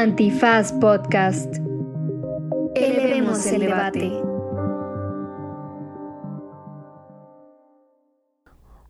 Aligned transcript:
Antifaz 0.00 0.72
Podcast. 0.72 1.56
Elevemos 2.74 3.44
el 3.44 3.60
debate. 3.60 4.10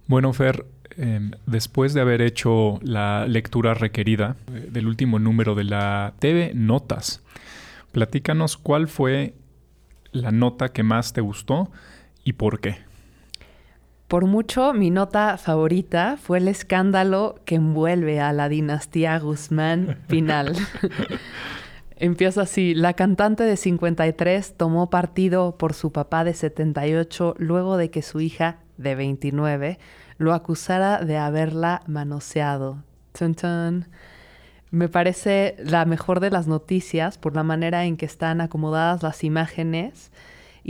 Bueno, 0.07 0.33
Fer, 0.33 0.65
em, 0.97 1.33
después 1.47 1.95
de 1.95 2.01
haber 2.01 2.23
hecho 2.23 2.79
la 2.83 3.27
lectura 3.27 3.75
requerida 3.75 4.37
eh, 4.55 4.69
del 4.71 4.87
último 4.87 5.19
número 5.19 5.57
de 5.57 5.65
la 5.65 6.15
TV 6.21 6.53
Notas, 6.55 7.25
platícanos 7.91 8.57
cuál 8.57 8.87
fue 8.87 9.35
la 10.13 10.31
nota 10.31 10.69
que 10.69 10.85
más 10.85 11.13
te 11.13 11.23
gustó 11.23 11.73
y 12.23 12.35
por 12.35 12.61
qué. 12.61 12.90
Por 14.11 14.27
mucho, 14.27 14.75
mi 14.75 14.91
nota 14.91 15.39
favorita 15.39 16.17
fue 16.21 16.39
el 16.39 16.49
escándalo 16.49 17.37
que 17.45 17.55
envuelve 17.55 18.19
a 18.19 18.33
la 18.33 18.49
dinastía 18.49 19.17
Guzmán 19.21 20.01
Pinal. 20.09 20.57
Empieza 21.97 22.43
así. 22.43 22.75
La 22.75 22.95
cantante 22.95 23.45
de 23.45 23.57
53 23.57 24.57
tomó 24.57 24.91
partido 24.91 25.57
por 25.57 25.75
su 25.75 25.93
papá 25.93 26.25
de 26.25 26.35
78 26.35 27.37
luego 27.39 27.77
de 27.77 27.93
que 27.93 28.03
su 28.03 28.21
hija 28.21 28.59
de 28.79 28.97
29 28.97 29.79
lo 30.19 30.35
acusara 30.35 31.05
de 31.05 31.17
haberla 31.17 31.83
manoseado. 31.87 32.83
Me 34.73 34.89
parece 34.89 35.55
la 35.61 35.85
mejor 35.85 36.19
de 36.19 36.31
las 36.31 36.49
noticias 36.49 37.17
por 37.17 37.37
la 37.37 37.45
manera 37.45 37.85
en 37.85 37.97
que 37.97 38.07
están 38.07 38.41
acomodadas 38.41 39.05
las 39.05 39.23
imágenes 39.23 40.11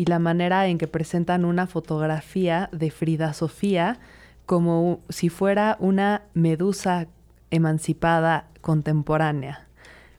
y 0.01 0.07
la 0.07 0.19
manera 0.19 0.67
en 0.67 0.79
que 0.79 0.89
presentan 0.89 1.45
una 1.45 1.67
fotografía 1.67 2.71
de 2.73 2.91
Frida 2.91 3.35
Sofía 3.35 3.99
como 4.47 5.01
si 5.11 5.29
fuera 5.29 5.77
una 5.79 6.23
medusa 6.33 7.07
emancipada 7.51 8.47
contemporánea. 8.63 9.67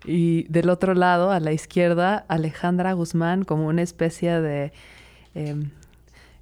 Y 0.05 0.43
del 0.49 0.69
otro 0.69 0.93
lado, 0.93 1.31
a 1.31 1.39
la 1.39 1.51
izquierda, 1.51 2.25
Alejandra 2.27 2.93
Guzmán 2.93 3.43
como 3.43 3.65
una 3.65 3.81
especie 3.81 4.39
de 4.39 4.71
em, 5.33 5.71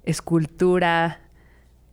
escultura 0.04 1.20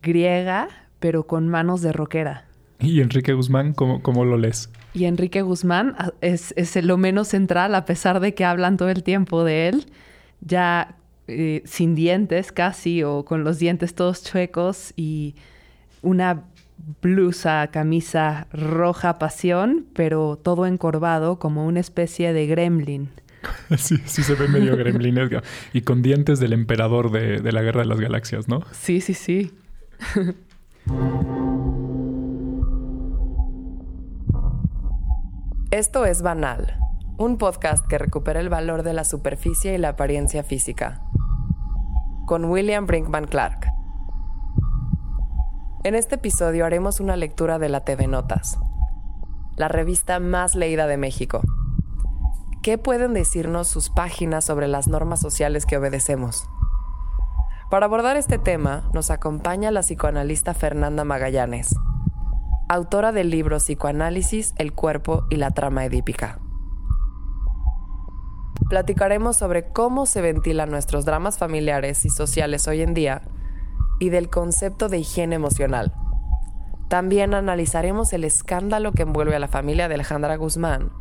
griega, 0.02 0.68
pero 1.00 1.28
con 1.28 1.48
manos 1.48 1.82
de 1.82 1.94
roquera. 1.94 2.44
¿Y 2.82 3.00
Enrique 3.00 3.32
Guzmán 3.32 3.72
cómo, 3.72 4.02
cómo 4.02 4.26
lo 4.26 4.36
lees? 4.36 4.70
Y 4.94 5.06
Enrique 5.06 5.44
Guzmán 5.44 5.96
es, 6.20 6.54
es, 6.58 6.76
lo 6.84 6.98
menos 6.98 7.30
central, 7.30 7.74
a 7.74 7.86
pesar 7.86 8.20
de 8.20 8.34
que 8.34 8.44
hablan 8.44 8.76
todo 8.76 8.90
el 8.90 9.02
tiempo 9.02 9.46
de 9.46 9.70
él. 9.70 9.86
Ya 10.42 10.98
eh, 11.28 11.62
sin 11.66 11.96
dientes 11.96 12.52
casi 12.52 13.04
o 13.04 13.26
con 13.26 13.44
los 13.44 13.60
dientes 13.60 13.94
todos 13.96 14.24
chuecos 14.24 14.94
y 14.96 15.36
una 16.02 16.46
blusa, 17.02 17.68
camisa 17.72 18.48
roja 18.52 19.20
pasión, 19.20 19.86
pero 19.94 20.38
todo 20.42 20.66
encorvado 20.66 21.40
como 21.40 21.66
una 21.66 21.80
especie 21.80 22.34
de 22.34 22.48
gremlin. 22.48 23.10
Sí, 23.78 23.98
sí 24.06 24.24
se 24.24 24.34
ve 24.34 24.48
medio 24.48 24.76
gremlin 24.76 25.18
y 25.74 25.82
con 25.82 26.02
dientes 26.02 26.40
del 26.40 26.54
emperador 26.54 27.12
de, 27.12 27.40
de 27.40 27.52
la 27.52 27.62
Guerra 27.62 27.82
de 27.82 27.88
las 27.88 28.00
Galaxias, 28.00 28.48
¿no? 28.48 28.62
Sí, 28.72 29.00
sí, 29.00 29.14
sí. 29.14 29.52
Esto 35.72 36.06
es 36.06 36.22
Banal, 36.22 36.80
un 37.18 37.38
podcast 37.38 37.86
que 37.88 37.98
recupera 37.98 38.40
el 38.40 38.50
valor 38.50 38.84
de 38.84 38.94
la 38.94 39.04
superficie 39.04 39.76
y 39.76 39.78
la 39.78 39.90
apariencia 39.90 40.44
física 40.44 41.07
con 42.28 42.44
William 42.44 42.86
Brinkman 42.86 43.26
Clark. 43.26 43.72
En 45.86 45.96
este 45.96 46.16
episodio 46.16 46.66
haremos 46.66 47.00
una 47.00 47.16
lectura 47.16 47.58
de 47.58 47.70
la 47.70 47.86
TV 47.86 48.06
Notas, 48.08 48.60
la 49.56 49.70
revista 49.70 50.20
más 50.20 50.54
leída 50.54 50.88
de 50.88 50.98
México. 50.98 51.42
¿Qué 52.62 52.78
pueden 52.78 53.14
decirnos 53.14 53.70
sus 53.70 53.90
páginas 53.90 54.44
sobre 54.44 54.68
las 54.68 54.90
normas 54.90 55.22
sociales 55.22 55.66
que 55.66 55.78
obedecemos? 55.78 56.50
Para 57.72 57.86
abordar 57.86 58.18
este 58.18 58.38
tema 58.38 58.90
nos 58.94 59.10
acompaña 59.10 59.72
la 59.72 59.80
psicoanalista 59.80 60.54
Fernanda 60.54 61.06
Magallanes, 61.06 61.74
autora 62.68 63.14
del 63.14 63.30
libro 63.30 63.60
Psicoanálisis, 63.60 64.54
el 64.58 64.74
cuerpo 64.74 65.24
y 65.30 65.38
la 65.38 65.52
trama 65.52 65.86
edípica 65.86 66.42
platicaremos 68.70 69.38
sobre 69.38 69.70
cómo 69.70 70.06
se 70.06 70.22
ventilan 70.22 70.70
nuestros 70.70 71.06
dramas 71.06 71.38
familiares 71.38 72.06
y 72.06 72.10
sociales 72.10 72.68
hoy 72.68 72.82
en 72.82 72.94
día 72.94 73.22
y 74.00 74.10
del 74.10 74.30
concepto 74.30 74.90
de 74.90 75.00
higiene 75.00 75.36
emocional. 75.36 75.94
También 76.90 77.34
analizaremos 77.34 78.14
el 78.14 78.24
escándalo 78.24 78.92
que 78.92 79.04
envuelve 79.04 79.36
a 79.36 79.40
la 79.40 79.48
familia 79.48 79.88
de 79.88 79.96
Alejandra 79.96 80.36
Guzmán 80.38 80.92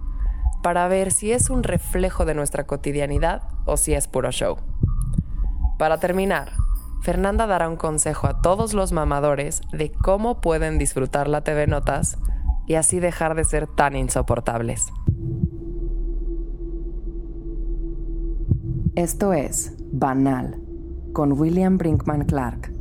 para 0.62 0.88
ver 0.88 1.12
si 1.12 1.32
es 1.32 1.50
un 1.50 1.62
reflejo 1.62 2.24
de 2.24 2.34
nuestra 2.34 2.66
cotidianidad 2.66 3.42
o 3.66 3.76
si 3.76 3.94
es 3.94 4.08
puro 4.08 4.30
show. 4.32 4.56
Para 5.78 5.98
terminar, 5.98 6.52
Fernanda 7.02 7.46
dará 7.46 7.68
un 7.68 7.76
consejo 7.76 8.26
a 8.26 8.40
todos 8.40 8.74
los 8.74 8.90
mamadores 8.90 9.60
de 9.70 9.92
cómo 9.92 10.40
pueden 10.40 10.78
disfrutar 10.78 11.28
la 11.28 11.42
TV 11.42 11.66
Notas 11.66 12.18
y 12.66 12.74
así 12.74 12.98
dejar 12.98 13.36
de 13.36 13.44
ser 13.44 13.68
tan 13.68 13.94
insoportables. 13.94 14.88
Esto 18.96 19.34
es 19.34 19.76
Banal 19.92 20.58
con 21.12 21.38
William 21.38 21.76
Brinkman 21.76 22.24
Clark. 22.24 22.72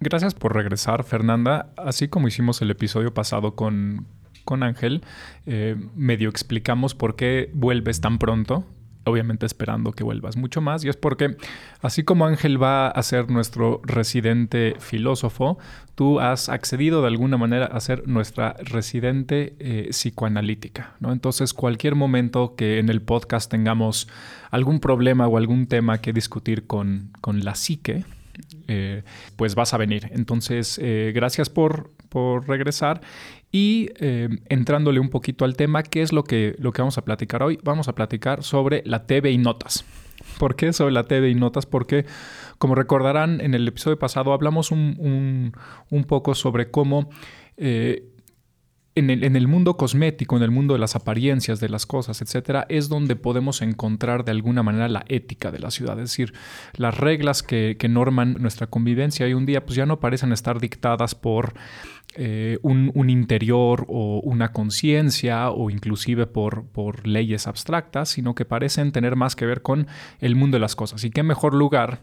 Gracias 0.00 0.34
por 0.34 0.56
regresar, 0.56 1.04
Fernanda. 1.04 1.72
Así 1.76 2.08
como 2.08 2.26
hicimos 2.26 2.60
el 2.62 2.72
episodio 2.72 3.14
pasado 3.14 3.54
con, 3.54 4.08
con 4.44 4.64
Ángel, 4.64 5.04
eh, 5.46 5.76
medio 5.94 6.30
explicamos 6.30 6.96
por 6.96 7.14
qué 7.14 7.52
vuelves 7.54 8.00
tan 8.00 8.18
pronto 8.18 8.64
obviamente 9.06 9.46
esperando 9.46 9.92
que 9.92 10.04
vuelvas 10.04 10.36
mucho 10.36 10.60
más. 10.60 10.84
Y 10.84 10.88
es 10.88 10.96
porque, 10.96 11.36
así 11.80 12.02
como 12.02 12.26
Ángel 12.26 12.60
va 12.62 12.88
a 12.88 13.02
ser 13.02 13.30
nuestro 13.30 13.80
residente 13.84 14.74
filósofo, 14.80 15.58
tú 15.94 16.20
has 16.20 16.48
accedido 16.48 17.00
de 17.00 17.08
alguna 17.08 17.36
manera 17.36 17.66
a 17.66 17.80
ser 17.80 18.06
nuestra 18.08 18.56
residente 18.58 19.54
eh, 19.60 19.88
psicoanalítica. 19.90 20.94
¿no? 21.00 21.12
Entonces, 21.12 21.54
cualquier 21.54 21.94
momento 21.94 22.54
que 22.56 22.78
en 22.78 22.88
el 22.88 23.00
podcast 23.00 23.50
tengamos 23.50 24.08
algún 24.50 24.80
problema 24.80 25.26
o 25.26 25.36
algún 25.36 25.66
tema 25.66 25.98
que 25.98 26.12
discutir 26.12 26.66
con, 26.66 27.10
con 27.20 27.44
la 27.44 27.54
psique, 27.54 28.04
eh, 28.68 29.02
pues 29.36 29.54
vas 29.54 29.74
a 29.74 29.76
venir. 29.76 30.08
Entonces, 30.12 30.78
eh, 30.82 31.12
gracias 31.14 31.50
por, 31.50 31.92
por 32.08 32.48
regresar. 32.48 33.00
Y 33.52 33.90
eh, 34.00 34.28
entrándole 34.48 35.00
un 35.00 35.08
poquito 35.08 35.44
al 35.44 35.56
tema, 35.56 35.82
¿qué 35.82 36.02
es 36.02 36.12
lo 36.12 36.24
que, 36.24 36.56
lo 36.58 36.72
que 36.72 36.82
vamos 36.82 36.98
a 36.98 37.04
platicar 37.04 37.42
hoy? 37.42 37.58
Vamos 37.62 37.88
a 37.88 37.94
platicar 37.94 38.42
sobre 38.42 38.82
la 38.84 39.06
TV 39.06 39.30
y 39.30 39.38
notas. 39.38 39.84
¿Por 40.38 40.56
qué 40.56 40.72
sobre 40.72 40.92
la 40.92 41.04
TV 41.04 41.30
y 41.30 41.34
notas? 41.34 41.66
Porque, 41.66 42.06
como 42.58 42.74
recordarán, 42.74 43.40
en 43.40 43.54
el 43.54 43.66
episodio 43.68 43.98
pasado 43.98 44.32
hablamos 44.32 44.70
un, 44.70 45.52
poco 46.08 46.34
sobre 46.34 46.70
cómo 46.70 47.10
en 48.96 49.36
el, 49.36 49.46
mundo 49.46 49.76
cosmético, 49.76 50.36
en 50.36 50.42
el 50.42 50.50
mundo 50.50 50.74
de 50.74 50.80
las 50.80 50.96
apariencias 50.96 51.60
de 51.60 51.68
las 51.68 51.84
cosas, 51.84 52.22
etcétera, 52.22 52.66
es 52.70 52.88
donde 52.88 53.14
podemos 53.14 53.60
encontrar 53.60 54.24
de 54.24 54.32
alguna 54.32 54.62
manera 54.62 54.88
la 54.88 55.04
ética 55.08 55.52
de 55.52 55.58
la 55.58 55.70
ciudad. 55.70 55.98
Es 56.00 56.10
decir, 56.10 56.32
las 56.76 56.96
reglas 56.96 57.42
que, 57.42 57.76
que 57.78 57.88
norman 57.88 58.36
nuestra 58.40 58.66
convivencia 58.66 59.26
hoy 59.26 59.34
un 59.34 59.44
día, 59.44 59.64
pues 59.64 59.76
ya 59.76 59.84
no 59.84 60.00
parecen 60.00 60.32
estar 60.32 60.60
dictadas 60.60 61.14
por 61.14 61.54
eh, 62.18 62.58
un, 62.62 63.10
interior 63.10 63.84
o 63.88 64.20
una 64.24 64.52
conciencia 64.52 65.50
o 65.50 65.68
inclusive 65.68 66.26
por, 66.26 66.64
por 66.64 67.06
leyes 67.06 67.46
abstractas, 67.46 68.08
sino 68.08 68.34
que 68.34 68.46
parecen 68.46 68.90
tener 68.90 69.16
más 69.16 69.36
que 69.36 69.44
ver 69.44 69.60
con 69.60 69.86
el 70.20 70.34
mundo 70.34 70.56
de 70.56 70.60
las 70.60 70.76
cosas. 70.76 71.04
Y 71.04 71.10
qué 71.10 71.22
mejor 71.22 71.52
lugar 71.52 72.00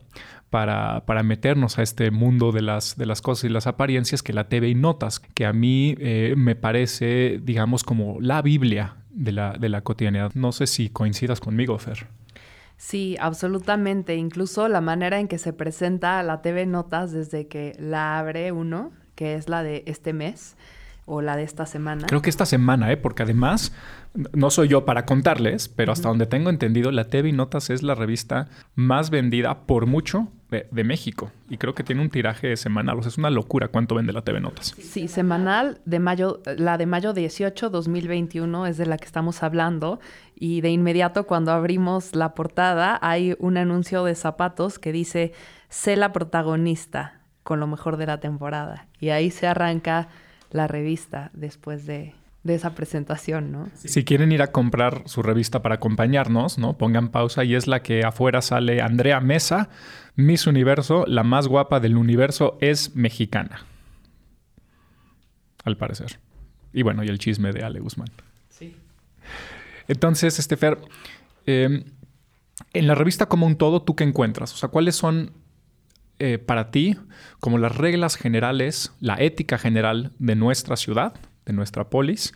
para, 0.53 1.03
para, 1.07 1.23
meternos 1.23 1.79
a 1.79 1.81
este 1.81 2.11
mundo 2.11 2.51
de 2.51 2.61
las, 2.61 2.95
de 2.95 3.07
las 3.07 3.23
cosas 3.23 3.45
y 3.45 3.49
las 3.49 3.65
apariencias 3.65 4.21
que 4.21 4.33
la 4.33 4.49
TV 4.49 4.75
Notas, 4.75 5.19
que 5.19 5.47
a 5.47 5.51
mí 5.51 5.95
eh, 5.97 6.35
me 6.37 6.55
parece, 6.55 7.39
digamos, 7.41 7.83
como 7.83 8.21
la 8.21 8.43
Biblia 8.43 8.97
de 9.09 9.31
la, 9.31 9.53
de 9.53 9.69
la 9.69 9.81
cotidianidad. 9.81 10.31
No 10.35 10.51
sé 10.51 10.67
si 10.67 10.89
coincidas 10.89 11.39
conmigo, 11.39 11.79
Fer. 11.79 12.05
Sí, 12.77 13.17
absolutamente. 13.19 14.15
Incluso 14.15 14.67
la 14.67 14.79
manera 14.79 15.19
en 15.19 15.27
que 15.27 15.39
se 15.39 15.53
presenta 15.53 16.21
la 16.21 16.43
TV 16.43 16.67
Notas 16.67 17.11
desde 17.11 17.47
que 17.47 17.75
la 17.79 18.19
abre 18.19 18.51
uno, 18.51 18.91
que 19.15 19.33
es 19.33 19.49
la 19.49 19.63
de 19.63 19.81
este 19.87 20.13
mes, 20.13 20.55
o 21.05 21.21
la 21.21 21.35
de 21.35 21.43
esta 21.43 21.65
semana. 21.65 22.07
Creo 22.07 22.21
que 22.21 22.29
esta 22.29 22.45
semana, 22.45 22.91
¿eh? 22.91 22.97
porque 22.97 23.23
además, 23.23 23.73
no 24.33 24.49
soy 24.49 24.67
yo 24.67 24.85
para 24.85 25.05
contarles, 25.05 25.67
pero 25.67 25.91
hasta 25.91 26.09
donde 26.09 26.25
tengo 26.25 26.49
entendido, 26.49 26.91
la 26.91 27.05
TV 27.05 27.31
Notas 27.31 27.69
es 27.69 27.83
la 27.83 27.95
revista 27.95 28.47
más 28.75 29.09
vendida 29.09 29.65
por 29.65 29.85
mucho 29.85 30.29
de, 30.71 30.83
México. 30.83 31.31
Y 31.49 31.57
creo 31.57 31.73
que 31.73 31.83
tiene 31.83 32.01
un 32.01 32.09
tiraje 32.09 32.55
semanal. 32.57 32.99
O 32.99 33.01
sea, 33.01 33.09
es 33.09 33.17
una 33.17 33.31
locura 33.31 33.69
cuánto 33.69 33.95
vende 33.95 34.13
la 34.13 34.21
TV 34.21 34.39
Notas. 34.39 34.75
Sí, 34.77 35.07
semanal 35.07 35.81
de 35.85 35.99
mayo, 35.99 36.41
la 36.45 36.77
de 36.77 36.85
mayo 36.85 37.13
18, 37.13 37.69
2021 37.69 38.67
es 38.67 38.77
de 38.77 38.85
la 38.85 38.97
que 38.97 39.05
estamos 39.05 39.41
hablando. 39.41 39.99
Y 40.35 40.61
de 40.61 40.69
inmediato, 40.69 41.25
cuando 41.25 41.51
abrimos 41.51 42.15
la 42.15 42.35
portada, 42.35 42.99
hay 43.01 43.35
un 43.39 43.57
anuncio 43.57 44.03
de 44.03 44.15
zapatos 44.15 44.77
que 44.77 44.91
dice, 44.91 45.33
sé 45.69 45.95
la 45.95 46.13
protagonista 46.13 47.21
con 47.43 47.59
lo 47.59 47.67
mejor 47.67 47.97
de 47.97 48.05
la 48.05 48.19
temporada. 48.19 48.87
Y 48.99 49.09
ahí 49.09 49.31
se 49.31 49.47
arranca 49.47 50.07
la 50.53 50.67
revista 50.67 51.31
después 51.33 51.85
de, 51.85 52.13
esa 52.45 52.75
presentación, 52.75 53.51
¿no? 53.51 53.69
Si 53.73 54.03
quieren 54.03 54.31
ir 54.31 54.41
a 54.41 54.51
comprar 54.51 55.03
su 55.05 55.23
revista 55.23 55.61
para 55.61 55.75
acompañarnos, 55.75 56.57
¿no? 56.57 56.77
Pongan 56.77 57.09
pausa 57.09 57.43
y 57.43 57.55
es 57.55 57.67
la 57.67 57.81
que 57.81 58.03
afuera 58.03 58.41
sale 58.41 58.81
Andrea 58.81 59.19
Mesa, 59.19 59.69
Miss 60.15 60.45
Universo, 60.45 61.05
la 61.07 61.23
más 61.23 61.47
guapa 61.47 61.79
del 61.79 61.97
universo 61.97 62.57
es 62.61 62.95
mexicana. 62.95 63.65
Al 65.63 65.77
parecer. 65.77 66.19
Y 66.73 66.81
bueno, 66.81 67.03
y 67.03 67.07
el 67.07 67.17
chisme 67.17 67.51
de 67.53 67.63
Ale 67.63 67.79
Guzmán. 67.79 68.09
Sí. 68.49 68.75
Entonces, 69.87 70.37
este 70.37 70.57
Fer, 70.57 70.77
em, 71.45 71.85
en 72.73 72.87
la 72.87 72.95
revista 72.95 73.27
como 73.27 73.45
un 73.45 73.55
todo, 73.55 73.81
¿tú 73.81 73.95
qué 73.95 74.03
encuentras? 74.03 74.53
O 74.53 74.57
sea, 74.57 74.69
¿cuáles 74.69 74.95
son 74.95 75.31
eh, 76.19 76.37
para 76.37 76.71
ti 76.71 76.97
como 77.39 77.57
las 77.57 77.75
reglas 77.75 78.15
generales, 78.15 78.93
la 78.99 79.15
ética 79.15 79.57
general 79.57 80.11
de 80.19 80.35
nuestra 80.35 80.75
ciudad, 80.75 81.13
de 81.45 81.53
nuestra 81.53 81.89
polis, 81.89 82.33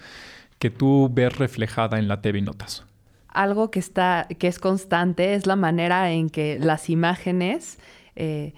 que 0.59 0.69
tú 0.69 1.09
ves 1.11 1.37
reflejada 1.37 1.99
en 1.99 2.07
la 2.07 2.21
TV 2.21 2.41
Notas? 2.41 2.85
Algo 3.27 3.71
que 3.71 3.79
está, 3.79 4.27
que 4.39 4.47
es 4.47 4.59
constante, 4.59 5.35
es 5.35 5.45
la 5.45 5.55
manera 5.55 6.11
en 6.11 6.29
que 6.29 6.57
las 6.59 6.89
imágenes 6.89 7.77
eh, 8.15 8.53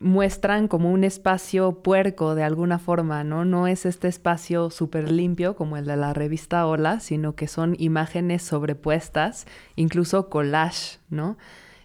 muestran 0.00 0.68
como 0.68 0.90
un 0.90 1.04
espacio 1.04 1.82
puerco 1.82 2.34
de 2.34 2.42
alguna 2.42 2.78
forma, 2.78 3.24
¿no? 3.24 3.44
No 3.44 3.66
es 3.66 3.86
este 3.86 4.08
espacio 4.08 4.70
súper 4.70 5.10
limpio 5.10 5.56
como 5.56 5.76
el 5.76 5.86
de 5.86 5.96
la 5.96 6.12
revista 6.12 6.66
Hola, 6.66 7.00
sino 7.00 7.34
que 7.34 7.46
son 7.46 7.76
imágenes 7.78 8.42
sobrepuestas, 8.42 9.46
incluso 9.74 10.28
collage, 10.28 10.98
¿no? 11.10 11.36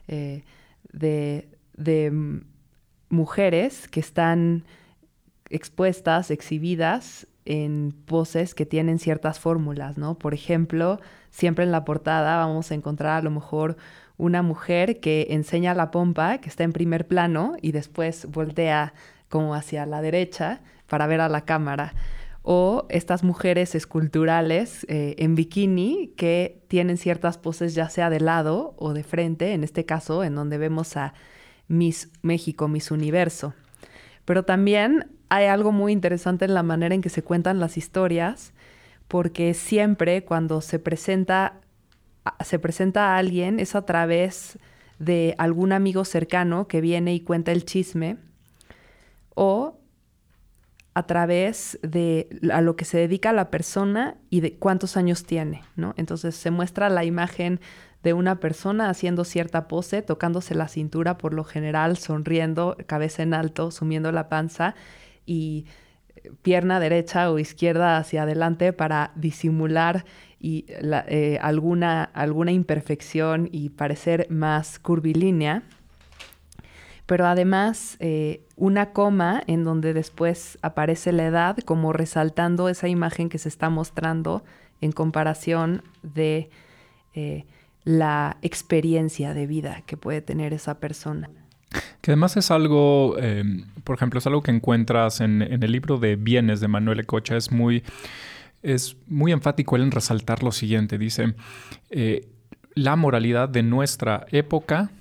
Eh, 0.07 0.43
de, 0.91 1.49
de 1.75 2.41
mujeres 3.11 3.87
que 3.87 3.99
están 3.99 4.63
expuestas, 5.49 6.31
exhibidas 6.31 7.27
en 7.45 7.93
poses 8.05 8.55
que 8.55 8.65
tienen 8.65 8.99
ciertas 8.99 9.39
fórmulas, 9.39 9.97
¿no? 9.97 10.17
Por 10.17 10.33
ejemplo, 10.33 10.99
siempre 11.29 11.65
en 11.65 11.71
la 11.71 11.85
portada 11.85 12.37
vamos 12.37 12.71
a 12.71 12.75
encontrar 12.75 13.19
a 13.19 13.21
lo 13.21 13.31
mejor 13.31 13.77
una 14.17 14.43
mujer 14.43 14.99
que 14.99 15.27
enseña 15.31 15.73
la 15.73 15.91
pompa, 15.91 16.37
que 16.37 16.49
está 16.49 16.63
en 16.63 16.73
primer 16.73 17.07
plano, 17.07 17.55
y 17.61 17.71
después 17.71 18.27
voltea 18.29 18.93
como 19.29 19.55
hacia 19.55 19.85
la 19.85 20.01
derecha 20.01 20.61
para 20.87 21.07
ver 21.07 21.21
a 21.21 21.29
la 21.29 21.41
cámara. 21.41 21.95
O 22.43 22.85
estas 22.89 23.23
mujeres 23.23 23.75
esculturales 23.75 24.85
eh, 24.89 25.15
en 25.17 25.35
bikini 25.35 26.13
que 26.17 26.63
tienen 26.67 26.97
ciertas 26.97 27.37
poses 27.37 27.75
ya 27.75 27.89
sea 27.89 28.09
de 28.09 28.19
lado 28.19 28.73
o 28.77 28.93
de 28.93 29.03
frente, 29.03 29.53
en 29.53 29.63
este 29.63 29.85
caso 29.85 30.23
en 30.23 30.35
donde 30.35 30.57
vemos 30.57 30.97
a 30.97 31.13
Miss 31.71 32.09
México, 32.21 32.67
Miss 32.67 32.91
Universo. 32.91 33.53
Pero 34.25 34.43
también 34.43 35.07
hay 35.29 35.45
algo 35.45 35.71
muy 35.71 35.93
interesante 35.93 36.45
en 36.45 36.53
la 36.53 36.63
manera 36.63 36.93
en 36.93 37.01
que 37.01 37.09
se 37.09 37.23
cuentan 37.23 37.59
las 37.59 37.77
historias, 37.77 38.53
porque 39.07 39.53
siempre 39.53 40.25
cuando 40.25 40.61
se 40.61 40.79
presenta 40.79 41.61
se 42.43 42.59
presenta 42.59 43.15
a 43.15 43.17
alguien 43.17 43.59
es 43.59 43.73
a 43.73 43.85
través 43.85 44.59
de 44.99 45.33
algún 45.39 45.71
amigo 45.71 46.05
cercano 46.05 46.67
que 46.67 46.81
viene 46.81 47.15
y 47.15 47.21
cuenta 47.21 47.51
el 47.51 47.65
chisme 47.65 48.17
o 49.33 49.79
a 50.93 51.07
través 51.07 51.79
de 51.81 52.29
a 52.51 52.61
lo 52.61 52.75
que 52.75 52.85
se 52.85 52.97
dedica 52.97 53.33
la 53.33 53.49
persona 53.49 54.17
y 54.29 54.41
de 54.41 54.57
cuántos 54.57 54.97
años 54.97 55.23
tiene, 55.23 55.63
¿no? 55.75 55.93
Entonces 55.97 56.35
se 56.35 56.51
muestra 56.51 56.89
la 56.89 57.05
imagen 57.05 57.59
de 58.03 58.13
una 58.13 58.39
persona 58.39 58.89
haciendo 58.89 59.23
cierta 59.23 59.67
pose, 59.67 60.01
tocándose 60.01 60.55
la 60.55 60.67
cintura 60.67 61.17
por 61.17 61.33
lo 61.33 61.43
general, 61.43 61.97
sonriendo, 61.97 62.75
cabeza 62.87 63.23
en 63.23 63.33
alto, 63.33 63.71
sumiendo 63.71 64.11
la 64.11 64.27
panza 64.29 64.75
y 65.25 65.65
pierna 66.41 66.79
derecha 66.79 67.31
o 67.31 67.39
izquierda 67.39 67.97
hacia 67.97 68.23
adelante 68.23 68.73
para 68.73 69.11
disimular 69.15 70.05
y 70.39 70.65
eh, 70.67 71.37
alguna, 71.41 72.03
alguna 72.03 72.51
imperfección 72.51 73.49
y 73.51 73.69
parecer 73.69 74.27
más 74.29 74.79
curvilínea. 74.79 75.63
Pero 77.05 77.27
además 77.27 77.97
eh, 77.99 78.45
una 78.55 78.93
coma 78.93 79.43
en 79.47 79.63
donde 79.63 79.93
después 79.93 80.57
aparece 80.61 81.11
la 81.11 81.25
edad 81.25 81.57
como 81.57 81.93
resaltando 81.93 82.69
esa 82.69 82.87
imagen 82.87 83.29
que 83.29 83.37
se 83.37 83.49
está 83.49 83.69
mostrando 83.69 84.43
en 84.79 84.91
comparación 84.91 85.83
de 86.03 86.49
eh, 87.13 87.45
la 87.83 88.37
experiencia 88.41 89.33
de 89.33 89.47
vida 89.47 89.83
que 89.85 89.97
puede 89.97 90.21
tener 90.21 90.53
esa 90.53 90.79
persona. 90.79 91.29
Que 92.01 92.11
además 92.11 92.35
es 92.35 92.51
algo, 92.51 93.15
por 93.83 93.95
ejemplo, 93.95 94.17
es 94.19 94.27
algo 94.27 94.41
que 94.41 94.51
encuentras 94.51 95.21
en, 95.21 95.41
en, 95.41 95.63
el 95.63 95.71
libro 95.71 95.97
de 95.97 96.15
Bienes 96.15 96.59
de 96.59 96.67
Manuel 96.67 96.99
Ecocha, 96.99 97.37
es 97.37 97.51
muy 97.51 97.83
es 98.63 98.97
muy 99.07 99.31
enfático 99.31 99.75
él 99.75 99.83
en 99.83 99.91
resaltar 99.91 100.43
lo 100.43 100.51
siguiente. 100.51 100.97
Dice, 100.97 101.33
eh, 101.89 102.27
la 102.73 102.95
moralidad 102.95 103.49
de 103.49 103.63
nuestra 103.63 104.25
época 104.31 104.91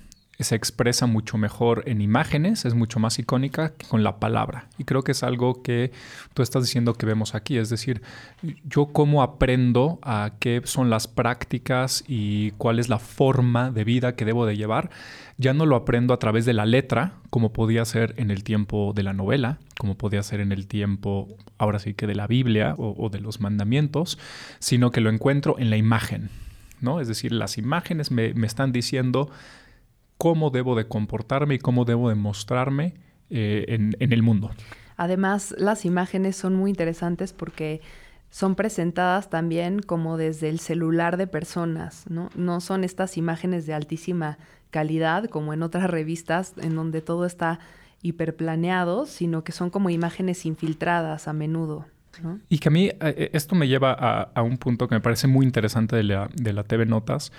se 0.43 0.55
expresa 0.55 1.05
mucho 1.05 1.37
mejor 1.37 1.83
en 1.85 2.01
imágenes, 2.01 2.65
es 2.65 2.73
mucho 2.73 2.99
más 2.99 3.19
icónica 3.19 3.73
que 3.73 3.87
con 3.87 4.03
la 4.03 4.19
palabra. 4.19 4.67
Y 4.77 4.83
creo 4.83 5.03
que 5.03 5.11
es 5.11 5.23
algo 5.23 5.61
que 5.61 5.91
tú 6.33 6.41
estás 6.41 6.63
diciendo 6.63 6.93
que 6.93 7.05
vemos 7.05 7.35
aquí. 7.35 7.57
Es 7.57 7.69
decir, 7.69 8.01
yo 8.63 8.87
cómo 8.87 9.23
aprendo 9.23 9.99
a 10.01 10.33
qué 10.39 10.61
son 10.65 10.89
las 10.89 11.07
prácticas 11.07 12.03
y 12.07 12.51
cuál 12.51 12.79
es 12.79 12.89
la 12.89 12.99
forma 12.99 13.71
de 13.71 13.83
vida 13.83 14.15
que 14.15 14.25
debo 14.25 14.45
de 14.45 14.57
llevar, 14.57 14.89
ya 15.37 15.53
no 15.53 15.65
lo 15.65 15.75
aprendo 15.75 16.13
a 16.13 16.19
través 16.19 16.45
de 16.45 16.53
la 16.53 16.65
letra, 16.65 17.13
como 17.29 17.51
podía 17.51 17.83
ser 17.85 18.13
en 18.17 18.31
el 18.31 18.43
tiempo 18.43 18.93
de 18.95 19.03
la 19.03 19.13
novela, 19.13 19.57
como 19.77 19.95
podía 19.95 20.21
ser 20.23 20.39
en 20.39 20.51
el 20.51 20.67
tiempo, 20.67 21.27
ahora 21.57 21.79
sí 21.79 21.93
que 21.93 22.07
de 22.07 22.15
la 22.15 22.27
Biblia 22.27 22.75
o, 22.77 23.09
de 23.09 23.19
los 23.19 23.39
mandamientos, 23.39 24.19
sino 24.59 24.91
que 24.91 25.01
lo 25.01 25.09
encuentro 25.09 25.57
en 25.57 25.69
la 25.69 25.77
imagen. 25.77 26.29
¿no? 26.79 26.99
Es 26.99 27.07
decir, 27.07 27.31
las 27.31 27.57
imágenes 27.57 28.11
me, 28.11 28.33
me 28.33 28.47
están 28.47 28.71
diciendo 28.71 29.29
cómo 30.21 30.51
debo 30.51 30.75
de 30.75 30.87
comportarme 30.87 31.55
y 31.55 31.57
cómo 31.57 31.83
debo 31.83 32.09
de 32.09 32.13
mostrarme 32.13 32.93
eh, 33.31 33.65
en, 33.67 34.13
el 34.13 34.21
mundo. 34.21 34.51
Además, 34.95 35.55
las 35.57 35.83
imágenes 35.83 36.35
son 36.35 36.53
muy 36.53 36.69
interesantes 36.69 37.33
porque 37.33 37.81
son 38.29 38.53
presentadas 38.53 39.31
también 39.31 39.79
como 39.79 40.17
desde 40.17 40.49
el 40.49 40.59
celular 40.59 41.17
de 41.17 41.25
personas, 41.25 42.05
¿no? 42.07 42.29
No 42.35 42.61
son 42.61 42.83
estas 42.83 43.17
imágenes 43.17 43.65
de 43.65 43.73
altísima 43.73 44.37
calidad 44.69 45.25
como 45.25 45.53
en 45.53 45.63
otras 45.63 45.89
revistas 45.89 46.53
en 46.61 46.75
donde 46.75 47.01
todo 47.01 47.25
está 47.25 47.57
hiperplaneado, 48.03 49.07
sino 49.07 49.43
que 49.43 49.53
son 49.53 49.71
como 49.71 49.89
imágenes 49.89 50.45
infiltradas 50.45 51.27
a 51.27 51.33
menudo. 51.33 51.87
Y 52.49 52.59
que 52.59 52.67
a 52.67 52.71
mí 52.71 52.91
eh, 52.99 53.31
esto 53.33 53.55
me 53.55 53.67
lleva 53.67 53.93
a, 53.93 54.41
un 54.43 54.57
punto 54.57 54.87
que 54.87 54.93
me 54.93 55.01
parece 55.01 55.25
muy 55.25 55.45
interesante 55.45 55.95
de 55.95 56.03
la, 56.03 56.29
de 56.35 56.53
la 56.53 56.63
TV 56.63 56.85
Notas, 56.85 57.31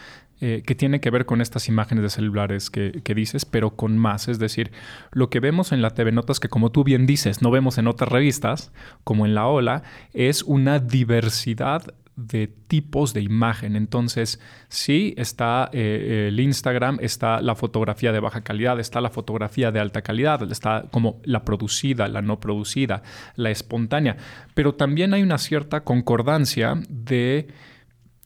eh, 0.45 0.65
que 0.67 0.75
tiene 0.75 1.01
que 1.01 1.09
ver 1.11 1.25
con 1.25 1.41
estas 1.41 1.69
imágenes 1.69 2.03
de 2.03 2.11
celulares 2.11 2.69
que, 2.69 3.15
dices, 3.15 3.45
pero 3.45 3.77
con 3.77 3.97
más. 3.97 4.27
Es 4.27 4.41
decir, 4.41 4.73
lo 5.13 5.31
que 5.31 5.39
vemos 5.39 5.71
en 5.71 5.83
la 5.83 5.91
TV 5.91 6.11
Notas, 6.11 6.41
que 6.41 6.49
como 6.49 6.73
tú 6.73 6.83
bien 6.83 7.07
dices, 7.07 7.43
no 7.43 7.53
vemos 7.53 7.79
en 7.79 7.87
otras 7.87 8.11
revistas, 8.11 8.73
como 9.05 9.25
en 9.25 9.37
La 9.37 9.47
Ola, 9.47 9.85
es 10.13 10.43
una 10.43 10.81
diversidad 10.81 11.95
de 12.17 12.49
tipos 12.49 13.15
de 13.15 13.21
imagen. 13.21 13.77
Entonces, 13.77 14.41
sí, 14.67 15.15
está 15.17 15.71
eh, 15.73 16.27
el 16.33 16.41
Instagram, 16.41 16.99
está 17.01 17.41
la 17.41 17.55
fotografía 17.55 18.11
de 18.11 18.19
baja 18.19 18.41
calidad, 18.41 18.81
está 18.81 19.01
la 19.01 19.11
fotografía 19.11 19.71
de 19.71 19.79
alta 19.79 20.03
calidad, 20.03 20.51
está 20.51 20.87
como 20.91 21.21
la 21.23 21.45
producida, 21.45 22.09
la 22.09 22.21
no 22.21 22.41
producida, 22.41 23.05
la 23.37 23.53
espontánea, 23.53 24.17
pero 24.55 24.75
también 24.75 25.15
hay 25.15 25.23
una 25.23 25.39
cierta 25.39 25.85
concordancia 25.85 26.83
de 26.89 27.47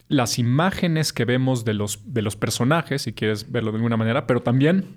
las 0.09 0.39
imágenes 0.39 1.13
que 1.13 1.25
vemos 1.25 1.65
de 1.65 1.75
los, 1.75 2.01
de 2.13 2.23
los 2.23 2.37
personajes, 2.37 3.03
si 3.03 3.13
quieres 3.13 3.51
verlo 3.51 3.73
de 3.73 3.77
alguna 3.77 3.97
manera, 3.97 4.27
pero 4.27 4.41
también 4.43 4.97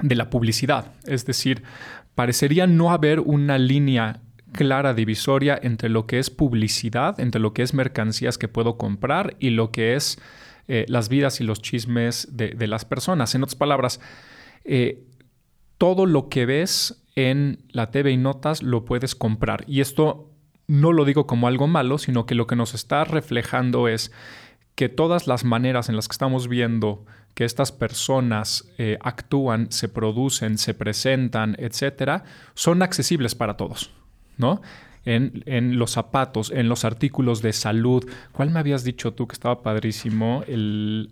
de 0.00 0.16
la 0.16 0.30
publicidad. 0.30 0.92
Es 1.04 1.24
decir, 1.26 1.62
parecería 2.14 2.66
no 2.66 2.90
haber 2.90 3.20
una 3.20 3.58
línea 3.58 4.20
clara 4.52 4.94
divisoria 4.94 5.58
entre 5.62 5.88
lo 5.88 6.06
que 6.06 6.18
es 6.18 6.30
publicidad, 6.30 7.18
entre 7.20 7.40
lo 7.40 7.54
que 7.54 7.62
es 7.62 7.72
mercancías 7.72 8.36
que 8.36 8.48
puedo 8.48 8.76
comprar 8.76 9.36
y 9.40 9.50
lo 9.50 9.70
que 9.70 9.94
es 9.94 10.18
eh, 10.68 10.84
las 10.88 11.08
vidas 11.08 11.40
y 11.40 11.44
los 11.44 11.62
chismes 11.62 12.28
de, 12.32 12.66
las 12.66 12.84
personas. 12.84 13.34
En 13.34 13.42
otras 13.42 13.56
palabras, 13.56 14.00
eh, 14.64 15.04
todo 15.78 16.06
lo 16.06 16.28
que 16.28 16.46
ves 16.46 17.02
en 17.14 17.58
la 17.70 17.90
TV 17.90 18.12
y 18.12 18.16
notas 18.16 18.62
lo 18.62 18.84
puedes 18.84 19.14
comprar. 19.14 19.64
Y 19.66 19.80
esto 19.80 20.31
no 20.66 20.92
lo 20.92 21.04
digo 21.04 21.26
como 21.26 21.46
algo 21.46 21.66
malo, 21.66 21.98
sino 21.98 22.26
que 22.26 22.34
lo 22.34 22.46
que 22.46 22.56
nos 22.56 22.74
está 22.74 23.04
reflejando 23.04 23.88
es 23.88 24.12
que 24.74 24.88
todas 24.88 25.26
las 25.26 25.44
maneras 25.44 25.88
en 25.88 25.96
las 25.96 26.08
que 26.08 26.12
estamos 26.12 26.48
viendo 26.48 27.04
que 27.34 27.44
estas 27.44 27.72
personas 27.72 28.68
eh, 28.78 28.98
actúan, 29.00 29.70
se 29.72 29.88
producen, 29.88 30.58
se 30.58 30.74
presentan, 30.74 31.56
etcétera, 31.58 32.24
son 32.54 32.82
accesibles 32.82 33.34
para 33.34 33.56
todos, 33.56 33.90
¿no? 34.36 34.60
en, 35.04 35.78
los 35.78 35.92
zapatos, 35.92 36.50
en 36.50 36.68
los 36.68 36.84
artículos 36.84 37.42
de 37.42 37.52
salud. 37.52 38.08
¿Cuál 38.32 38.50
me 38.50 38.60
habías 38.60 38.84
dicho 38.84 39.12
tú 39.12 39.26
que 39.26 39.34
estaba 39.34 39.62
padrísimo? 39.62 40.44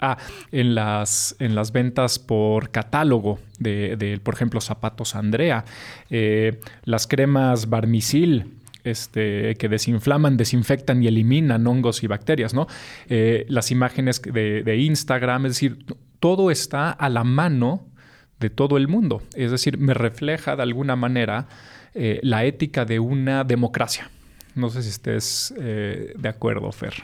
Ah, 0.00 0.16
en 0.52 0.75
las, 0.75 1.37
en 1.38 1.54
las 1.54 1.73
ventas 1.73 2.19
por 2.19 2.71
catálogo 2.71 3.38
de, 3.59 4.21
por 4.23 4.35
ejemplo, 4.35 4.61
zapatos 4.61 5.14
Andrea, 5.14 5.64
eh, 6.11 6.61
las 6.85 7.07
cremas 7.07 7.69
Barmisil. 7.69 8.57
Este, 8.83 9.57
que 9.57 9.69
desinflaman, 9.69 10.39
desinfectan 10.39 11.03
y 11.03 11.09
eliminan 11.09 11.67
hongos 11.67 12.03
y 12.03 12.07
bacterias, 12.07 12.55
¿no? 12.55 12.67
Eh, 13.09 13.45
las 13.49 13.71
imágenes 13.71 14.23
de, 14.23 14.77
Instagram, 14.77 15.47
es 15.47 15.53
decir, 15.53 15.85
todo 16.19 16.51
está 16.51 16.91
a 16.91 17.09
la 17.11 17.25
mano 17.25 17.87
de 18.39 18.49
todo 18.49 18.79
el 18.79 18.89
mundo. 18.89 19.23
Es 19.35 19.51
decir, 19.51 19.77
me 19.77 19.93
refleja 19.93 20.57
de 20.57 20.63
alguna 20.63 20.97
manera 20.97 21.47
eh, 21.95 22.21
la 22.23 22.45
ética 22.45 22.87
de 22.87 23.01
una 23.01 23.45
democracia. 23.45 24.11
No 24.55 24.71
sé 24.71 24.83
si 24.83 24.89
estés 24.89 25.55
eh, 25.59 26.15
de 26.17 26.29
acuerdo, 26.29 26.73
Fer. 26.73 26.95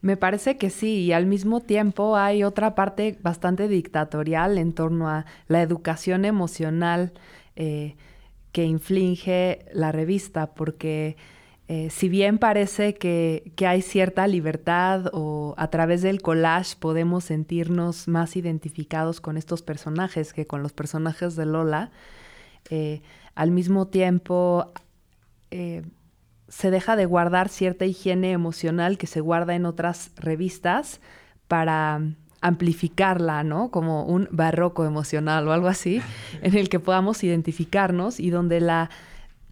Me 0.00 0.16
parece 0.16 0.56
que 0.56 0.70
sí, 0.70 1.06
y 1.06 1.12
al 1.12 1.26
mismo 1.26 1.60
tiempo 1.60 2.16
hay 2.16 2.44
otra 2.44 2.76
parte 2.76 3.18
bastante 3.20 3.66
dictatorial 3.66 4.56
en 4.56 4.72
torno 4.72 5.08
a 5.08 5.26
la 5.48 5.62
educación 5.62 6.24
emocional 6.24 7.12
que 8.52 8.64
inflige 8.64 9.66
la 9.72 9.92
revista, 9.92 10.54
porque 10.54 11.16
si 11.90 12.08
bien 12.08 12.38
parece 12.38 12.94
que, 12.94 13.52
que, 13.54 13.66
hay 13.66 13.82
cierta 13.82 14.26
libertad 14.26 15.10
o 15.12 15.54
a 15.58 15.68
través 15.68 16.00
del 16.00 16.22
collage 16.22 16.76
podemos 16.80 17.24
sentirnos 17.24 18.08
más 18.08 18.36
identificados 18.36 19.20
con 19.20 19.36
estos 19.36 19.60
personajes 19.60 20.32
que 20.32 20.46
con 20.46 20.62
los 20.62 20.72
personajes 20.72 21.36
de 21.36 21.44
Lola, 21.44 21.90
al 23.38 23.50
mismo 23.52 23.86
tiempo 23.86 24.72
eh, 25.50 25.82
se 26.48 26.70
deja 26.70 26.96
de 26.96 27.06
guardar 27.06 27.48
cierta 27.50 27.84
higiene 27.84 28.32
emocional 28.32 28.98
que 28.98 29.06
se 29.06 29.20
guarda 29.20 29.54
en 29.54 29.66
otras 29.66 30.10
revistas 30.16 31.00
para 31.46 32.00
amplificarla, 32.40 33.42
¿no? 33.44 33.70
Como 33.70 34.04
un 34.04 34.28
barroco 34.30 34.84
emocional 34.84 35.48
o 35.48 35.52
algo 35.52 35.68
así, 35.68 36.00
en 36.42 36.56
el 36.56 36.68
que 36.68 36.80
podamos 36.80 37.24
identificarnos 37.24 38.20
y 38.20 38.30
donde 38.30 38.60
la, 38.60 38.90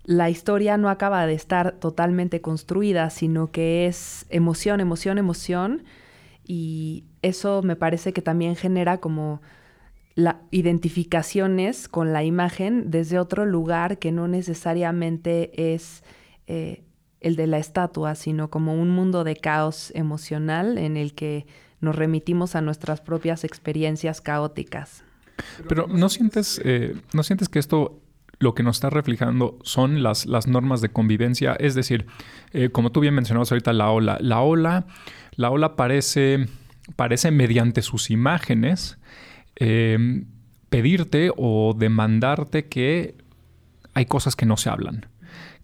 la 0.05 0.31
historia 0.31 0.77
no 0.77 0.89
acaba 0.89 1.27
de 1.27 1.35
estar 1.35 1.73
totalmente 1.73 2.41
construida, 2.41 3.11
sino 3.11 3.51
que 3.51 3.87
es 3.87 4.27
emoción, 4.31 4.81
emoción, 4.81 5.19
emoción. 5.19 5.85
Y 6.45 7.05
eso 7.23 7.63
me 7.63 7.75
parece 7.75 8.13
que 8.13 8.23
también 8.23 8.55
genera 8.55 8.99
como 8.99 9.41
la, 10.15 10.41
identificaciones 10.51 11.89
con 11.89 12.13
la 12.13 12.25
imagen 12.25 12.91
desde 12.91 13.19
otro 13.19 13.45
lugar 13.45 13.99
que 13.99 14.13
no 14.13 14.29
necesariamente 14.29 15.75
es 15.75 16.05
eh, 16.47 16.85
el 17.21 17.37
de 17.37 17.47
la 17.47 17.59
estatua, 17.59 18.15
sino 18.15 18.49
como 18.49 18.75
un 18.75 18.91
mundo 18.91 19.25
de 19.25 19.37
caos 19.37 19.93
emocional 19.95 20.79
en 20.79 20.97
el 20.97 21.15
que 21.15 21.47
nos 21.81 21.97
remitimos 21.97 22.57
a 22.57 22.61
nuestras 22.61 23.01
propias 23.01 23.45
experiencias 23.45 24.21
caóticas. 24.21 25.05
Pero 25.69 25.87
¿no 25.87 26.09
sientes, 26.09 26.61
eh, 26.65 26.97
¿no 27.13 27.23
sientes 27.23 27.49
que 27.49 27.59
esto 27.59 28.01
lo 28.39 28.55
que 28.55 28.63
nos 28.63 28.77
está 28.77 28.91
reflejando 28.91 29.59
son 29.63 30.03
las, 30.03 30.27
las 30.27 30.47
normas 30.47 30.81
de 30.81 30.89
convivencia? 30.91 31.55
Es 31.59 31.75
decir, 31.75 32.07
eh, 32.53 32.71
como 32.71 32.93
tú 32.93 33.01
bien 33.01 33.15
mencionabas 33.15 33.53
ahorita, 33.53 33.73
la 33.73 33.91
ola. 33.91 34.19
La 34.21 34.41
ola, 34.41 34.87
la 35.33 35.51
ola 35.51 35.77
parece, 35.77 36.47
parece 36.97 37.31
mediante 37.31 37.83
sus 37.83 38.11
imágenes 38.11 38.99
Em, 39.57 40.27
pedirte 40.69 41.31
o 41.35 41.75
demandarte 41.77 42.67
que 42.67 43.15
hay 43.95 44.05
cosas 44.05 44.37
que 44.37 44.45
no 44.45 44.59
se 44.59 44.69
hablan. 44.69 45.07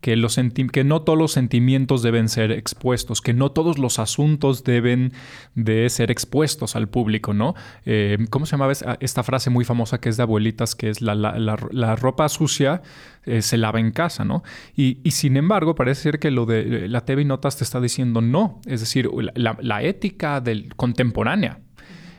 Que, 0.03 0.17
los 0.17 0.39
que, 0.73 0.85
no 0.85 1.01
todos 1.03 1.19
los 1.19 1.33
sentimientos 1.33 2.03
deben 2.03 2.29
ser 2.29 2.53
expuestos, 2.53 3.23
que 3.23 3.33
no 3.33 3.53
todos 3.53 3.79
los 3.79 3.99
asuntos 3.99 4.65
deben 4.65 5.13
de 5.55 5.89
ser 5.89 6.11
expuestos 6.11 6.77
al 6.77 6.89
público, 6.89 7.33
¿no? 7.33 7.55
Em, 7.87 8.27
¿Cómo 8.27 8.45
se 8.45 8.53
llamaba 8.53 8.73
esta 9.01 9.23
frase 9.23 9.49
muy 9.49 9.65
famosa 9.65 10.01
que 10.01 10.11
es 10.11 10.17
de 10.17 10.25
abuelitas, 10.25 10.75
que 10.75 10.91
es 10.91 11.01
la, 11.01 11.57
ropa 11.97 12.29
sucia 12.29 12.83
eh, 13.25 13.41
se 13.41 13.57
lava 13.57 13.79
en 13.79 13.93
casa, 13.93 14.25
¿no? 14.25 14.43
Y, 14.77 14.99
sin 15.13 15.37
embargo, 15.37 15.75
parece 15.75 16.03
ser 16.03 16.19
que 16.19 16.31
lo 16.31 16.45
de 16.45 16.89
la 16.89 17.05
TV 17.05 17.25
Notas 17.25 17.57
te 17.57 17.65
está 17.65 17.81
diciendo 17.81 18.21
no, 18.21 18.61
es 18.67 18.81
decir, 18.81 19.09
la, 19.35 19.83
ética 19.83 20.41
del, 20.41 20.75
contemporánea 20.75 21.61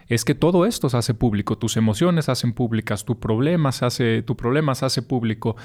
es 0.08 0.25
que 0.25 0.36
todo 0.36 0.66
esto 0.66 0.90
se 0.90 0.98
hace 0.98 1.13
público, 1.13 1.58
tus 1.58 1.78
emociones 1.78 2.25
se 2.25 2.32
hacen 2.32 2.54
públicas, 2.54 3.06
tu 3.06 3.20
problema 3.20 3.70
hace, 3.70 4.22
tu 4.22 4.36
problema 4.36 4.75
se 4.75 4.86
hace 4.86 5.02
público. 5.02 5.56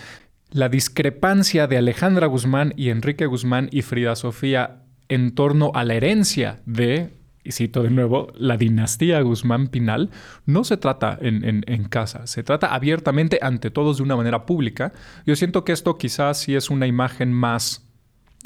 La 0.50 0.70
discrepancia 0.70 1.66
de 1.66 1.76
Alejandra 1.76 2.26
Guzmán 2.26 2.72
y 2.76 2.88
Enrique 2.88 3.26
Guzmán 3.26 3.68
y 3.70 3.82
Frida 3.82 4.16
Sofía 4.16 4.82
en 5.08 5.34
torno 5.34 5.72
a 5.74 5.84
la 5.84 5.94
herencia 5.94 6.60
de, 6.64 7.18
y 7.44 7.52
cito 7.52 7.82
de 7.82 7.90
nuevo, 7.90 8.32
la 8.34 8.56
dinastía 8.56 9.20
Guzmán 9.20 9.68
Pinal, 9.68 10.10
no 10.46 10.64
se 10.64 10.78
trata 10.78 11.18
en, 11.20 11.84
casa, 11.90 12.26
se 12.26 12.42
trata 12.42 12.74
abiertamente 12.74 13.38
ante 13.42 13.70
todos 13.70 13.98
de 13.98 14.04
una 14.04 14.16
manera 14.16 14.46
pública. 14.46 14.94
Yo 15.26 15.36
siento 15.36 15.64
que 15.64 15.72
esto 15.72 15.98
quizás 15.98 16.38
sí 16.38 16.54
es 16.54 16.70
una 16.70 16.86
imagen 16.86 17.30
más 17.30 17.86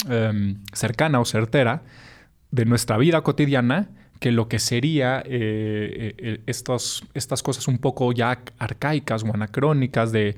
em, 0.09 0.61
cercana 0.73 1.21
o 1.21 1.25
certera 1.25 1.83
de 2.51 2.65
nuestra 2.65 2.97
vida 2.97 3.21
cotidiana 3.21 3.89
que 4.19 4.31
lo 4.31 4.47
que 4.47 4.59
sería 4.59 5.19
eh, 5.19 5.23
eh, 5.25 6.15
eh, 6.17 6.41
estas 6.45 7.43
cosas 7.43 7.67
un 7.67 7.77
poco 7.77 8.11
ya 8.13 8.41
arcaicas 8.57 9.23
o 9.23 9.33
anacrónicas 9.33 10.11
de, 10.11 10.35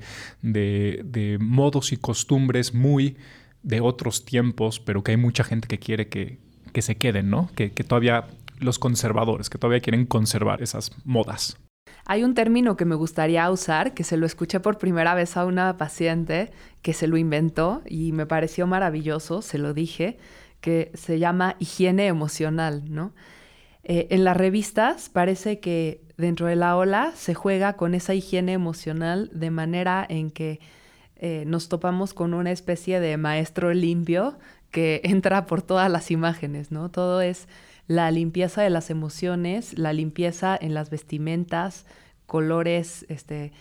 modos 1.40 1.92
y 1.92 1.96
costumbres 1.96 2.74
muy 2.74 3.16
de 3.62 3.80
otros 3.80 4.24
tiempos, 4.24 4.80
pero 4.80 5.02
que 5.02 5.12
hay 5.12 5.16
mucha 5.16 5.44
gente 5.44 5.68
que 5.68 5.78
quiere 5.78 6.08
que, 6.08 6.38
se 6.82 6.96
queden, 6.96 7.30
¿no? 7.30 7.48
Que, 7.54 7.72
que 7.72 7.84
todavía 7.84 8.26
los 8.58 8.78
conservadores, 8.78 9.48
que 9.48 9.56
todavía 9.56 9.80
quieren 9.80 10.04
conservar 10.04 10.62
esas 10.62 10.90
modas. 11.04 11.56
Hay 12.04 12.22
un 12.22 12.34
término 12.34 12.76
que 12.76 12.84
me 12.84 12.94
gustaría 12.94 13.50
usar, 13.50 13.94
que 13.94 14.04
se 14.04 14.16
lo 14.16 14.26
escuché 14.26 14.60
por 14.60 14.78
primera 14.78 15.14
vez 15.14 15.36
a 15.36 15.44
una 15.44 15.76
paciente 15.76 16.52
que 16.82 16.92
se 16.92 17.08
lo 17.08 17.16
inventó 17.16 17.82
y 17.86 18.12
me 18.12 18.26
pareció 18.26 18.66
maravilloso, 18.66 19.42
se 19.42 19.58
lo 19.58 19.74
dije, 19.74 20.18
que 20.60 20.92
se 20.94 21.18
llama 21.18 21.56
higiene 21.58 22.06
emocional, 22.06 22.84
¿no? 22.88 23.12
Eh, 23.88 24.08
en 24.10 24.24
las 24.24 24.36
revistas 24.36 25.08
parece 25.08 25.60
que 25.60 26.00
dentro 26.16 26.46
de 26.46 26.56
la 26.56 26.76
ola 26.76 27.12
se 27.14 27.34
juega 27.34 27.74
con 27.74 27.94
esa 27.94 28.14
higiene 28.14 28.52
emocional 28.52 29.30
de 29.32 29.52
manera 29.52 30.04
en 30.08 30.32
que 30.32 30.58
eh, 31.14 31.44
nos 31.46 31.68
topamos 31.68 32.12
con 32.12 32.34
una 32.34 32.50
especie 32.50 32.98
de 32.98 33.16
maestro 33.16 33.72
limpio 33.72 34.38
que 34.72 35.00
entra 35.04 35.46
por 35.46 35.62
todas 35.62 35.88
las 35.88 36.10
imágenes, 36.10 36.72
¿no? 36.72 36.90
Todo 36.90 37.20
es 37.20 37.46
la 37.86 38.10
limpieza 38.10 38.60
de 38.60 38.70
las 38.70 38.90
emociones, 38.90 39.78
la 39.78 39.92
limpieza 39.92 40.58
en 40.60 40.74
las 40.74 40.90
vestimentas, 40.90 41.86
colores, 42.26 43.06
este, 43.08 43.52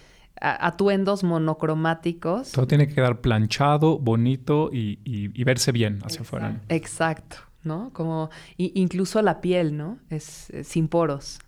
atuendos 0.42 1.24
monocromáticos. 1.24 2.52
Todo 2.52 2.66
tiene 2.66 2.88
que 2.88 2.96
quedar 2.96 3.22
planchado, 3.22 4.00
bonito 4.00 4.72
y, 4.74 5.44
verse 5.44 5.72
bien 5.72 6.00
hacia 6.04 6.22
afuera. 6.22 6.62
Exacto. 6.70 7.38
¿No? 7.66 7.92
Como 7.94 8.30
incluso 8.58 9.22
la 9.22 9.42
piel, 9.42 9.76
¿no? 9.76 10.00
Es, 10.10 10.52
sin 10.64 10.88
poros. 10.88 11.40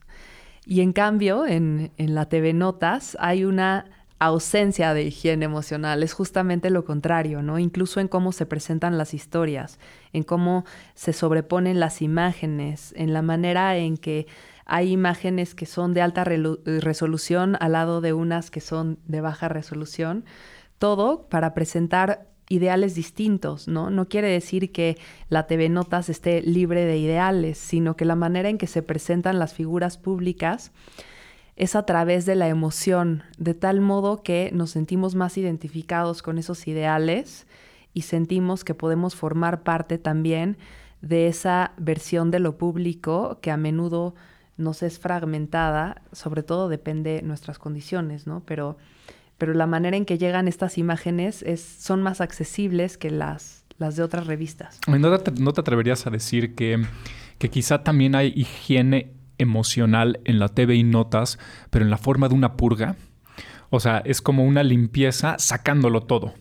Y 0.65 0.81
en 0.81 0.93
cambio, 0.93 1.45
en, 1.45 1.91
en, 1.97 2.15
la 2.15 2.27
TV 2.27 2.53
Notas 2.53 3.15
hay 3.19 3.45
una 3.45 3.85
ausencia 4.19 4.93
de 4.93 5.03
higiene 5.03 5.45
emocional, 5.45 6.01
es 6.01 6.13
justamente 6.13 6.69
lo 6.69 6.83
contrario, 6.83 7.41
¿no? 7.41 7.59
Incluso 7.59 7.99
en 7.99 8.07
cómo 8.07 8.31
se 8.31 8.45
presentan 8.45 8.97
las 8.97 9.13
historias, 9.13 9.79
en 10.11 10.23
cómo 10.23 10.65
se 10.95 11.13
sobreponen 11.13 11.79
las 11.79 12.01
imágenes, 12.01 12.93
en 12.97 13.13
la 13.13 13.21
manera 13.21 13.77
en 13.77 13.97
que 13.97 14.27
hay 14.65 14.91
imágenes 14.91 15.55
que 15.55 15.65
son 15.65 15.93
de 15.93 16.01
alta 16.01 16.25
resolución 16.25 17.55
al 17.61 17.71
lado 17.71 18.01
de 18.01 18.13
unas 18.13 18.51
que 18.51 18.59
son 18.59 18.99
de 19.05 19.21
baja 19.21 19.47
resolución, 19.47 20.25
todo 20.77 21.29
para 21.29 21.53
presentar 21.53 22.27
ideales 22.49 22.95
distintos, 22.95 23.67
¿no? 23.67 23.89
No 23.89 24.07
quiere 24.07 24.29
decir 24.29 24.71
que 24.71 24.97
la 25.29 25.47
TV 25.47 25.69
Notas 25.69 26.09
esté 26.09 26.41
libre 26.41 26.85
de 26.85 26.97
ideales, 26.97 27.57
sino 27.57 27.95
que 27.95 28.05
la 28.05 28.15
manera 28.15 28.49
en 28.49 28.57
que 28.57 28.67
se 28.67 28.81
presentan 28.81 29.39
las 29.39 29.53
figuras 29.53 29.97
públicas 29.97 30.71
es 31.57 31.75
a 31.75 31.85
través 31.85 32.25
de 32.25 32.35
la 32.35 32.47
emoción, 32.47 33.23
de 33.37 33.53
tal 33.53 33.81
modo 33.81 34.21
que 34.21 34.51
nos 34.53 34.71
sentimos 34.71 35.15
más 35.15 35.37
identificados 35.37 36.21
con 36.21 36.37
esos 36.37 36.67
ideales 36.67 37.47
y 37.93 38.03
sentimos 38.03 38.63
que 38.63 38.75
podemos 38.75 39.15
formar 39.15 39.63
parte 39.63 39.97
también 39.97 40.57
de 41.01 41.27
esa 41.27 41.73
versión 41.77 42.31
de 42.31 42.39
lo 42.39 42.57
público 42.57 43.39
que 43.41 43.51
a 43.51 43.57
menudo 43.57 44.15
nos 44.55 44.83
es 44.83 44.99
fragmentada, 44.99 46.01
sobre 46.11 46.43
todo 46.43 46.69
depende 46.69 47.15
de 47.15 47.21
nuestras 47.23 47.59
condiciones, 47.59 48.27
¿no? 48.27 48.43
Pero 48.45 48.77
pero 49.37 49.53
la 49.53 49.67
manera 49.67 49.97
en 49.97 50.05
que 50.05 50.17
llegan 50.17 50.47
estas 50.47 50.77
imágenes 50.77 51.43
es, 51.43 51.61
son 51.61 52.01
más 52.01 52.21
accesibles 52.21 52.97
que 52.97 53.11
las, 53.11 53.65
las 53.77 53.95
de 53.95 54.03
otras 54.03 54.27
revistas. 54.27 54.79
¿No 54.87 55.19
te, 55.19 55.31
¿No 55.31 55.53
te, 55.53 55.61
atreverías 55.61 56.07
a 56.07 56.09
decir 56.09 56.55
que, 56.55 56.83
que 57.37 57.49
quizá 57.49 57.83
también 57.83 58.15
hay 58.15 58.33
higiene 58.35 59.13
emocional 59.37 60.19
en 60.25 60.39
la 60.39 60.49
TV 60.49 60.75
y 60.75 60.83
notas, 60.83 61.37
pero 61.69 61.85
en 61.85 61.91
la 61.91 61.97
forma 61.97 62.29
de 62.29 62.35
una 62.35 62.53
purga? 62.53 62.95
O 63.69 63.79
sea, 63.79 64.01
es 64.05 64.21
como 64.21 64.45
una 64.45 64.63
limpieza 64.63 65.35
sacándolo 65.37 66.01
todo. 66.01 66.33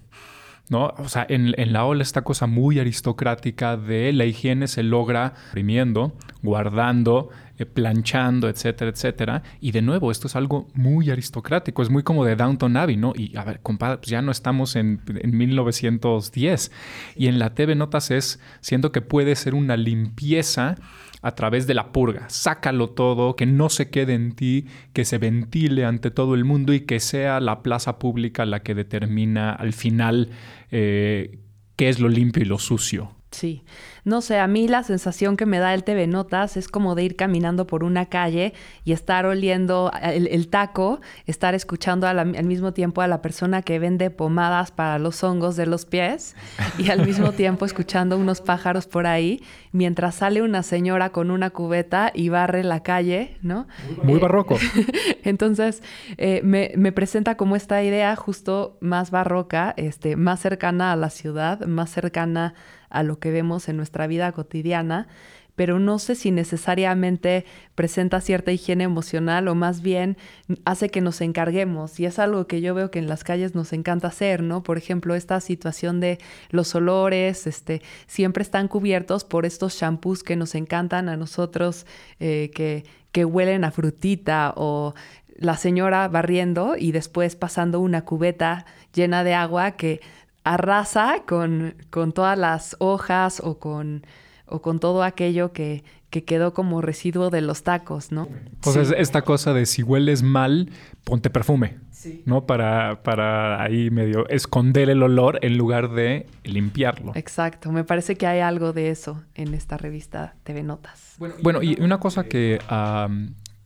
¿no? 0.69 0.95
O 0.99 1.09
sea, 1.09 1.27
en, 1.29 1.55
la 1.73 1.85
ola 1.85 2.03
esta 2.03 2.23
cosa 2.23 2.47
muy 2.47 2.79
aristocrática 2.79 3.77
de 3.77 4.13
la 4.13 4.25
higiene 4.25 4.67
se 4.69 4.83
logra 4.83 5.35
imprimiendo, 5.49 6.13
guardando, 6.47 7.29
eh, 7.59 7.67
planchando, 7.67 8.49
etcétera, 8.49 8.91
etcétera. 8.91 9.43
Y 9.61 9.73
de 9.73 9.83
nuevo, 9.83 10.11
esto 10.11 10.27
es 10.27 10.37
algo 10.37 10.69
muy 10.73 11.11
aristocrático, 11.11 11.83
es 11.83 11.91
muy 11.91 12.03
como 12.03 12.25
de 12.25 12.37
Downton 12.37 12.77
Abbey, 12.77 12.97
¿no? 12.97 13.13
Y 13.15 13.37
a 13.37 13.45
ver, 13.45 13.61
compadre, 13.61 13.99
pues 13.99 14.09
ya 14.09 14.23
no 14.23 14.33
estamos 14.33 14.77
en, 14.77 15.03
en 15.09 15.37
1910. 15.37 16.73
Y 17.17 17.27
en 17.27 17.39
la 17.39 17.55
TV 17.55 17.75
Notas 17.75 18.11
es, 18.11 18.41
siento 18.61 18.93
que 18.93 19.03
puede 19.03 19.37
ser 19.37 19.55
una 19.55 19.77
limpieza 19.77 20.77
a 21.23 21.35
través 21.35 21.67
de 21.67 21.75
la 21.75 21.91
purga. 21.91 22.29
Sácalo 22.29 22.91
todo, 22.91 23.35
que 23.35 23.47
no 23.47 23.69
se 23.69 23.91
quede 23.91 24.15
en 24.15 24.33
ti, 24.33 24.67
que 24.93 25.05
se 25.05 25.19
ventile 25.19 25.85
ante 25.85 26.13
todo 26.13 26.37
el 26.37 26.45
mundo 26.45 26.73
y 26.73 26.81
que 26.81 27.01
sea 27.01 27.41
la 27.41 27.63
plaza 27.63 27.99
pública 27.99 28.47
la 28.47 28.63
que 28.63 28.77
determina 28.77 29.53
al 29.53 29.73
final 29.73 30.31
eh, 30.71 31.41
qué 31.75 31.89
es 31.89 31.99
lo 31.99 32.09
limpio 32.09 32.45
y 32.45 32.47
lo 32.47 32.59
sucio. 32.59 33.16
Sí. 33.31 33.65
No 34.05 34.21
sé, 34.21 34.39
a 34.39 34.47
mí 34.47 34.69
la 34.69 34.85
sensación 34.85 35.37
que 35.37 35.47
me 35.47 35.59
da 35.59 35.75
el 35.75 35.83
TV 35.83 36.07
Notas 36.07 36.57
es 36.57 36.69
como 36.69 36.95
de 36.95 37.03
ir 37.03 37.17
caminando 37.17 37.67
por 37.67 37.83
una 37.83 38.07
calle 38.07 38.55
y 38.85 38.93
estar 38.93 39.27
oliendo 39.27 39.91
el, 40.01 40.49
taco, 40.49 41.01
estar 41.27 41.55
escuchando 41.55 42.07
al 42.07 42.45
mismo 42.45 42.73
tiempo 42.73 43.03
a 43.03 43.09
la 43.09 43.21
persona 43.21 43.63
que 43.63 43.81
vende 43.81 44.11
pomadas 44.11 44.71
para 44.71 44.99
los 44.99 45.23
hongos 45.25 45.57
de 45.57 45.67
los 45.67 45.87
pies 45.87 46.37
y 46.79 46.91
al 46.91 47.05
mismo 47.05 47.33
tiempo 47.33 47.65
escuchando 47.65 48.17
unos 48.17 48.41
pájaros 48.41 48.87
por 48.87 49.07
ahí 49.09 49.43
mientras 49.73 50.15
sale 50.15 50.41
una 50.41 50.63
señora 50.63 51.11
con 51.11 51.31
una 51.31 51.51
cubeta 51.51 52.13
y 52.15 52.29
barre 52.29 52.65
la 52.65 52.83
calle, 52.83 53.37
¿no? 53.43 53.67
Muy 54.03 54.19
barroco. 54.19 54.57
Entonces, 55.25 55.83
eh, 56.17 56.41
me, 56.45 56.73
me, 56.77 56.93
presenta 56.93 57.37
como 57.37 57.57
esta 57.57 57.83
idea 57.83 58.15
justo 58.17 58.79
más 58.81 59.11
barroca, 59.11 59.75
este, 59.77 60.17
más 60.17 60.41
cercana 60.41 60.93
a 60.93 60.97
la 60.97 61.11
ciudad, 61.11 61.67
más 61.67 61.91
cercana 61.91 62.47
a 62.47 62.76
lo 63.03 63.19
que 63.19 63.31
vemos 63.31 63.69
en 63.69 63.77
nuestra 63.77 64.07
vida 64.07 64.33
cotidiana, 64.33 65.09
pero 65.57 65.79
no 65.81 65.99
sé 65.99 66.15
si 66.15 66.31
necesariamente 66.31 67.47
presenta 67.75 68.21
cierta 68.21 68.53
higiene 68.53 68.85
emocional 68.85 69.49
o 69.49 69.55
más 69.55 69.81
bien 69.81 70.19
hace 70.67 70.91
que 70.91 71.01
nos 71.01 71.23
encarguemos. 71.23 71.99
Y 71.99 72.05
es 72.05 72.19
algo 72.19 72.47
que 72.47 72.61
yo 72.61 72.75
veo 72.75 72.91
que 72.91 72.99
en 72.99 73.09
las 73.09 73.25
calles 73.25 73.55
nos 73.55 73.73
encanta 73.73 74.09
hacer, 74.09 74.43
¿no? 74.43 74.63
Por 74.63 74.77
ejemplo, 74.77 75.15
esta 75.15 75.41
situación 75.41 75.99
de 75.99 76.19
los 76.51 76.75
olores, 76.75 77.47
este, 77.47 77.81
siempre 78.07 78.43
están 78.43 78.69
cubiertos 78.69 79.25
por 79.25 79.47
estos 79.47 79.75
shampoos 79.75 80.23
que 80.23 80.37
nos 80.37 80.55
encantan 80.55 81.09
a 81.09 81.17
nosotros, 81.17 81.87
eh, 82.21 82.51
que, 82.55 82.85
que 83.11 83.25
huelen 83.25 83.65
a 83.65 83.71
frutita 83.71 84.53
o 84.57 84.95
la 85.39 85.57
señora 85.57 86.07
barriendo 86.09 86.77
y 86.79 86.93
después 86.93 87.37
pasando 87.37 87.81
una 87.81 88.05
cubeta 88.05 88.67
llena 88.93 89.25
de 89.25 89.35
agua 89.35 89.73
que 89.73 90.01
arrasa 90.47 91.25
con, 91.27 91.75
con 91.91 92.13
todas 92.13 92.39
las 92.39 92.77
hojas 92.79 93.43
o 93.45 93.59
con, 93.59 94.07
o 94.47 94.63
con 94.63 94.79
todo 94.79 95.03
aquello 95.03 95.53
que, 95.53 95.83
que, 96.09 96.25
quedó 96.25 96.55
como 96.55 96.81
residuo 96.81 97.31
de 97.31 97.41
los 97.41 97.65
tacos, 97.65 98.13
¿no? 98.13 98.29
Pues 98.61 98.77
es 98.77 98.95
esta 98.97 99.23
cosa 99.23 99.53
de 99.53 99.67
si 99.67 99.83
hueles 99.83 100.23
mal, 100.23 100.71
ponte 101.03 101.31
perfume, 101.31 101.81
¿no? 102.27 102.47
Para, 102.47 103.03
para 103.03 103.61
ahí 103.61 103.91
medio 103.91 104.29
esconder 104.29 104.89
el 104.89 105.03
olor 105.03 105.41
en 105.43 105.59
lugar 105.59 105.91
de 105.91 106.27
limpiarlo. 106.45 107.11
Exacto, 107.17 107.73
me 107.73 107.83
parece 107.83 108.15
que 108.15 108.29
hay 108.29 108.39
algo 108.39 108.73
de 108.73 108.91
eso 108.91 109.25
en 109.35 109.53
esta 109.53 109.77
revista 109.77 110.37
TV 110.45 110.63
Notas. 110.63 111.17
Bueno, 111.43 111.61
y 111.61 111.81
una 111.81 111.99
cosa 111.99 112.23
que, 112.29 112.61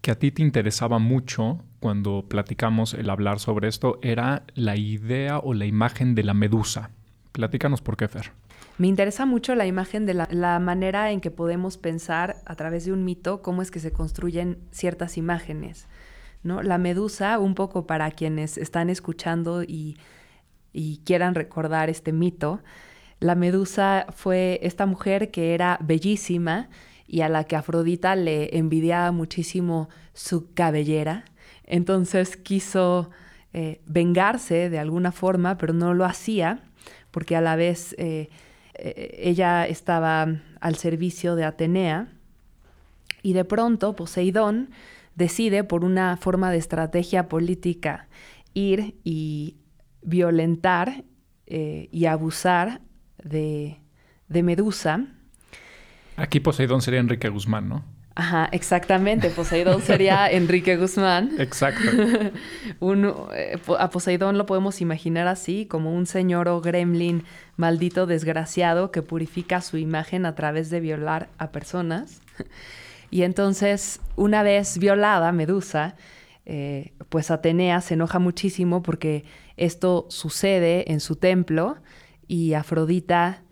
que 0.00 0.10
a 0.10 0.18
ti 0.18 0.30
te 0.32 0.40
interesaba 0.40 0.98
mucho 0.98 1.62
cuando 1.80 2.26
platicamos 2.28 2.94
el 2.94 3.10
hablar 3.10 3.40
sobre 3.40 3.68
esto 3.68 3.98
era 4.02 4.44
la 4.54 4.76
idea 4.76 5.38
o 5.38 5.54
la 5.54 5.64
imagen 5.64 6.14
de 6.14 6.22
la 6.22 6.34
medusa. 6.34 6.90
Platícanos 7.32 7.80
por 7.80 7.96
qué, 7.96 8.06
Fer. 8.06 8.32
Me 8.78 8.86
interesa 8.86 9.26
mucho 9.26 9.54
la 9.54 9.66
imagen 9.66 10.06
de 10.06 10.14
la, 10.14 10.58
manera 10.58 11.10
en 11.10 11.20
que 11.20 11.30
podemos 11.30 11.76
pensar 11.76 12.36
a 12.46 12.54
través 12.54 12.84
de 12.84 12.92
un 12.92 13.04
mito 13.04 13.42
cómo 13.42 13.62
es 13.62 13.70
que 13.70 13.80
se 13.80 13.92
construyen 13.92 14.58
ciertas 14.70 15.18
imágenes. 15.18 15.88
¿no? 16.42 16.62
La 16.62 16.78
medusa, 16.78 17.38
un 17.38 17.54
poco 17.54 17.86
para 17.86 18.10
quienes 18.10 18.56
están 18.56 18.88
escuchando 18.88 19.62
y, 19.62 19.98
y 20.72 20.98
quieran 21.04 21.34
recordar 21.34 21.90
este 21.90 22.12
mito, 22.12 22.60
la 23.18 23.34
medusa 23.34 24.06
fue 24.14 24.60
esta 24.62 24.86
mujer 24.86 25.30
que 25.30 25.54
era 25.54 25.78
bellísima, 25.82 26.68
y 27.10 27.22
a 27.22 27.28
la 27.28 27.42
que 27.42 27.56
Afrodita 27.56 28.14
le 28.14 28.56
envidiaba 28.56 29.10
muchísimo 29.10 29.88
su 30.14 30.54
cabellera. 30.54 31.24
Entonces 31.70 32.36
quiso 32.36 33.10
eh, 33.52 33.80
vengarse 33.86 34.68
de 34.68 34.80
alguna 34.80 35.12
forma, 35.12 35.56
pero 35.56 35.72
no 35.72 35.94
lo 35.94 36.04
hacía 36.04 36.58
porque 37.12 37.36
a 37.36 37.40
la 37.40 37.54
vez 37.54 37.94
eh, 37.96 38.28
eh, 38.74 39.20
ella 39.22 39.66
estaba 39.66 40.26
al 40.60 40.74
servicio 40.74 41.36
de 41.36 41.44
Atenea 41.44 42.08
y 43.22 43.34
de 43.34 43.44
pronto 43.44 43.94
Poseidón 43.94 44.70
decide 45.14 45.62
por 45.62 45.84
una 45.84 46.16
forma 46.16 46.50
de 46.50 46.58
estrategia 46.58 47.28
política 47.28 48.08
ir 48.52 48.96
y 49.04 49.56
violentar 50.02 51.04
y 51.46 52.06
abusar 52.06 52.80
de, 53.24 53.80
de 54.28 54.42
Medusa 54.44 55.08
Aquí 56.16 56.38
Poseidón 56.38 56.82
sería 56.82 57.00
Enrique 57.00 57.28
Guzmán, 57.28 57.68
¿no? 57.68 57.84
Ajá, 58.14 58.48
exactamente. 58.52 59.30
Poseidón 59.30 59.82
sería 59.82 60.28
Enrique 60.30 60.76
Guzmán. 60.76 61.32
Exacto. 61.38 61.80
Eh, 62.82 63.58
a 63.78 63.90
Poseidón 63.90 64.38
lo 64.38 64.46
podemos 64.46 64.80
imaginar 64.80 65.26
así, 65.26 65.66
como 65.66 65.94
un 65.94 66.06
señor 66.06 66.48
o 66.48 66.60
gremlin 66.60 67.24
maldito 67.56 68.06
desgraciado 68.06 68.90
que 68.90 69.02
purifica 69.02 69.60
su 69.60 69.76
imagen 69.76 70.26
a 70.26 70.34
través 70.34 70.70
de 70.70 70.80
violar 70.80 71.28
a 71.38 71.52
personas. 71.52 72.20
Y 73.10 73.22
entonces, 73.22 74.00
una 74.16 74.42
vez 74.42 74.78
violada 74.78 75.30
Medusa, 75.32 75.96
eh, 76.46 76.92
pues 77.08 77.30
Atenea 77.30 77.80
se 77.80 77.94
enoja 77.94 78.18
muchísimo 78.18 78.82
porque 78.82 79.24
esto 79.56 80.06
sucede 80.08 80.90
en 80.92 81.00
su 81.00 81.16
templo 81.16 81.76
y 82.26 82.54
Afrodita 82.54 83.42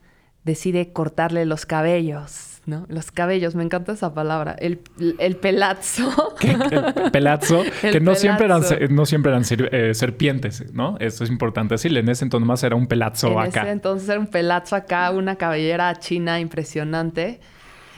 decide 0.45 0.93
cortarle 0.93 1.45
los 1.45 1.67
cabellos 1.67 2.58
¿no? 2.69 2.87
Los 2.89 3.11
cabellos, 3.11 3.55
me 3.55 3.65
encanta 3.65 3.93
esa 3.93 4.15
palabra. 4.15 4.55
El, 4.59 4.81
el 5.19 5.37
pelazo. 5.37 6.37
El 6.41 7.11
pelazo, 7.11 7.63
que 7.81 8.01
no 8.01 8.15
siempre 8.15 8.45
eran, 8.45 8.63
no 8.91 9.07
siempre 9.07 9.33
eran 9.33 9.43
eh, 9.49 9.95
serpientes, 9.95 10.73
¿no? 10.73 10.97
Eso 11.01 11.25
es 11.25 11.31
importante 11.31 11.75
decirle. 11.75 12.01
En 12.01 12.09
ese 12.09 12.25
entonces 12.25 12.47
más 12.47 12.63
era 12.63 12.77
un 12.77 12.87
pelazo 12.87 13.33
en 13.33 13.39
acá. 13.39 13.63
Ese 13.63 13.71
entonces 13.71 14.09
era 14.09 14.21
un 14.21 14.27
pelazo 14.27 14.77
acá, 14.77 15.11
una 15.11 15.37
cabellera 15.37 15.95
china 15.99 16.39
impresionante. 16.39 17.41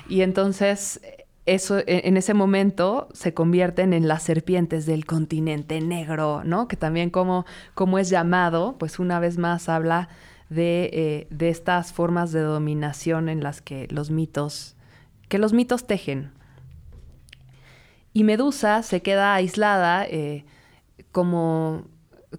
Y 0.09 0.23
entonces 0.23 1.01
eso, 1.47 1.79
e, 1.79 2.03
en 2.05 2.17
ese 2.17 2.35
momento 2.35 3.09
se 3.13 3.35
convierten 3.35 3.93
en 3.93 4.09
las 4.09 4.23
serpientes 4.23 4.87
del 4.87 5.05
continente 5.05 5.81
negro, 5.81 6.43
¿no? 6.45 6.69
Que 6.69 6.77
también 6.77 7.11
como, 7.11 7.45
como 7.75 7.99
es 7.99 8.09
llamado, 8.09 8.77
pues 8.79 8.99
una 8.99 9.19
vez 9.19 9.39
más 9.39 9.69
habla 9.69 10.09
eh, 10.53 11.29
de, 11.31 11.49
estas 11.49 11.93
formas 11.93 12.33
de 12.33 12.41
dominación 12.41 13.29
en 13.29 13.43
las 13.43 13.63
que 13.63 13.87
los 13.91 14.11
mitos, 14.11 14.77
que 15.29 15.39
los 15.39 15.53
mitos 15.53 15.87
tejen. 15.87 16.33
Y 18.13 18.25
Medusa 18.25 18.83
se 18.83 19.01
queda 19.01 19.35
aislada 19.35 20.05
eh, 20.05 20.45
como, 21.13 21.85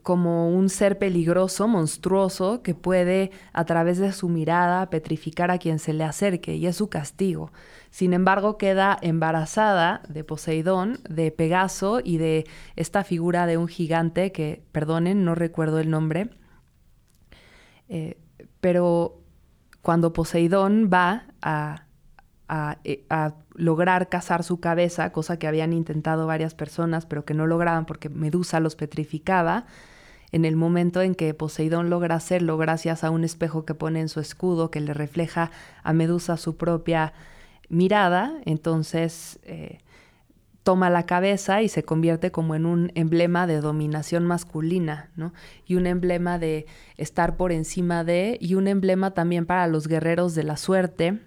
como 0.04 0.50
un 0.50 0.68
ser 0.68 1.00
peligroso, 1.00 1.70
monstruoso, 1.70 2.62
que 2.62 2.76
puede 2.76 3.32
a 3.54 3.64
través 3.64 3.98
de 3.98 4.12
su 4.12 4.28
mirada 4.28 4.90
petrificar 4.90 5.50
a 5.50 5.58
quien 5.58 5.80
se 5.80 5.94
le 5.94 6.04
acerque, 6.04 6.56
y 6.56 6.68
es 6.68 6.76
su 6.76 6.90
castigo. 6.90 7.54
Sin 7.92 8.12
embargo, 8.12 8.58
queda 8.58 8.98
embarazada 9.02 10.02
de 10.10 10.26
Poseidón, 10.26 11.00
de 11.10 11.32
Pegaso 11.32 12.02
y 12.04 12.18
de 12.18 12.46
esta 12.76 13.06
figura 13.06 13.46
de 13.46 13.56
un 13.56 13.70
gigante 13.70 14.34
que, 14.34 14.64
perdonen, 14.74 15.24
no 15.24 15.34
recuerdo 15.34 15.80
el 15.80 15.90
nombre, 15.90 16.30
eh, 17.92 18.18
pero 18.62 19.20
cuando 19.82 20.14
Poseidón 20.14 20.90
va 20.92 21.26
eh, 22.86 23.06
a, 23.10 23.34
lograr 23.54 24.08
cazar 24.08 24.44
su 24.44 24.62
cabeza, 24.62 25.12
cosa 25.12 25.38
que 25.38 25.46
habían 25.46 25.74
intentado 25.74 26.26
varias 26.26 26.56
personas, 26.56 27.06
pero 27.06 27.26
que 27.26 27.34
no 27.34 27.48
lograban 27.48 27.86
porque 27.86 28.08
Medusa 28.08 28.62
los 28.62 28.78
petrificaba, 28.78 29.66
en 30.32 30.46
el 30.46 30.56
momento 30.56 31.02
en 31.02 31.16
que 31.16 31.34
Poseidón 31.34 31.90
logra 31.90 32.16
hacerlo 32.16 32.58
gracias 32.58 33.04
a 33.04 33.10
un 33.10 33.26
espejo 33.26 33.66
que 33.66 33.74
pone 33.74 34.00
en 34.00 34.08
su 34.08 34.22
escudo 34.22 34.72
que 34.72 34.80
le 34.80 34.94
refleja 34.94 35.52
a 35.84 35.92
Medusa 35.92 36.38
su 36.38 36.56
propia 36.56 37.12
mirada, 37.68 38.40
entonces 38.46 39.40
eh, 39.44 39.80
toma 40.64 40.90
la 40.90 41.06
cabeza 41.06 41.62
y 41.62 41.70
se 41.70 41.84
convierte 41.84 42.32
como 42.32 42.56
en 42.56 42.66
un 42.66 42.92
emblema 42.96 43.48
de 43.48 43.62
dominación 43.62 44.26
masculina, 44.26 45.10
¿no? 45.16 45.34
Y 45.66 45.76
un 45.76 45.88
emblema 45.88 46.38
de 46.38 46.68
estar 46.98 47.36
por 47.36 47.52
encima 47.52 48.04
de, 48.04 48.38
y 48.40 48.56
un 48.56 48.68
emblema 48.68 49.12
también 49.12 49.46
para 49.46 49.68
los 49.68 49.88
guerreros 49.88 50.36
de 50.36 50.44
la 50.44 50.58
suerte, 50.58 51.20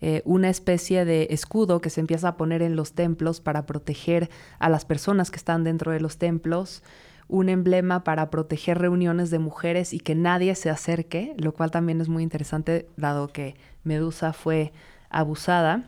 eh, 0.00 0.22
una 0.24 0.48
especie 0.48 1.04
de 1.04 1.28
escudo 1.30 1.80
que 1.80 1.90
se 1.90 2.00
empieza 2.00 2.28
a 2.28 2.36
poner 2.36 2.62
en 2.62 2.76
los 2.76 2.94
templos 2.94 3.40
para 3.40 3.66
proteger 3.66 4.30
a 4.58 4.68
las 4.68 4.84
personas 4.84 5.30
que 5.30 5.36
están 5.36 5.64
dentro 5.64 5.92
de 5.92 6.00
los 6.00 6.16
templos, 6.16 6.82
un 7.28 7.48
emblema 7.48 8.02
para 8.02 8.30
proteger 8.30 8.78
reuniones 8.78 9.30
de 9.30 9.38
mujeres 9.38 9.92
y 9.92 10.00
que 10.00 10.14
nadie 10.14 10.54
se 10.54 10.70
acerque, 10.70 11.34
lo 11.38 11.52
cual 11.52 11.70
también 11.70 12.00
es 12.00 12.08
muy 12.08 12.22
interesante 12.22 12.88
dado 12.96 13.28
que 13.28 13.56
Medusa 13.84 14.32
fue 14.32 14.72
abusada. 15.10 15.84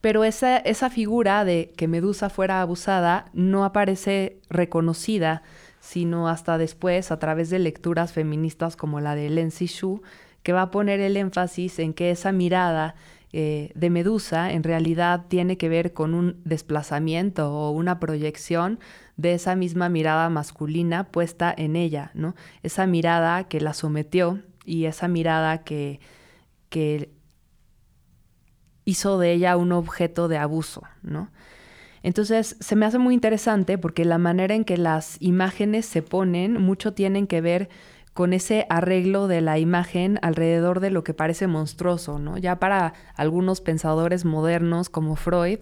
Pero 0.00 0.24
esa, 0.24 0.58
esa 0.58 0.90
figura 0.90 1.44
de 1.44 1.72
que 1.76 1.88
Medusa 1.88 2.30
fuera 2.30 2.60
abusada 2.60 3.26
no 3.32 3.64
aparece 3.64 4.38
reconocida, 4.48 5.42
sino 5.80 6.28
hasta 6.28 6.58
después 6.58 7.10
a 7.10 7.18
través 7.18 7.50
de 7.50 7.58
lecturas 7.58 8.12
feministas 8.12 8.76
como 8.76 9.00
la 9.00 9.14
de 9.14 9.30
Len 9.30 9.50
Shu, 9.50 10.02
que 10.42 10.52
va 10.52 10.62
a 10.62 10.70
poner 10.70 11.00
el 11.00 11.16
énfasis 11.16 11.78
en 11.78 11.92
que 11.92 12.10
esa 12.10 12.32
mirada 12.32 12.94
eh, 13.32 13.70
de 13.74 13.90
Medusa 13.90 14.52
en 14.52 14.62
realidad 14.62 15.26
tiene 15.28 15.58
que 15.58 15.68
ver 15.68 15.92
con 15.92 16.14
un 16.14 16.40
desplazamiento 16.44 17.52
o 17.52 17.70
una 17.70 17.98
proyección 17.98 18.78
de 19.16 19.34
esa 19.34 19.56
misma 19.56 19.88
mirada 19.88 20.30
masculina 20.30 21.04
puesta 21.04 21.52
en 21.56 21.74
ella, 21.76 22.10
¿no? 22.14 22.34
Esa 22.62 22.86
mirada 22.86 23.44
que 23.44 23.60
la 23.60 23.74
sometió 23.74 24.40
y 24.64 24.84
esa 24.84 25.08
mirada 25.08 25.64
que, 25.64 26.00
que 26.68 27.10
hizo 28.86 29.18
de 29.18 29.32
ella 29.32 29.58
un 29.58 29.72
objeto 29.72 30.28
de 30.28 30.38
abuso, 30.38 30.82
¿no? 31.02 31.28
Entonces 32.02 32.56
se 32.60 32.76
me 32.76 32.86
hace 32.86 32.98
muy 32.98 33.14
interesante 33.14 33.78
porque 33.78 34.04
la 34.04 34.16
manera 34.16 34.54
en 34.54 34.64
que 34.64 34.78
las 34.78 35.16
imágenes 35.20 35.86
se 35.86 36.02
ponen 36.02 36.62
mucho 36.62 36.94
tienen 36.94 37.26
que 37.26 37.40
ver 37.40 37.68
con 38.14 38.32
ese 38.32 38.64
arreglo 38.70 39.26
de 39.26 39.40
la 39.40 39.58
imagen 39.58 40.18
alrededor 40.22 40.80
de 40.80 40.90
lo 40.90 41.04
que 41.04 41.14
parece 41.14 41.48
monstruoso, 41.48 42.18
¿no? 42.18 42.38
Ya 42.38 42.60
para 42.60 42.94
algunos 43.16 43.60
pensadores 43.60 44.24
modernos 44.24 44.88
como 44.88 45.16
Freud, 45.16 45.58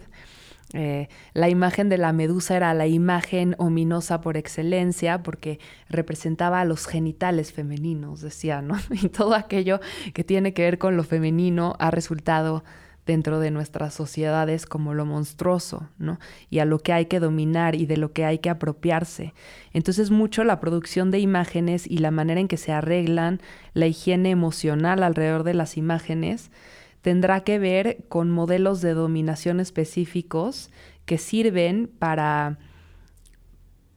eh, 0.74 1.08
la 1.32 1.48
imagen 1.48 1.88
de 1.88 1.98
la 1.98 2.12
medusa 2.12 2.56
era 2.56 2.74
la 2.74 2.86
imagen 2.86 3.54
ominosa 3.58 4.20
por 4.20 4.36
excelencia 4.36 5.22
porque 5.22 5.60
representaba 5.88 6.60
a 6.60 6.64
los 6.64 6.86
genitales 6.86 7.52
femeninos, 7.52 8.20
decía, 8.20 8.60
¿no? 8.60 8.76
Y 8.90 9.08
todo 9.08 9.34
aquello 9.34 9.80
que 10.12 10.24
tiene 10.24 10.52
que 10.52 10.62
ver 10.62 10.78
con 10.78 10.96
lo 10.96 11.04
femenino 11.04 11.74
ha 11.78 11.90
resultado 11.90 12.64
dentro 13.06 13.38
de 13.38 13.50
nuestras 13.50 13.94
sociedades 13.94 14.66
como 14.66 14.94
lo 14.94 15.04
monstruoso, 15.04 15.88
¿no? 15.98 16.18
Y 16.50 16.60
a 16.60 16.64
lo 16.64 16.78
que 16.78 16.92
hay 16.92 17.06
que 17.06 17.20
dominar 17.20 17.74
y 17.74 17.86
de 17.86 17.96
lo 17.96 18.12
que 18.12 18.24
hay 18.24 18.38
que 18.38 18.50
apropiarse. 18.50 19.34
Entonces 19.72 20.10
mucho 20.10 20.44
la 20.44 20.60
producción 20.60 21.10
de 21.10 21.18
imágenes 21.18 21.86
y 21.86 21.98
la 21.98 22.10
manera 22.10 22.40
en 22.40 22.48
que 22.48 22.56
se 22.56 22.72
arreglan, 22.72 23.40
la 23.74 23.86
higiene 23.86 24.30
emocional 24.30 25.02
alrededor 25.02 25.44
de 25.44 25.54
las 25.54 25.76
imágenes, 25.76 26.50
tendrá 27.02 27.40
que 27.40 27.58
ver 27.58 28.04
con 28.08 28.30
modelos 28.30 28.80
de 28.80 28.94
dominación 28.94 29.60
específicos 29.60 30.70
que 31.04 31.18
sirven 31.18 31.90
para, 31.98 32.58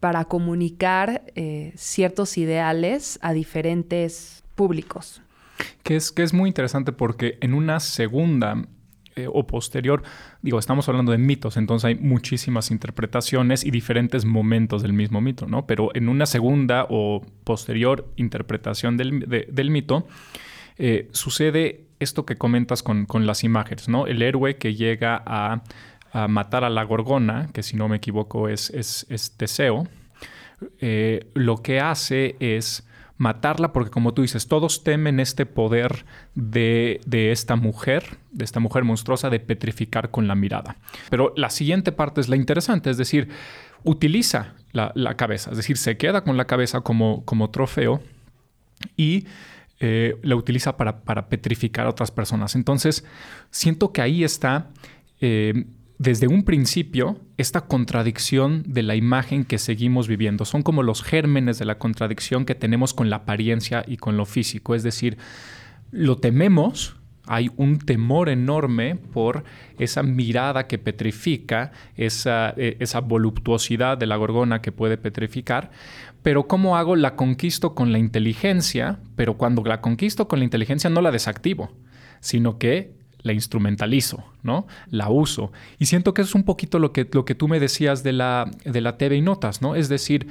para 0.02 0.26
comunicar 0.26 1.24
eh, 1.36 1.72
ciertos 1.78 2.38
ideales 2.38 3.17
a 3.22 3.32
diferentes 3.32 4.43
públicos. 4.56 5.22
Que 5.84 5.96
es, 5.96 6.12
que 6.12 6.24
es 6.24 6.34
muy 6.34 6.50
interesante 6.50 6.91
porque 6.91 7.38
en 7.39 7.54
una 7.54 7.80
segunda 7.80 8.67
eh, 9.18 9.28
o 9.32 9.48
posterior, 9.48 10.04
digo, 10.44 10.60
estamos 10.60 10.88
hablando 10.88 11.12
de 11.12 11.18
mitos, 11.18 11.58
entonces 11.58 11.86
hay 11.86 11.96
muchísimas 11.96 12.70
interpretaciones 12.70 13.66
y 13.66 13.72
diferentes 13.72 14.26
momentos 14.26 14.84
del 14.84 14.94
mismo 14.94 15.22
mito, 15.22 15.48
¿no? 15.48 15.66
Pero 15.66 15.90
en 15.96 16.08
una 16.08 16.28
segunda 16.28 16.86
o 16.90 17.26
posterior 17.44 18.12
interpretación 18.16 18.96
del, 18.96 19.72
mito, 19.72 20.08
eh, 20.78 21.08
sucede 21.14 21.88
esto 22.00 22.28
que 22.28 22.36
comentas 22.36 22.84
con, 22.84 23.08
las 23.26 23.44
imágenes, 23.44 23.90
¿no? 23.90 24.06
El 24.06 24.22
héroe 24.22 24.58
que 24.58 24.76
llega 24.76 25.24
a, 25.26 25.64
matar 26.28 26.64
a 26.64 26.70
la 26.70 26.84
gorgona, 26.84 27.50
que 27.54 27.62
si 27.64 27.76
no 27.76 27.88
me 27.88 27.98
equivoco 27.98 28.50
es, 28.50 28.70
es, 28.70 29.34
Teseo, 29.36 29.88
eh, 30.80 31.28
lo 31.34 31.58
que 31.58 31.80
hace 31.80 32.36
es 32.40 32.88
matarla 33.18 33.74
porque 33.74 33.92
como 33.92 34.14
tú 34.14 34.22
dices, 34.22 34.48
todos 34.48 34.84
temen 34.84 35.20
este 35.20 35.46
poder 35.46 36.06
de, 36.36 37.02
esta 37.12 37.56
mujer, 37.56 38.18
de 38.32 38.46
esta 38.46 38.60
mujer 38.60 38.84
monstruosa, 38.84 39.30
de 39.30 39.40
petrificar 39.40 40.12
con 40.12 40.28
la 40.28 40.36
mirada. 40.36 40.78
Pero 41.10 41.34
la 41.36 41.50
siguiente 41.50 41.92
parte 41.92 42.22
es 42.22 42.30
la 42.30 42.36
interesante, 42.36 42.90
es 42.90 42.98
decir, 42.98 43.30
utiliza 43.84 44.54
la, 44.72 45.16
cabeza, 45.16 45.52
es 45.52 45.58
decir, 45.58 45.78
se 45.78 45.98
queda 45.98 46.24
con 46.24 46.38
la 46.38 46.46
cabeza 46.46 46.82
como, 46.82 47.26
como 47.26 47.50
trofeo 47.50 48.02
y 48.96 49.26
eh, 49.80 50.18
la 50.22 50.36
utiliza 50.36 50.78
para, 50.78 51.30
petrificar 51.30 51.88
a 51.88 51.90
otras 51.90 52.12
personas. 52.12 52.56
Entonces, 52.56 53.06
siento 53.50 53.92
que 53.92 54.02
ahí 54.02 54.24
está 54.24 54.70
eh, 55.22 55.66
desde 55.98 56.28
un 56.28 56.44
principio 56.44 57.20
esta 57.38 57.62
contradicción 57.62 58.63
de 58.65 58.84
la 58.84 58.95
imagen 58.95 59.45
que 59.45 59.60
seguimos 59.60 60.08
viviendo. 60.08 60.43
Son 60.43 60.63
como 60.63 60.82
los 60.82 61.04
gérmenes 61.04 61.60
de 61.60 61.65
la 61.65 61.78
contradicción 61.78 62.45
que 62.45 62.56
tenemos 62.56 62.93
con 62.93 63.10
la 63.10 63.17
apariencia 63.17 63.84
y 63.88 63.97
con 63.97 64.17
lo 64.17 64.26
físico. 64.26 64.73
Es 64.73 64.82
decir, 64.82 65.17
lo 65.91 66.17
tememos, 66.17 66.95
hay 67.28 67.52
un 67.58 67.78
temor 67.78 68.30
enorme 68.30 68.95
por 68.95 69.43
esa 69.78 70.02
mirada 70.02 70.65
que 70.65 70.80
petrifica, 70.80 71.71
esa, 71.95 72.50
esa, 72.58 73.02
voluptuosidad 73.02 73.97
de 73.97 74.08
la 74.08 74.15
gorgona 74.15 74.62
que 74.62 74.71
puede 74.71 74.97
petrificar, 74.97 75.69
pero 76.23 76.47
¿cómo 76.47 76.76
hago? 76.76 76.95
La 76.95 77.15
conquisto 77.15 77.76
con 77.76 77.91
la 77.91 78.00
inteligencia, 78.00 79.00
pero 79.15 79.38
cuando 79.38 79.63
la 79.63 79.82
conquisto 79.82 80.28
con 80.28 80.39
la 80.39 80.45
inteligencia 80.45 80.89
no 80.89 81.02
la 81.02 81.12
desactivo, 81.12 81.71
sino 82.19 82.58
que 82.58 82.97
la 83.28 83.34
instrumentalizo, 83.34 84.24
¿no? 84.42 84.66
La 84.90 85.10
uso. 85.10 85.52
Y 85.78 85.86
siento 85.86 86.13
que 86.13 86.24
es 86.24 86.34
un 86.34 86.44
poquito 86.44 86.80
lo 86.80 86.92
que, 86.92 87.08
lo 87.12 87.26
que 87.26 87.36
tú 87.36 87.48
me 87.48 87.60
decías 87.60 88.02
de 88.02 88.13
la, 88.13 88.50
de 88.66 88.82
la 88.82 88.98
TV 88.98 89.18
y 89.18 89.22
notas, 89.22 89.62
¿no? 89.62 89.76
Es 89.76 89.90
decir, 89.90 90.28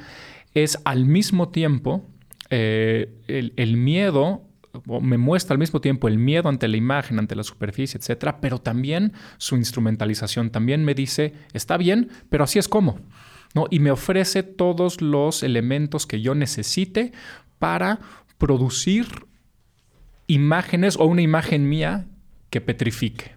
es 0.55 0.79
al 0.85 1.05
mismo 1.05 1.51
tiempo 1.51 2.05
eh, 2.51 3.53
el, 3.57 3.77
miedo 3.77 4.43
me 4.85 5.19
muestra 5.19 5.55
al 5.55 5.59
mismo 5.59 5.81
tiempo 5.81 6.07
el 6.07 6.19
miedo 6.19 6.49
ante 6.49 6.69
la 6.69 6.77
imagen, 6.77 7.19
ante 7.19 7.35
la 7.35 7.43
superficie, 7.43 7.99
etcétera, 7.99 8.41
pero 8.41 8.59
también 8.59 9.13
su 9.39 9.57
instrumentalización. 9.57 10.51
También 10.51 10.85
me 10.85 10.95
dice, 10.95 11.33
está 11.53 11.77
bien, 11.77 12.11
pero 12.29 12.45
así 12.45 12.59
es 12.59 12.69
como. 12.69 12.99
¿no? 13.55 13.67
Y 13.71 13.79
me 13.79 13.91
ofrece 13.91 14.43
todos 14.43 15.01
los 15.01 15.43
elementos 15.43 16.07
que 16.07 16.21
yo 16.21 16.35
necesite 16.35 17.13
para 17.59 18.01
producir 18.39 19.07
imágenes 20.27 20.97
o 20.97 21.07
una 21.07 21.23
imagen 21.23 21.69
mía 21.69 22.07
que 22.57 22.63
petrifique. 22.63 23.33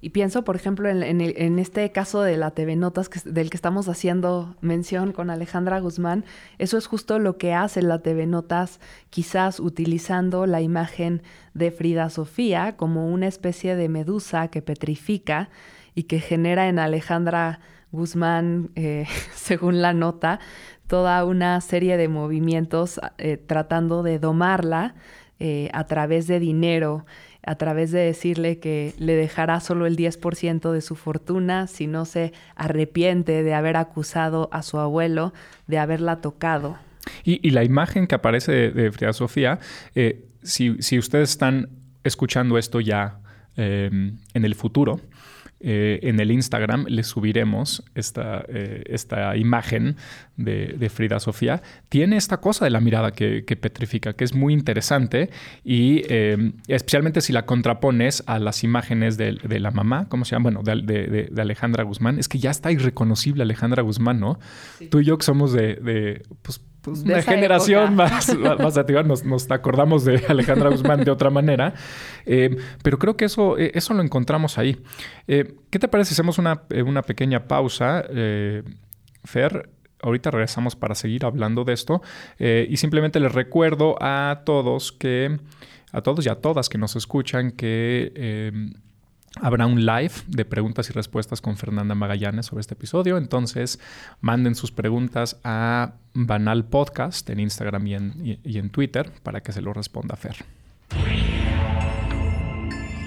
Y 0.00 0.10
pienso, 0.10 0.44
por 0.44 0.54
ejemplo, 0.54 0.88
en, 0.88 1.58
este 1.58 1.90
caso 1.90 2.22
de 2.22 2.36
la 2.36 2.52
TV 2.52 2.76
Notas 2.76 3.10
del 3.24 3.50
que 3.50 3.56
estamos 3.56 3.88
haciendo 3.88 4.54
mención 4.60 5.12
con 5.12 5.28
Alejandra 5.28 5.80
Guzmán, 5.80 6.24
eso 6.58 6.78
es 6.78 6.86
justo 6.86 7.18
lo 7.18 7.36
que 7.36 7.52
hace 7.52 7.82
la 7.82 7.98
TV 7.98 8.26
Notas, 8.26 8.78
quizás 9.10 9.58
utilizando 9.58 10.46
la 10.46 10.60
imagen 10.60 11.22
de 11.52 11.72
Frida 11.72 12.10
Sofía 12.10 12.76
como 12.76 13.08
una 13.08 13.26
especie 13.26 13.74
de 13.74 13.88
medusa 13.88 14.46
que 14.48 14.62
petrifica 14.62 15.48
y 15.96 16.04
que 16.04 16.20
genera 16.20 16.68
en 16.68 16.78
Alejandra 16.78 17.58
Guzmán, 17.90 18.70
eh, 18.76 19.06
según 19.34 19.82
la 19.82 19.94
nota, 19.94 20.38
toda 20.86 21.24
una 21.24 21.60
serie 21.60 21.96
de 21.96 22.06
movimientos 22.06 23.00
eh, 23.18 23.36
tratando 23.36 24.04
de 24.04 24.20
domarla 24.20 24.94
eh, 25.40 25.68
a 25.72 25.84
través 25.88 26.28
de 26.28 26.38
dinero 26.38 27.06
a 27.46 27.56
través 27.56 27.90
de 27.90 28.00
decirle 28.00 28.58
que 28.58 28.94
le 28.98 29.14
dejará 29.14 29.60
solo 29.60 29.86
el 29.86 29.96
10% 29.96 30.72
de 30.72 30.80
su 30.80 30.96
fortuna 30.96 31.66
si 31.66 31.86
no 31.86 32.04
se 32.04 32.32
arrepiente 32.56 33.42
de 33.42 33.54
haber 33.54 33.76
acusado 33.76 34.48
a 34.52 34.62
su 34.62 34.78
abuelo 34.78 35.32
de 35.66 35.78
haberla 35.78 36.20
tocado. 36.20 36.78
Y, 37.22 37.50
la 37.50 37.64
imagen 37.64 38.06
que 38.06 38.14
aparece 38.14 38.70
de, 38.70 38.92
Frida 38.92 39.12
Sofía, 39.12 39.58
eh, 39.94 40.24
si, 40.42 40.70
ustedes 40.98 41.30
están 41.30 41.68
escuchando 42.02 42.56
esto 42.56 42.80
ya 42.80 43.18
eh, 43.56 43.90
en 44.32 44.44
el 44.44 44.54
futuro, 44.54 45.00
eh, 45.66 46.00
en 46.02 46.20
el 46.20 46.30
Instagram 46.30 46.84
les 46.88 47.06
subiremos 47.06 47.82
esta, 47.94 48.44
eh, 48.48 48.82
esta 48.84 49.34
imagen 49.34 49.96
de, 50.36 50.90
Frida 50.90 51.18
Sofía. 51.20 51.62
Tiene 51.88 52.18
esta 52.18 52.36
cosa 52.36 52.66
de 52.66 52.70
la 52.70 52.80
mirada 52.80 53.12
que, 53.12 53.42
petrifica, 53.42 54.12
que 54.12 54.24
es 54.24 54.34
muy 54.34 54.52
interesante 54.52 55.30
y 55.64 56.02
eh, 56.10 56.52
especialmente 56.68 57.22
si 57.22 57.32
la 57.32 57.46
contrapones 57.46 58.22
a 58.26 58.38
las 58.38 58.62
imágenes 58.62 59.16
de, 59.16 59.32
la 59.58 59.70
mamá, 59.70 60.06
¿cómo 60.10 60.26
se 60.26 60.32
llama? 60.32 60.50
Bueno, 60.50 60.62
de, 60.62 61.32
Alejandra 61.38 61.82
Guzmán. 61.82 62.18
Es 62.18 62.28
que 62.28 62.38
ya 62.38 62.50
está 62.50 62.70
irreconocible 62.70 63.42
Alejandra 63.42 63.82
Guzmán, 63.82 64.20
¿no? 64.20 64.38
Tú 64.90 65.00
y 65.00 65.04
yo 65.06 65.16
que 65.16 65.24
somos 65.24 65.54
de, 65.54 66.26
pues, 66.42 66.60
pues, 66.84 67.00
una 67.02 67.22
generación 67.22 67.94
más, 67.96 68.36
más 68.36 68.76
activa, 68.76 69.02
nos, 69.02 69.50
acordamos 69.50 70.04
de 70.04 70.22
Alejandra 70.28 70.68
Guzmán 70.68 71.02
de 71.02 71.10
otra 71.10 71.30
manera, 71.30 71.72
eh, 72.26 72.56
pero 72.82 72.98
creo 72.98 73.16
que 73.16 73.24
eso, 73.24 73.58
eh, 73.58 73.72
eso 73.74 73.94
lo 73.94 74.02
encontramos 74.02 74.58
ahí. 74.58 74.76
Eh, 75.26 75.54
¿Qué 75.70 75.78
te 75.78 75.88
parece 75.88 76.10
si 76.10 76.14
hacemos 76.14 76.38
una, 76.38 76.62
una 76.84 77.02
pequeña 77.02 77.48
pausa, 77.48 78.04
Fer? 79.24 79.70
Ahorita 80.02 80.30
regresamos 80.30 80.76
para 80.76 80.94
seguir 80.94 81.24
hablando 81.24 81.64
de 81.64 81.72
esto 81.72 82.02
y 82.38 82.76
simplemente 82.76 83.18
les 83.20 83.32
recuerdo 83.32 83.96
a 84.02 84.42
todos 84.44 84.92
que, 84.92 85.38
a 85.92 86.02
todos 86.02 86.26
y 86.26 86.28
a 86.28 86.34
todas 86.34 86.68
que 86.68 86.76
nos 86.76 86.94
escuchan 86.94 87.52
que 87.52 88.52
Habrá 89.40 89.66
un 89.66 89.84
live 89.84 90.12
de 90.28 90.44
preguntas 90.44 90.88
y 90.90 90.92
respuestas 90.92 91.40
con 91.40 91.56
Fernanda 91.56 91.94
Magallanes 91.94 92.46
sobre 92.46 92.60
este 92.60 92.74
episodio. 92.74 93.18
Entonces, 93.18 93.80
manden 94.20 94.54
sus 94.54 94.70
preguntas 94.70 95.40
a 95.42 95.94
Banal 96.14 96.64
Podcast 96.64 97.28
en 97.30 97.40
Instagram 97.40 97.86
y 97.86 97.94
en, 98.58 98.70
Twitter 98.70 99.10
para 99.22 99.42
que 99.42 99.52
se 99.52 99.60
lo 99.60 99.72
responda 99.72 100.14
Fer. 100.16 100.36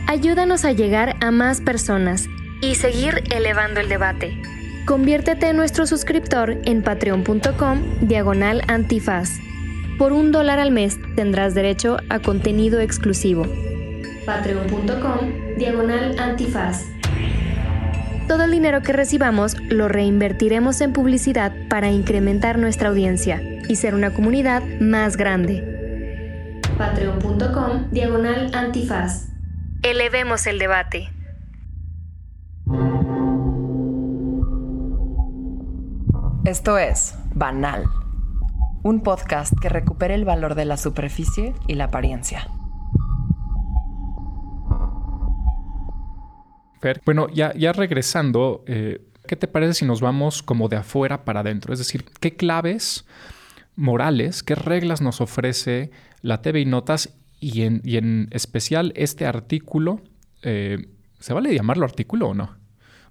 Ayúdanos 0.08 0.66
a 0.66 0.72
llegar 0.74 1.16
a 1.22 1.32
más 1.32 1.62
personas 1.62 2.28
y 2.62 2.76
seguir 2.76 3.24
elevando 3.32 3.80
el 3.80 3.88
debate. 3.88 4.42
Conviértete 4.86 5.50
en 5.50 5.58
nuestro 5.58 5.86
suscriptor 5.86 6.58
en 6.66 6.82
patreon.com 6.82 7.82
diagonal 8.02 8.64
antifaz. 8.68 9.32
Por 9.98 10.14
un 10.14 10.32
dólar 10.32 10.60
al 10.60 10.72
mes 10.72 10.98
tendrás 11.16 11.56
derecho 11.56 11.98
a 12.10 12.20
contenido 12.20 12.80
exclusivo. 12.80 13.46
Patreon.com 14.28 15.56
diagonal 15.58 16.20
antifaz. 16.20 16.84
Todo 18.28 18.44
el 18.44 18.52
dinero 18.52 18.82
que 18.82 18.92
recibamos 18.92 19.58
lo 19.70 19.88
reinvertiremos 19.88 20.82
en 20.82 20.92
publicidad 20.92 21.54
para 21.70 21.92
incrementar 21.92 22.60
nuestra 22.60 22.90
audiencia 22.90 23.42
y 23.70 23.78
ser 23.78 23.96
una 23.96 24.14
comunidad 24.14 24.64
más 24.82 25.16
grande. 25.16 26.60
Patreon.com 26.78 27.90
diagonal 27.92 28.54
antifaz. 28.54 29.30
Elevemos 29.82 30.46
el 30.46 30.60
debate. 30.60 31.10
Esto 36.44 36.78
es 36.78 37.16
Banal, 37.34 37.86
un 38.84 39.04
podcast 39.04 39.54
que 39.62 39.70
recupera 39.70 40.16
el 40.16 40.26
valor 40.26 40.56
de 40.56 40.66
la 40.66 40.76
superficie 40.76 41.54
y 41.68 41.76
la 41.76 41.86
apariencia. 41.86 42.50
Bueno, 47.06 47.28
ya, 47.34 47.54
ya 47.54 47.74
regresando, 47.74 48.64
eh, 48.68 49.02
¿qué 49.28 49.36
te 49.36 49.48
parece 49.48 49.74
si 49.74 49.86
nos 49.86 50.02
vamos 50.02 50.44
como 50.44 50.70
de 50.70 50.78
afuera 50.78 51.26
para 51.26 51.42
adentro? 51.42 51.74
Es 51.74 51.80
decir, 51.80 52.06
¿qué 52.20 52.36
claves 52.36 53.06
morales, 53.76 54.44
qué 54.44 54.56
reglas 54.56 55.02
nos 55.02 55.22
ofrece 55.22 55.92
la 56.22 56.42
TV 56.42 56.62
y 56.62 56.66
Notas 56.66 57.16
y 57.40 57.62
en, 57.62 57.82
y 57.84 57.98
en 57.98 58.28
especial 58.32 58.94
este 58.96 59.26
artículo? 59.26 60.02
Eh, 60.44 60.88
¿Se 61.20 61.34
vale 61.34 61.54
llamarlo 61.54 61.86
artículo 61.86 62.30
o 62.30 62.34
no? 62.34 62.56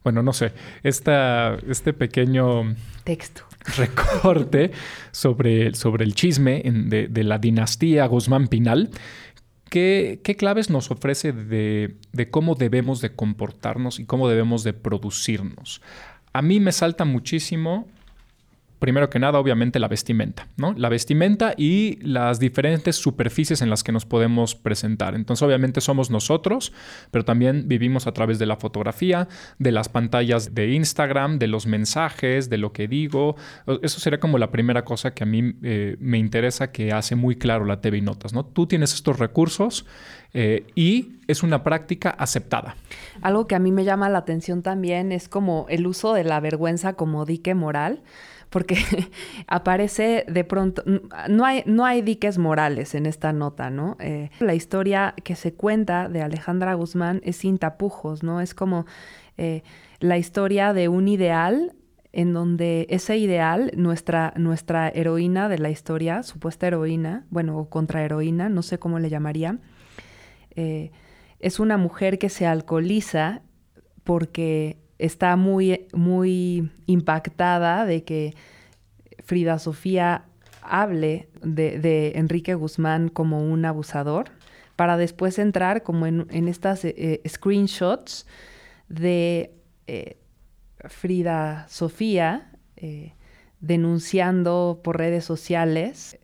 Bueno, 0.04 0.22
no 0.22 0.32
sé, 0.32 0.52
esta, 0.84 1.56
este 1.68 1.92
pequeño 1.92 2.76
texto 3.02 3.42
recorte 3.76 4.70
sobre, 5.10 5.74
sobre 5.74 6.04
el 6.04 6.14
chisme 6.14 6.62
de, 6.64 7.08
de, 7.08 7.24
la 7.24 7.38
dinastía 7.38 8.06
Guzmán 8.06 8.46
Pinal. 8.46 8.90
¿Qué, 9.68 10.20
¿Qué, 10.22 10.36
claves 10.36 10.70
nos 10.70 10.90
ofrece 10.90 11.32
de, 11.32 11.96
de 12.12 12.30
cómo 12.30 12.54
debemos 12.54 13.00
de 13.00 13.14
comportarnos 13.14 13.98
y 13.98 14.04
cómo 14.04 14.28
debemos 14.28 14.62
de 14.62 14.72
producirnos? 14.72 15.82
A 16.32 16.42
mí 16.42 16.60
me 16.60 16.72
salta 16.72 17.04
muchísimo 17.04 17.88
primero 18.78 19.08
que 19.10 19.18
nada, 19.18 19.38
obviamente, 19.38 19.78
la 19.78 19.88
vestimenta, 19.88 20.48
¿no? 20.56 20.74
La 20.74 20.88
vestimenta 20.88 21.54
y 21.56 21.98
las 22.02 22.38
diferentes 22.38 22.96
superficies 22.96 23.62
en 23.62 23.70
las 23.70 23.82
que 23.82 23.92
nos 23.92 24.04
podemos 24.04 24.54
presentar. 24.54 25.14
Entonces, 25.14 25.42
obviamente, 25.42 25.80
somos 25.80 26.10
nosotros, 26.10 26.72
pero 27.10 27.24
también 27.24 27.68
vivimos 27.68 28.06
a 28.06 28.12
través 28.12 28.38
de 28.38 28.46
la 28.46 28.56
fotografía, 28.56 29.28
de 29.58 29.72
las 29.72 29.88
pantallas 29.88 30.54
de 30.54 30.72
Instagram, 30.72 31.38
de 31.38 31.46
los 31.46 31.66
mensajes, 31.66 32.50
de 32.50 32.58
lo 32.58 32.72
que 32.72 32.88
digo. 32.88 33.36
Eso 33.82 34.00
sería 34.00 34.20
como 34.20 34.38
la 34.38 34.50
primera 34.50 34.84
cosa 34.84 35.14
que 35.14 35.24
a 35.24 35.26
mí 35.26 35.54
eh, 35.62 35.96
me 36.00 36.18
interesa 36.18 36.70
que 36.70 36.92
hace 36.92 37.16
muy 37.16 37.36
claro 37.36 37.64
la 37.64 37.80
TV 37.80 37.98
y 37.98 38.02
Notas, 38.02 38.32
¿no? 38.32 38.44
Tú 38.44 38.66
tienes 38.66 38.92
estos 38.92 39.18
recursos 39.18 39.86
eh, 40.34 40.66
y 40.74 41.16
es 41.28 41.42
una 41.42 41.62
práctica 41.62 42.10
aceptada. 42.10 42.76
Algo 43.22 43.46
que 43.46 43.54
a 43.54 43.58
mí 43.58 43.72
me 43.72 43.84
llama 43.84 44.08
la 44.08 44.18
atención 44.18 44.62
también 44.62 45.12
es 45.12 45.28
como 45.28 45.66
el 45.68 45.86
uso 45.86 46.12
de 46.12 46.24
la 46.24 46.40
vergüenza 46.40 46.92
como 46.92 47.24
dique 47.24 47.54
moral 47.54 48.02
porque 48.56 48.78
aparece 49.48 50.24
de 50.28 50.42
pronto, 50.42 50.82
no 51.28 51.44
hay, 51.44 51.62
no 51.66 51.84
hay 51.84 52.00
diques 52.00 52.38
morales 52.38 52.94
en 52.94 53.04
esta 53.04 53.30
nota, 53.34 53.68
¿no? 53.68 53.98
Eh, 54.00 54.30
la 54.40 54.54
historia 54.54 55.12
que 55.24 55.36
se 55.36 55.52
cuenta 55.52 56.08
de 56.08 56.22
Alejandra 56.22 56.72
Guzmán 56.72 57.20
es 57.22 57.36
sin 57.36 57.58
tapujos, 57.58 58.22
¿no? 58.22 58.40
Es 58.40 58.54
como 58.54 58.86
eh, 59.36 59.62
la 60.00 60.16
historia 60.16 60.72
de 60.72 60.88
un 60.88 61.06
ideal 61.06 61.74
en 62.14 62.32
donde 62.32 62.86
ese 62.88 63.18
ideal, 63.18 63.72
nuestra, 63.76 64.32
nuestra 64.38 64.88
heroína 64.88 65.50
de 65.50 65.58
la 65.58 65.68
historia, 65.68 66.22
supuesta 66.22 66.66
heroína, 66.66 67.26
bueno, 67.28 67.58
o 67.58 67.68
contraheroína, 67.68 68.48
no 68.48 68.62
sé 68.62 68.78
cómo 68.78 68.98
le 68.98 69.10
llamaría, 69.10 69.58
eh, 70.54 70.92
es 71.40 71.60
una 71.60 71.76
mujer 71.76 72.18
que 72.18 72.30
se 72.30 72.46
alcoholiza 72.46 73.42
porque 74.02 74.78
está 74.98 75.36
muy, 75.36 75.86
muy 75.92 76.70
impactada 76.86 77.84
de 77.84 78.04
que 78.04 78.34
Frida 79.24 79.58
Sofía 79.58 80.24
hable 80.62 81.28
de, 81.42 82.12
Enrique 82.16 82.54
Guzmán 82.54 83.08
como 83.08 83.40
un 83.40 83.64
abusador, 83.64 84.30
para 84.74 84.96
después 84.96 85.38
entrar 85.38 85.82
como 85.82 86.06
en, 86.06 86.48
estas 86.48 86.84
eh, 86.84 86.94
eh, 86.96 87.28
screenshots 87.28 88.26
de 88.88 89.54
eh, 89.86 90.18
Frida 90.84 91.66
Sofía 91.68 92.52
denunciando 93.60 94.80
por 94.84 94.98
redes 94.98 95.24
sociales 95.24 96.18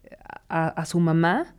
a 0.48 0.84
su 0.84 1.00
mamá 1.00 1.54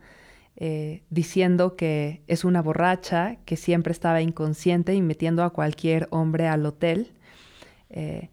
eh, 0.56 1.02
diciendo 1.10 1.74
que 1.74 2.22
es 2.28 2.44
una 2.44 2.62
borracha, 2.62 3.38
que 3.44 3.56
siempre 3.56 3.92
estaba 3.92 4.22
inconsciente 4.22 4.94
y 4.94 5.02
metiendo 5.02 5.42
a 5.42 5.50
cualquier 5.50 6.06
hombre 6.10 6.46
al 6.46 6.64
hotel, 6.64 7.12
eh, 7.90 8.30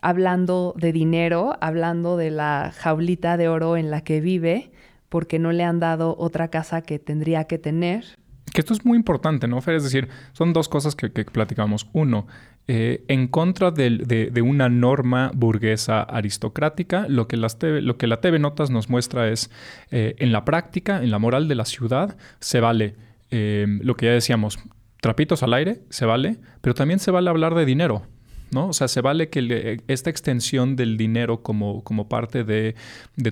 hablando 0.00 0.74
de 0.76 0.92
dinero, 0.92 1.56
hablando 1.60 2.16
de 2.16 2.30
la 2.30 2.72
jaulita 2.76 3.36
de 3.36 3.48
oro 3.48 3.76
en 3.76 3.90
la 3.90 4.02
que 4.02 4.20
vive, 4.20 4.72
porque 5.08 5.38
no 5.38 5.52
le 5.52 5.62
han 5.62 5.78
dado 5.78 6.16
otra 6.18 6.48
casa 6.48 6.82
que 6.82 6.98
tendría 6.98 7.44
que 7.44 7.58
tener. 7.58 8.04
Que 8.52 8.60
esto 8.60 8.74
es 8.74 8.84
muy 8.84 8.98
importante, 8.98 9.46
¿no, 9.46 9.60
Fer? 9.60 9.76
Es 9.76 9.84
decir, 9.84 10.08
son 10.32 10.52
dos 10.52 10.68
cosas 10.68 10.96
que, 10.96 11.12
que 11.12 11.24
platicamos. 11.24 11.88
Uno, 11.92 12.26
eh, 12.68 13.04
en 13.08 13.26
contra 13.26 13.72
de, 13.72 14.42
una 14.44 14.68
norma 14.68 15.32
burguesa 15.34 16.02
aristocrática, 16.02 17.06
lo 17.08 17.26
que, 17.26 17.36
la 17.36 17.48
TV 18.20 18.38
Notas 18.38 18.70
nos 18.70 18.88
muestra 18.88 19.28
es, 19.28 19.50
eh, 19.90 20.14
en 20.18 20.30
la 20.30 20.44
práctica, 20.44 21.02
en 21.02 21.10
la 21.10 21.18
moral 21.18 21.48
de 21.48 21.56
la 21.56 21.64
ciudad, 21.64 22.16
se 22.38 22.60
vale 22.60 22.94
eh, 23.30 23.66
lo 23.82 23.96
que 23.96 24.06
ya 24.06 24.12
decíamos, 24.12 24.58
trapitos 25.00 25.42
al 25.42 25.54
aire, 25.54 25.80
se 25.90 26.06
vale, 26.06 26.38
pero 26.60 26.74
también 26.74 27.00
se 27.00 27.10
vale 27.10 27.30
hablar 27.30 27.54
de 27.56 27.64
dinero. 27.64 28.06
¿No? 28.52 28.68
O 28.68 28.72
sea, 28.72 28.88
se 28.88 29.00
vale 29.00 29.28
que 29.28 29.82
esta 29.88 30.10
extensión 30.10 30.76
del 30.76 30.96
dinero 30.96 31.42
como, 31.42 31.82
como 31.82 32.08
parte 32.08 32.44
de, 32.44 32.74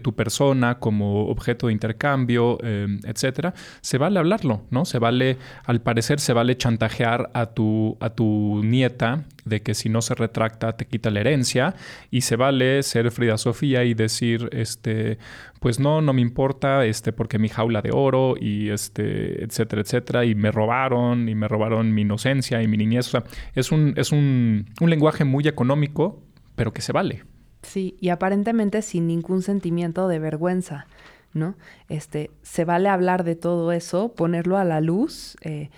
tu 0.03 0.15
persona, 0.15 0.79
como 0.79 1.29
objeto 1.29 1.67
de 1.69 1.73
intercambio, 1.73 2.59
em, 2.63 2.99
etcétera, 3.05 3.55
se 3.81 3.99
vale 3.99 4.19
hablarlo, 4.19 4.63
¿no? 4.71 4.85
Se 4.85 4.99
vale, 4.99 5.37
al 5.65 5.81
parecer, 5.81 6.21
se 6.21 6.33
vale 6.33 6.57
chantajear 6.57 7.31
a 7.35 7.47
tu, 7.47 7.97
a 8.01 8.11
tu 8.11 8.63
nieta 8.65 9.25
de 9.45 9.63
que 9.63 9.75
si 9.75 9.89
no 9.89 10.03
se 10.03 10.15
retracta 10.15 10.77
te 10.77 10.87
quita 10.87 11.11
la 11.11 11.21
herencia 11.21 11.75
y 12.11 12.23
se 12.23 12.37
vale 12.37 12.83
ser 12.83 13.11
Frida 13.11 13.39
Sofía 13.39 13.85
y 13.85 13.95
decir, 13.95 14.49
este, 14.53 15.19
pues 15.61 15.79
no, 15.79 16.01
no 16.01 16.13
me 16.13 16.23
importa, 16.23 16.85
este, 16.87 17.13
porque 17.13 17.39
mi 17.39 17.49
jaula 17.49 17.83
de 17.83 17.91
oro 17.93 18.35
y 18.41 18.71
este, 18.71 19.45
etcétera, 19.45 19.83
etcétera, 19.83 20.25
y 20.25 20.35
me 20.35 20.51
robaron 20.51 21.29
y 21.29 21.35
me 21.35 21.49
robaron 21.49 21.95
mi 21.95 22.03
inocencia 22.03 22.63
y 22.63 22.69
mi 22.69 22.77
niñez. 22.77 23.09
O 23.09 23.11
sea, 23.11 23.25
es 23.55 23.71
un, 23.71 23.95
es 23.97 24.13
un, 24.13 24.67
un 24.81 24.91
lenguaje 24.91 25.25
muy 25.25 25.47
económico, 25.47 26.23
pero 26.57 26.73
que 26.73 26.83
se 26.83 26.93
vale. 26.93 27.25
Sí, 27.63 27.97
y 28.01 28.09
aparentemente 28.09 28.83
sin 28.83 29.07
ningún 29.07 29.43
sentimiento 29.43 30.09
de 30.09 30.19
vergüenza, 30.19 30.87
¿no? 31.35 31.57
Este, 31.89 32.31
se 32.43 32.65
vale 32.65 32.89
hablar 32.89 33.25
de 33.25 33.37
todo 33.37 33.73
eso, 33.73 34.15
ponerlo 34.15 34.57
a 34.57 34.65
la 34.65 34.81
luz. 34.81 35.37
Eh, 35.43 35.71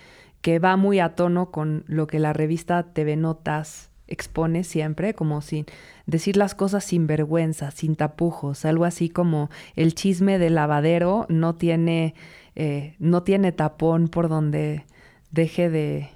que 0.43 0.59
va 0.59 0.75
muy 0.75 0.99
a 0.99 1.15
tono 1.15 1.51
con 1.51 1.85
lo 1.87 2.05
que 2.05 2.19
la 2.19 2.33
revista 2.33 2.83
TV 2.83 3.15
Notas 3.15 3.89
expone 4.07 4.65
siempre, 4.65 5.13
como 5.13 5.41
sin 5.41 5.65
decir 6.05 6.35
las 6.35 6.53
cosas 6.53 6.83
sin 6.83 7.07
vergüenza, 7.07 7.71
sin 7.71 7.95
tapujos, 7.95 8.65
algo 8.65 8.83
así 8.83 9.07
como 9.07 9.49
el 9.77 9.95
chisme 9.95 10.37
del 10.39 10.55
lavadero 10.55 11.25
no 11.29 11.55
tiene, 11.55 12.13
eh, 12.55 12.95
no 12.99 13.23
tiene 13.23 13.53
tapón 13.53 14.09
por 14.09 14.27
donde 14.27 14.83
deje 15.31 15.69
de 15.69 16.09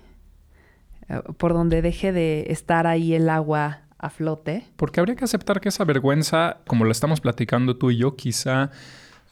eh, 1.08 1.22
por 1.38 1.54
donde 1.54 1.82
deje 1.82 2.12
de 2.12 2.48
estar 2.50 2.86
ahí 2.86 3.14
el 3.14 3.30
agua 3.30 3.84
a 3.98 4.10
flote. 4.10 4.66
Porque 4.76 5.00
habría 5.00 5.16
que 5.16 5.24
aceptar 5.24 5.62
que 5.62 5.70
esa 5.70 5.86
vergüenza, 5.86 6.58
como 6.68 6.84
lo 6.84 6.92
estamos 6.92 7.22
platicando 7.22 7.78
tú 7.78 7.92
y 7.92 7.98
yo, 7.98 8.18
quizá 8.18 8.72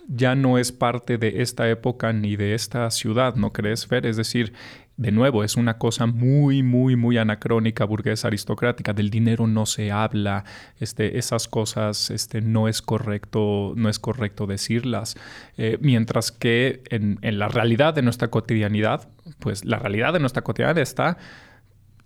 ya 0.08 0.36
no 0.36 0.58
es 0.58 0.72
parte 0.72 1.18
de 1.18 1.42
esta 1.42 1.70
época 1.70 2.14
ni 2.14 2.36
de 2.36 2.54
esta 2.54 2.90
ciudad, 2.92 3.36
¿no 3.36 3.52
crees, 3.52 3.88
Fer? 3.88 4.06
Es 4.06 4.18
decir, 4.18 4.54
de 4.98 5.12
nuevo, 5.12 5.44
es 5.44 5.58
una 5.58 5.78
cosa 5.78 6.06
muy, 6.06 6.64
muy, 6.64 6.96
muy 6.96 7.18
anacrónica, 7.18 7.84
burguesa, 7.84 8.28
aristocrática. 8.30 8.94
Del 8.94 9.10
dinero 9.10 9.46
no 9.46 9.66
se 9.66 9.92
habla. 9.92 10.46
Este, 10.80 11.18
esas 11.18 11.50
cosas 11.50 12.10
este, 12.12 12.42
no 12.42 12.70
es 12.70 12.82
correcto, 12.82 13.74
no 13.76 13.90
es 13.90 14.00
correcto 14.00 14.48
decirlas. 14.48 15.18
Eh, 15.58 15.78
mientras 15.82 16.32
que 16.32 16.82
en, 16.90 17.20
la 17.22 17.50
realidad 17.50 17.94
de 17.94 18.04
nuestra 18.04 18.30
cotidianidad, 18.30 19.10
pues 19.40 19.66
la 19.66 19.80
realidad 19.80 20.14
de 20.14 20.20
nuestra 20.20 20.44
cotidianidad 20.44 20.82
está 20.82 21.18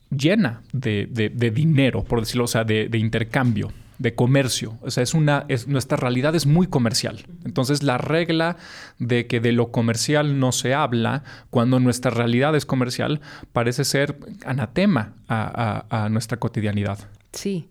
llena 0.10 0.64
de, 0.74 1.52
dinero, 1.54 2.04
por 2.04 2.22
decirlo, 2.22 2.48
sea, 2.48 2.64
de, 2.64 2.90
intercambio, 2.94 3.72
de 4.00 4.16
comercio. 4.16 4.80
O 4.82 4.90
sea, 4.90 5.04
es 5.04 5.14
una, 5.14 5.46
es, 5.50 5.68
nuestra 5.68 5.98
realidad 5.98 6.34
es 6.34 6.48
muy 6.48 6.68
comercial. 6.68 7.26
Entonces, 7.46 7.84
la 7.84 7.98
regla 7.98 8.58
de 8.98 9.28
que 9.28 9.40
de 9.40 9.52
lo 9.52 9.72
comercial 9.72 10.40
no 10.40 10.52
se 10.52 10.74
habla, 10.74 11.24
cuando 11.50 11.80
nuestra 11.80 12.10
realidad 12.10 12.56
es 12.56 12.66
comercial, 12.66 13.22
parece 13.54 13.84
ser 13.84 14.18
anatema 14.46 15.14
a, 15.28 16.08
nuestra 16.10 16.38
cotidianidad. 16.38 16.98
Sí. 17.34 17.70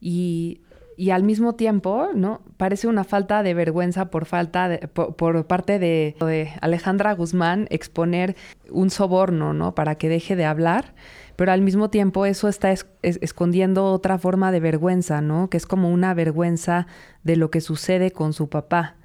Y 0.00 0.62
y 0.96 1.10
al 1.10 1.22
mismo 1.22 1.54
tiempo, 1.54 2.08
¿no? 2.12 2.40
Parece 2.56 2.88
una 2.88 3.04
falta 3.04 3.44
de 3.44 3.54
vergüenza 3.54 4.10
por 4.10 4.24
falta 4.24 4.68
de, 4.68 4.88
por, 4.88 5.46
parte 5.46 5.78
de, 5.78 6.16
de, 6.18 6.50
Alejandra 6.60 7.12
Guzmán 7.12 7.68
exponer 7.70 8.34
un 8.68 8.90
soborno, 8.90 9.52
¿no? 9.52 9.76
Para 9.76 9.94
que 9.94 10.08
deje 10.08 10.34
de 10.34 10.44
hablar 10.44 10.94
pero 11.38 11.52
al 11.52 11.62
mismo 11.62 11.88
tiempo 11.88 12.26
eso 12.26 12.48
está 12.48 12.74
escondiendo 13.02 13.84
otra 13.92 14.18
forma 14.18 14.50
de 14.50 14.58
vergüenza, 14.58 15.20
¿no? 15.20 15.48
Que 15.48 15.56
es 15.56 15.66
como 15.66 15.88
una 15.88 16.12
vergüenza 16.12 16.88
de 17.22 17.36
lo 17.36 17.48
que 17.52 17.60
sucede 17.60 18.10
con 18.10 18.32
su 18.32 18.48
papá. 18.48 18.96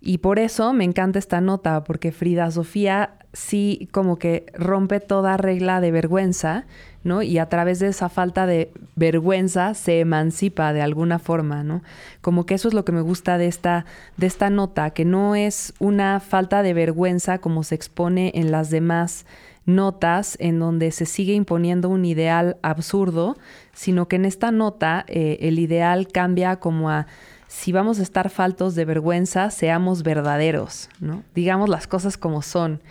Y 0.00 0.18
por 0.18 0.38
eso 0.38 0.72
me 0.72 0.84
encanta 0.84 1.18
esta 1.18 1.42
nota, 1.42 1.84
porque 1.84 2.10
Frida 2.10 2.50
Sofía 2.50 3.18
sí 3.34 3.90
como 3.92 4.16
que 4.18 4.46
rompe 4.54 4.98
toda 5.00 5.36
regla 5.36 5.82
de 5.82 5.90
vergüenza, 5.90 6.64
¿no? 7.04 7.20
Y 7.20 7.36
a 7.36 7.50
través 7.50 7.80
de 7.80 7.88
esa 7.88 8.08
falta 8.08 8.46
de 8.46 8.72
vergüenza 8.96 9.74
se 9.74 10.00
emancipa 10.00 10.72
de 10.72 10.80
alguna 10.80 11.18
forma, 11.18 11.64
¿no? 11.64 11.82
Como 12.22 12.46
que 12.46 12.54
eso 12.54 12.68
es 12.68 12.72
lo 12.72 12.86
que 12.86 12.92
me 12.92 13.02
gusta 13.02 13.36
de 13.36 13.46
esta, 13.46 13.84
de 14.16 14.26
esta 14.26 14.48
nota, 14.48 14.88
que 14.92 15.04
no 15.04 15.34
es 15.34 15.74
una 15.80 16.18
falta 16.20 16.62
de 16.62 16.72
vergüenza 16.72 17.40
como 17.40 17.62
se 17.62 17.74
expone 17.74 18.32
en 18.36 18.52
las 18.52 18.70
demás 18.70 19.26
notas 19.68 20.36
en 20.40 20.58
donde 20.58 20.90
se 20.90 21.06
sigue 21.06 21.34
imponiendo 21.34 21.88
un 21.88 22.04
ideal 22.04 22.56
absurdo, 22.62 23.36
sino 23.72 24.08
que 24.08 24.16
en 24.16 24.24
esta 24.24 24.50
nota 24.50 25.04
eh, 25.06 25.38
el 25.42 25.58
ideal 25.58 26.08
cambia 26.08 26.56
como 26.56 26.90
a 26.90 27.06
si 27.48 27.72
vamos 27.72 27.98
a 27.98 28.02
estar 28.02 28.28
faltos 28.28 28.74
de 28.74 28.84
vergüenza, 28.84 29.50
seamos 29.50 30.02
verdaderos, 30.02 30.90
¿no? 31.00 31.22
Digamos 31.34 31.68
las 31.70 31.86
cosas 31.86 32.18
como 32.18 32.42
son. 32.42 32.82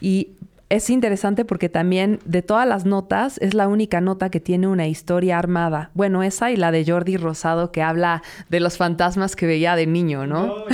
Y 0.00 0.30
es 0.68 0.90
interesante 0.90 1.44
porque 1.44 1.68
también 1.68 2.18
de 2.24 2.42
todas 2.42 2.66
las 2.66 2.84
notas 2.84 3.38
es 3.38 3.54
la 3.54 3.68
única 3.68 4.00
nota 4.00 4.30
que 4.30 4.40
tiene 4.40 4.66
una 4.66 4.88
historia 4.88 5.38
armada. 5.38 5.90
Bueno, 5.94 6.24
esa 6.24 6.50
y 6.50 6.56
la 6.56 6.72
de 6.72 6.84
Jordi 6.84 7.16
Rosado 7.16 7.70
que 7.70 7.82
habla 7.82 8.22
de 8.48 8.58
los 8.58 8.76
fantasmas 8.76 9.36
que 9.36 9.46
veía 9.46 9.76
de 9.76 9.86
niño, 9.86 10.26
¿no? 10.26 10.46
No, 10.46 10.64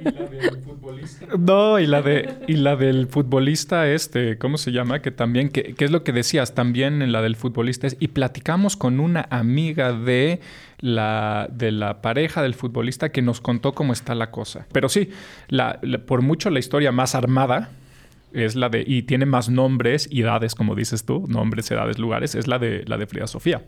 y, 0.00 0.04
la 0.04 0.26
del 0.28 0.62
futbolista. 0.62 1.26
No, 1.38 1.78
y 1.80 1.86
la, 1.86 2.02
de, 2.02 2.34
y 2.46 2.54
la 2.54 2.76
del 2.76 3.08
futbolista 3.08 3.88
este, 3.88 4.38
¿cómo 4.38 4.58
se 4.58 4.70
llama? 4.70 5.02
Que 5.02 5.10
también, 5.10 5.48
que, 5.48 5.74
es 5.76 5.90
lo 5.90 6.04
que 6.04 6.12
decías 6.12 6.54
también 6.54 7.02
en 7.02 7.10
la 7.10 7.20
del 7.20 7.34
futbolista, 7.34 7.88
y 7.98 8.08
platicamos 8.08 8.76
con 8.76 9.00
una 9.00 9.26
amiga 9.30 9.92
de 9.92 10.40
la, 10.78 11.48
de 11.50 11.72
la 11.72 12.00
pareja 12.00 12.42
del 12.42 12.54
futbolista 12.54 13.10
que 13.10 13.22
nos 13.22 13.40
contó 13.40 13.74
cómo 13.74 13.92
está 13.92 14.14
la 14.14 14.30
cosa. 14.30 14.66
Pero 14.70 14.88
sí, 14.88 15.10
por 16.06 16.22
mucho 16.22 16.50
la 16.50 16.60
historia 16.60 16.92
más 16.92 17.16
armada 17.16 17.70
es 18.44 18.54
la 18.54 18.68
de, 18.68 18.84
y 18.86 19.02
tiene 19.02 19.26
más 19.26 19.48
nombres 19.48 20.08
y 20.10 20.22
edades, 20.22 20.54
como 20.54 20.74
dices 20.74 21.04
tú, 21.04 21.26
nombres, 21.28 21.70
edades, 21.70 21.98
lugares, 21.98 22.34
es 22.34 22.46
la 22.46 22.58
de, 22.58 22.84
la 22.86 22.96
de 22.96 23.06
Frida 23.06 23.26
Sofía. 23.26 23.62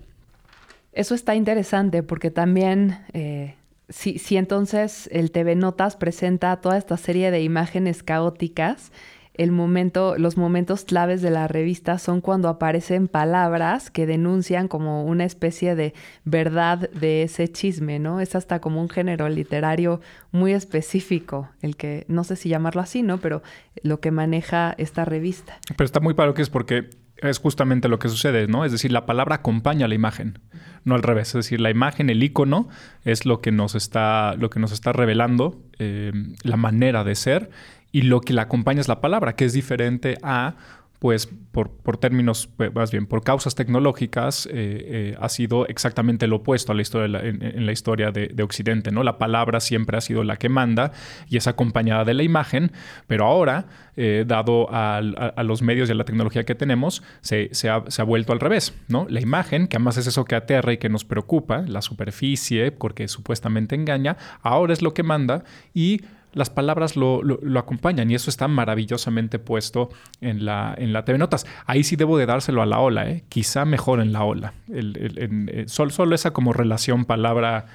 Eso 0.93 1.15
está 1.15 1.35
interesante 1.35 2.03
porque 2.03 2.31
también, 2.31 2.99
eh, 3.13 3.55
si, 3.89 4.19
si 4.19 4.37
entonces 4.37 5.09
el 5.13 5.31
TV 5.31 5.55
Notas 5.55 5.97
presenta 5.97 6.57
toda 6.61 6.77
esta 6.77 6.97
serie 6.97 7.31
de 7.31 7.43
imágenes 7.43 8.03
caóticas, 8.03 8.93
el 9.39 9.53
momento, 9.53 10.19
los 10.19 10.37
momentos 10.37 10.85
claves 10.85 11.23
de 11.23 11.31
la 11.31 11.47
revista 11.47 11.99
son 11.99 12.21
cuando 12.21 12.49
aparecen 12.49 13.07
palabras 13.07 13.91
que 13.91 14.05
denuncian 14.05 14.67
como 14.67 15.05
una 15.05 15.25
especie 15.25 15.77
de 15.77 15.95
verdad 16.25 16.91
de 16.91 17.23
ese 17.23 17.49
chisme, 17.49 18.01
¿no? 18.01 18.21
Es 18.21 18.35
hasta 18.35 18.61
como 18.61 18.83
un 18.83 18.89
género 18.89 19.29
literario 19.29 20.01
muy 20.33 20.53
específico, 20.53 21.49
el 21.63 21.77
que, 21.77 22.05
no 22.09 22.25
sé 22.25 22.35
si 22.35 22.49
llamarlo 22.49 22.83
así, 22.83 23.03
¿no? 23.03 23.19
Pero 23.19 23.43
lo 23.83 24.01
que 24.01 24.11
maneja 24.11 24.75
esta 24.77 25.05
revista. 25.05 25.59
Pero 25.69 25.85
está 25.85 26.01
muy 26.01 26.15
claro 26.15 26.35
que 26.35 26.43
es 26.43 26.51
porque 26.51 26.91
es 27.19 27.39
justamente 27.39 27.89
lo 27.89 28.01
que 28.01 28.09
sucede, 28.09 28.49
¿no? 28.49 28.65
Es 28.65 28.73
decir, 28.73 28.91
la 28.91 29.07
palabra 29.07 29.37
acompaña 29.37 29.87
a 29.87 29.89
la 29.89 29.95
imagen, 29.95 30.41
no 30.85 30.97
al 30.97 31.03
revés. 31.03 31.29
Es 31.29 31.35
decir, 31.35 31.61
la 31.61 31.71
imagen, 31.71 32.11
el 32.11 32.23
icono, 32.23 32.69
es 33.05 33.25
lo 33.25 33.41
que 33.41 33.53
nos 33.53 33.77
está, 33.77 34.35
lo 34.37 34.51
que 34.51 34.59
nos 34.61 34.73
está 34.73 34.93
revelando 34.93 35.63
eh, 35.79 36.13
la 36.43 36.57
manera 36.57 37.05
de 37.05 37.15
ser 37.15 37.51
y 37.93 38.03
lo 38.03 38.21
que 38.21 38.33
la 38.33 38.43
acompaña 38.43 38.81
es 38.81 38.89
la 38.89 39.01
palabra, 39.01 39.35
que 39.35 39.45
es 39.45 39.53
diferente 39.53 40.19
a 40.23 40.57
pues 40.99 41.29
por, 41.53 41.71
por, 41.71 41.97
términos, 41.97 42.49
pues, 42.57 42.75
más 42.75 42.91
bien 42.91 43.07
por 43.07 43.23
causas 43.23 43.55
tecnológicas, 43.55 44.47
eh, 44.47 44.51
eh, 44.53 45.17
ha 45.21 45.29
sido 45.29 45.67
exactamente 45.69 46.27
lo 46.27 46.37
opuesto 46.37 46.73
a 46.73 46.75
la 46.75 46.83
historia 46.83 47.21
en, 47.23 47.67
la 47.67 47.73
historia 47.73 48.11
de, 48.11 48.43
Occidente. 48.43 48.91
¿no? 48.91 49.03
La 49.03 49.19
palabra 49.19 49.61
siempre 49.61 49.97
ha 49.97 50.01
sido 50.01 50.25
la 50.25 50.37
que 50.37 50.49
manda 50.49 50.93
y 51.29 51.37
es 51.37 51.47
acompañada 51.47 52.05
de 52.05 52.15
la 52.15 52.23
imagen, 52.25 52.73
pero 53.07 53.27
ahora, 53.27 53.67
eh, 53.97 54.25
dado 54.27 54.69
a, 54.71 55.01
los 55.43 55.63
medios 55.63 55.89
y 55.89 55.93
a 55.93 55.95
la 55.95 56.05
tecnología 56.05 56.45
que 56.45 56.55
tenemos, 56.55 57.03
se, 57.21 57.49
se, 57.53 57.69
ha, 57.69 57.85
se, 57.89 58.03
ha, 58.03 58.05
vuelto 58.05 58.33
al 58.33 58.41
revés. 58.41 58.75
¿no? 58.89 59.07
La 59.09 59.21
imagen, 59.21 59.69
que 59.69 59.77
además 59.77 59.99
es 59.99 60.09
eso 60.09 60.25
que 60.25 60.35
aterra 60.35 60.73
y 60.73 60.79
que 60.79 60.89
nos 60.89 61.05
preocupa, 61.05 61.63
la 61.67 61.83
superficie, 61.83 62.73
porque 62.73 63.07
supuestamente 63.07 63.77
engaña, 63.77 64.17
ahora 64.43 64.73
es 64.73 64.83
lo 64.83 64.95
que 64.95 65.05
manda 65.05 65.45
y 65.75 66.01
las 66.33 66.51
palabras 66.51 66.97
lo, 66.97 67.23
acompañan 67.59 68.11
y 68.11 68.15
eso 68.15 68.31
está 68.31 68.49
maravillosamente 68.49 69.39
puesto 69.39 69.91
en 70.21 70.45
la, 70.45 70.75
en 70.77 70.93
la 70.93 71.05
TV 71.05 71.19
Notas. 71.19 71.47
Ahí 71.67 71.85
sí 71.85 71.97
debo 71.97 72.19
de 72.19 72.27
dárselo 72.27 72.63
a 72.63 72.67
la 72.67 72.81
ola, 72.81 73.09
¿eh? 73.09 73.25
quizá 73.29 73.65
mejor 73.65 74.01
en 74.01 74.13
la 74.13 74.25
ola. 74.25 74.53
Eh, 74.71 75.65
solo, 75.67 76.15
esa 76.15 76.33
como 76.33 76.53
relación 76.53 77.05
palabra, 77.05 77.67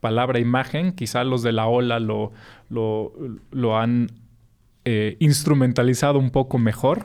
palabra 0.00 0.38
imagen, 0.40 0.92
quizá 0.92 1.24
los 1.24 1.42
de 1.42 1.52
la 1.52 1.66
ola 1.66 2.00
lo, 2.00 2.32
lo, 2.70 3.78
han 3.78 4.10
eh, 4.84 5.16
instrumentalizado 5.20 6.18
un 6.18 6.30
poco 6.30 6.58
mejor. 6.58 7.04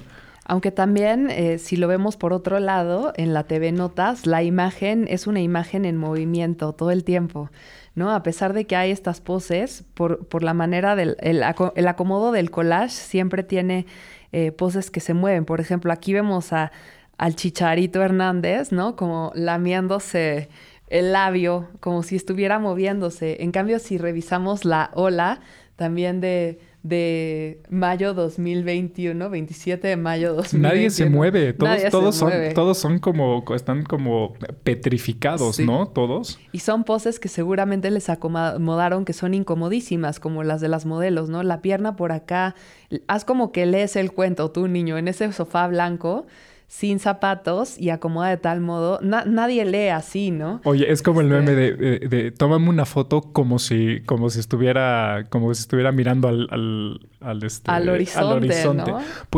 Aunque 0.50 0.72
también, 0.72 1.30
eh, 1.30 1.58
si 1.58 1.76
lo 1.76 1.90
vemos 1.90 2.16
por 2.16 2.32
otro 2.32 2.60
lado, 2.60 3.12
en 3.18 3.34
la 3.34 3.44
TV 3.44 3.74
Notas, 3.74 4.26
la 4.26 4.44
imagen 4.44 5.06
es 5.10 5.28
una 5.28 5.42
imagen 5.42 5.84
en 5.84 5.98
movimiento 5.98 6.72
todo 6.72 6.92
el 6.92 7.04
tiempo. 7.04 7.50
¿No? 7.98 8.12
A 8.14 8.22
pesar 8.22 8.54
de 8.54 8.66
que 8.68 8.76
hay 8.76 8.92
estas 8.92 9.22
poses, 9.22 9.84
por, 9.96 10.28
por 10.28 10.44
la 10.44 10.54
manera 10.54 10.96
del 10.96 11.18
el, 11.20 11.42
acomodo 11.42 12.32
del 12.32 12.52
collage 12.52 12.92
siempre 12.92 13.42
tiene 13.42 13.88
eh, 14.32 14.52
poses 14.52 14.92
que 14.92 15.00
se 15.00 15.16
mueven. 15.16 15.46
Por 15.46 15.60
ejemplo, 15.60 15.92
aquí 15.92 16.14
vemos 16.14 16.54
a, 16.54 16.72
al 17.18 17.36
Chicharito 17.36 18.04
Hernández, 18.04 18.72
¿no? 18.72 18.96
Como 18.96 19.32
lamiéndose 19.34 20.50
el 20.90 21.12
labio, 21.12 21.70
como 21.80 22.04
si 22.04 22.16
estuviera 22.16 22.60
moviéndose. 22.60 23.38
En 23.42 23.52
cambio, 23.52 23.80
si 23.80 23.98
revisamos 23.98 24.64
la 24.64 24.92
ola 24.94 25.40
también 25.76 26.22
de, 26.22 26.60
de 26.88 27.62
mayo 27.70 28.14
2021, 28.14 29.30
27 29.30 29.88
de 29.88 29.98
mayo 29.98 30.34
2021. 30.34 30.68
Nadie 30.68 30.90
se 30.90 31.10
mueve, 31.10 31.54
todos, 31.54 31.84
todos 31.90 32.16
son, 32.16 32.32
todos 32.54 32.78
son 32.78 33.00
como, 33.00 33.44
están 33.56 33.84
como 33.84 34.34
petrificados, 34.64 35.60
¿no? 35.60 35.88
Todos. 35.88 36.40
Y 36.52 36.60
son 36.60 36.84
poses 36.84 37.20
que 37.20 37.28
seguramente 37.28 37.92
les 37.92 38.10
acomodaron 38.10 39.04
que 39.06 39.14
son 39.14 39.34
incomodísimas, 39.34 40.20
como 40.20 40.44
las 40.44 40.62
de 40.62 40.70
las 40.70 40.86
modelos, 40.86 41.30
¿no? 41.30 41.44
La 41.44 41.62
pierna 41.62 41.96
por 41.96 42.12
acá, 42.12 42.56
haz 43.08 43.26
como 43.26 43.52
que 43.52 43.66
lees 43.66 43.96
el 43.96 44.14
cuento 44.14 44.52
tú, 44.52 44.68
niño, 44.68 44.98
en 44.98 45.08
ese 45.08 45.32
sofá 45.34 45.68
blanco 45.68 46.26
sin 46.68 47.00
zapatos 47.00 47.80
y 47.80 47.92
acomoda 47.92 48.30
de 48.30 48.38
tal 48.38 48.60
modo. 48.60 49.00
nadie 49.02 49.64
lee 49.64 49.88
así, 49.88 50.32
¿no? 50.32 50.60
Oye, 50.66 50.92
es 50.92 51.02
como 51.02 51.22
el 51.22 51.28
meme 51.28 51.52
este 51.52 51.76
de, 51.78 52.00
de, 52.08 52.32
tómame 52.32 52.68
una 52.70 52.86
foto 52.86 53.22
como 53.22 53.58
si, 53.58 54.02
como 54.06 54.30
si 54.30 54.42
estuviera, 54.42 55.26
como 55.30 55.54
si 55.54 55.62
estuviera 55.62 55.94
mirando 55.94 56.28
al, 56.28 57.00
al, 57.22 57.44
este, 57.44 57.72
horizonte. 57.72 58.94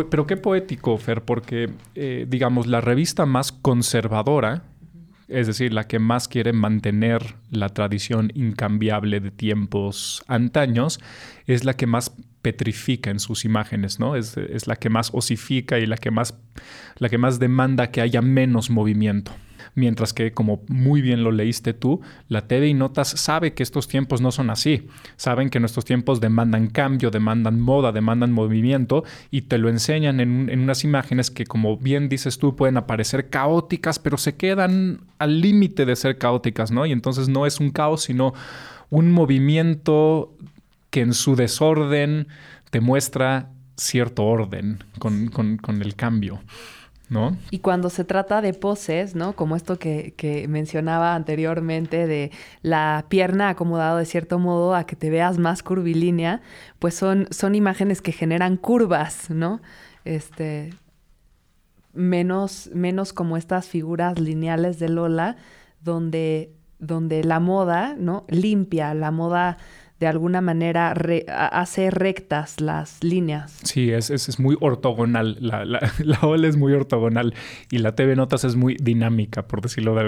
pero 0.10 0.26
qué 0.26 0.38
poético, 0.38 0.98
Fer, 0.98 1.24
porque 1.24 1.70
eh, 1.94 2.26
digamos, 2.28 2.66
la 2.66 2.82
revista 2.82 3.28
más 3.28 3.52
conservadora, 3.52 4.64
es 5.28 5.46
decir, 5.46 5.72
la 5.72 5.86
que 5.86 6.00
más 6.00 6.28
quiere 6.28 6.52
mantener 6.52 7.36
la 7.52 7.70
tradición 7.70 8.32
incambiable 8.34 9.20
de 9.20 9.30
tiempos 9.30 10.24
antaños, 10.28 11.00
es 11.46 11.64
la 11.64 11.76
que 11.76 11.86
más 11.86 12.12
petrifica 12.42 13.10
en 13.10 13.20
sus 13.20 13.46
imágenes, 13.46 14.00
¿no? 14.00 14.16
Es, 14.16 14.38
la 14.68 14.76
que 14.76 14.90
más 14.90 15.12
osifica 15.14 15.80
y 15.80 15.86
la 15.86 15.98
que 15.98 16.12
más, 16.12 16.38
la 16.98 17.10
que 17.10 17.18
más 17.18 17.40
demanda 17.40 17.92
que 17.92 18.02
haya 18.02 18.22
menos 18.22 18.70
movimiento. 18.70 19.32
Mientras 19.76 20.14
que, 20.14 20.32
como 20.32 20.64
muy 20.68 21.02
bien 21.02 21.24
lo 21.24 21.32
leíste 21.32 21.74
tú, 21.74 22.02
la 22.28 22.48
TV 22.48 22.70
y 22.70 22.74
Notas 22.74 23.10
sabe 23.10 23.54
que 23.54 23.62
estos 23.62 23.88
tiempos 23.88 24.20
no 24.20 24.32
son 24.32 24.50
así. 24.50 24.88
Saben 25.16 25.50
que 25.50 25.60
nuestros 25.60 25.86
tiempos 25.86 26.20
demandan 26.20 26.68
cambio, 26.68 27.12
demandan 27.12 27.60
moda, 27.60 27.92
demandan 27.92 28.32
movimiento 28.32 29.04
y 29.32 29.44
te 29.44 29.58
lo 29.58 29.70
enseñan 29.70 30.20
en, 30.22 30.50
en 30.50 30.60
unas 30.62 30.84
imágenes 30.84 31.30
que, 31.30 31.46
como 31.46 31.78
bien 31.78 32.10
dices 32.10 32.40
tú, 32.40 32.56
pueden 32.56 32.78
aparecer 32.78 33.30
caóticas, 33.30 34.00
pero 34.00 34.18
se 34.18 34.36
quedan 34.36 35.02
al 35.20 35.40
límite 35.40 35.86
de 35.86 35.96
ser 35.96 36.18
caóticas, 36.18 36.72
¿no? 36.72 36.86
Y 36.86 36.92
entonces 36.92 37.30
no 37.30 37.46
es 37.46 37.60
un 37.60 37.70
caos, 37.70 38.04
sino 38.04 38.34
un 38.90 39.12
movimiento 39.12 40.34
que 40.90 41.02
en 41.02 41.14
su 41.14 41.36
desorden 41.36 42.28
te 42.70 42.82
muestra 42.82 43.50
cierto 43.78 44.26
orden 44.26 44.84
con, 45.00 45.82
el 45.82 45.96
cambio. 45.96 46.42
¿no? 47.10 47.36
Y 47.50 47.60
cuando 47.60 47.90
se 47.90 48.04
trata 48.04 48.40
de 48.42 48.54
poses, 48.54 49.16
¿no? 49.16 49.34
Como 49.34 49.56
esto 49.56 49.80
que, 49.80 50.14
que, 50.16 50.48
mencionaba 50.48 51.16
anteriormente 51.16 52.06
de 52.06 52.32
la 52.62 53.06
pierna 53.10 53.50
acomodada 53.50 53.98
de 53.98 54.06
cierto 54.06 54.38
modo 54.38 54.76
a 54.76 54.84
que 54.84 54.96
te 54.96 55.10
veas 55.10 55.40
más 55.40 55.64
curvilínea, 55.64 56.42
pues 56.78 56.94
son, 56.94 57.28
son 57.32 57.56
imágenes 57.56 58.04
que 58.04 58.12
generan 58.12 58.58
curvas, 58.58 59.32
¿no? 59.32 59.60
Este, 60.06 60.72
menos, 61.94 62.70
menos 62.74 63.14
como 63.14 63.38
estas 63.38 63.68
figuras 63.68 64.20
lineales 64.20 64.78
de 64.78 64.90
Lola, 64.90 65.36
donde, 65.82 66.54
donde 66.78 67.24
la 67.24 67.40
moda, 67.40 67.96
¿no? 67.98 68.26
Limpia, 68.30 68.94
la 68.94 69.12
moda 69.12 69.58
de 70.00 70.08
alguna 70.08 70.40
manera 70.40 70.94
hace 71.52 71.92
rectas 71.92 72.62
las 72.62 73.04
líneas. 73.04 73.60
Sí, 73.64 73.92
es, 73.92 74.10
es, 74.10 74.40
muy 74.40 74.56
ortogonal. 74.62 75.38
La, 75.42 75.66
la, 76.00 76.20
ola 76.22 76.48
es 76.48 76.56
muy 76.56 76.72
ortogonal 76.72 77.34
y 77.70 77.80
la 77.80 77.96
TV 77.96 78.16
Notas 78.16 78.46
es 78.46 78.56
muy 78.56 78.78
dinámica, 78.80 79.48
por 79.48 79.62
decirlo 79.62 79.96
de, 79.96 80.02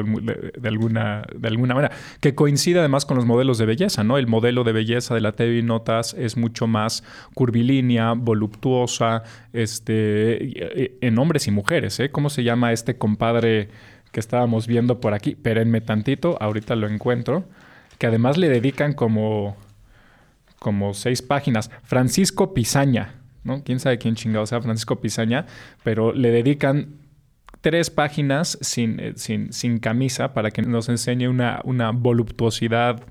alguna, 0.68 1.24
de 1.36 1.48
alguna 1.48 1.76
manera. 1.76 1.94
Que 2.22 2.36
coincide 2.36 2.80
además 2.80 3.06
con 3.06 3.18
los 3.18 3.26
modelos 3.26 3.58
de 3.58 3.66
belleza, 3.66 4.04
¿no? 4.06 4.18
El 4.18 4.28
modelo 4.28 4.64
de 4.64 4.72
belleza 4.72 5.14
de 5.14 5.22
la 5.22 5.34
TV 5.34 5.62
Notas 5.62 6.14
es 6.14 6.38
mucho 6.38 6.68
más 6.68 7.04
curvilínea, 7.34 8.14
voluptuosa, 8.14 9.24
este, 9.52 11.06
en 11.06 11.20
hombres 11.20 11.48
y 11.48 11.52
mujeres. 11.52 12.00
¿eh? 12.00 12.12
¿Cómo 12.12 12.30
se 12.30 12.44
llama 12.44 12.72
este 12.72 12.98
compadre 12.98 13.70
que 14.14 14.22
estábamos 14.22 14.68
viendo 14.68 15.02
por 15.02 15.14
aquí? 15.14 15.32
Espérenme 15.32 15.82
tantito, 15.82 16.38
ahorita 16.42 16.78
lo 16.78 16.88
encuentro. 16.88 17.44
Que 17.98 18.08
además 18.08 18.38
le 18.38 18.50
dedican 18.50 18.94
como 18.94 19.58
como 20.62 20.94
seis 20.94 21.24
páginas. 21.24 21.72
Francisco 21.82 22.54
Pizaña, 22.54 23.16
¿no? 23.44 23.64
Quién 23.64 23.80
sabe 23.80 23.98
quién 23.98 24.14
chingado 24.14 24.46
sea 24.46 24.62
Francisco 24.62 25.02
Pizaña, 25.02 25.48
pero 25.84 26.14
le 26.14 26.30
dedican 26.30 26.98
tres 27.62 27.90
páginas 27.90 28.60
sin, 28.62 29.00
eh, 29.00 29.14
sin, 29.16 29.52
sin 29.54 29.80
camisa 29.80 30.36
para 30.36 30.52
que 30.52 30.62
nos 30.62 30.88
enseñe 30.88 31.28
una, 31.28 31.62
una 31.64 31.90
voluptuosidad 31.90 33.02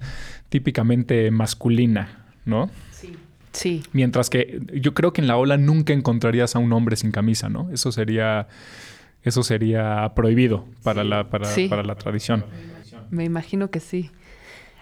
típicamente 0.49 1.33
masculina, 1.33 2.27
¿no? 2.45 2.71
Sí. 2.93 3.17
Sí. 3.51 3.83
Mientras 3.93 4.31
que 4.31 4.61
yo 4.73 4.95
creo 4.95 5.13
que 5.13 5.21
en 5.21 5.27
la 5.27 5.37
ola 5.37 5.57
nunca 5.57 5.93
encontrarías 5.93 6.55
a 6.55 6.61
un 6.61 6.73
hombre 6.73 6.95
sin 6.95 7.11
camisa, 7.11 7.49
¿no? 7.49 7.69
Eso 7.73 7.91
sería, 7.91 8.47
eso 9.25 9.43
sería 9.43 10.13
prohibido 10.15 10.67
para, 10.85 11.03
la, 11.03 11.29
para, 11.31 11.49
para 11.69 11.83
la 11.83 11.97
tradición. 11.97 12.45
Me 13.11 13.25
imagino 13.25 13.73
que 13.73 13.81
sí. 13.81 14.13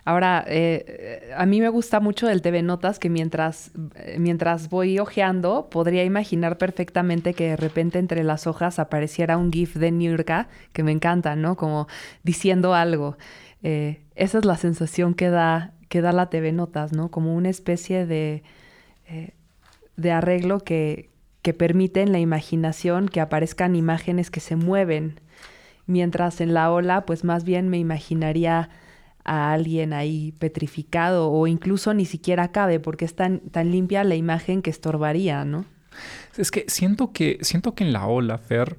Ahora, 0.08 0.42
eh, 0.48 1.34
a 1.36 1.44
mí 1.44 1.60
me 1.60 1.68
gusta 1.68 2.00
mucho 2.00 2.26
del 2.28 2.40
TV 2.40 2.62
Notas 2.62 2.98
que 2.98 3.10
mientras, 3.10 3.72
eh, 3.94 4.16
mientras 4.18 4.70
voy 4.70 4.98
hojeando, 4.98 5.68
podría 5.68 6.02
imaginar 6.02 6.56
perfectamente 6.56 7.34
que 7.34 7.48
de 7.50 7.56
repente 7.58 7.98
entre 7.98 8.24
las 8.24 8.46
hojas 8.46 8.78
apareciera 8.78 9.36
un 9.36 9.52
GIF 9.52 9.76
de 9.76 9.90
Nurka, 9.90 10.48
que 10.72 10.82
me 10.82 10.92
encanta, 10.92 11.36
¿no? 11.36 11.58
Como 11.58 11.88
diciendo 12.22 12.72
algo. 12.72 13.18
Eh, 13.62 14.00
esa 14.14 14.38
es 14.38 14.46
la 14.46 14.56
sensación 14.56 15.12
que 15.12 15.28
da, 15.28 15.74
que 15.90 16.00
da 16.00 16.12
la 16.12 16.30
TV 16.30 16.52
Notas, 16.52 16.94
¿no? 16.94 17.10
Como 17.10 17.34
una 17.34 17.50
especie 17.50 18.06
de, 18.06 18.42
de 19.98 20.10
arreglo 20.10 20.60
que, 20.60 21.10
que 21.42 21.52
permite 21.52 22.00
en 22.00 22.12
la 22.12 22.18
imaginación 22.18 23.10
que 23.10 23.20
aparezcan 23.20 23.76
imágenes 23.76 24.30
que 24.30 24.40
se 24.40 24.56
mueven. 24.56 25.20
Mientras 25.84 26.40
en 26.40 26.54
la 26.54 26.72
ola, 26.72 27.04
pues 27.04 27.24
más 27.24 27.44
bien 27.44 27.68
me 27.68 27.76
imaginaría 27.76 28.70
a 29.28 29.52
alguien 29.52 29.92
ahí 29.92 30.32
petrificado 30.38 31.30
o 31.30 31.46
incluso 31.46 31.92
ni 31.92 32.06
siquiera 32.06 32.50
cabe 32.50 32.80
porque 32.80 33.04
es 33.04 33.14
tan, 33.14 33.40
tan 33.40 33.70
limpia 33.70 34.02
la 34.02 34.16
imagen 34.16 34.62
que 34.62 34.70
estorbaría, 34.70 35.44
¿no? 35.44 35.66
Es 36.36 36.50
que 36.50 36.64
siento 36.66 37.12
que, 37.12 37.38
siento 37.42 37.74
que 37.74 37.84
en 37.84 37.92
la 37.92 38.06
ola, 38.06 38.38
Fer, 38.38 38.78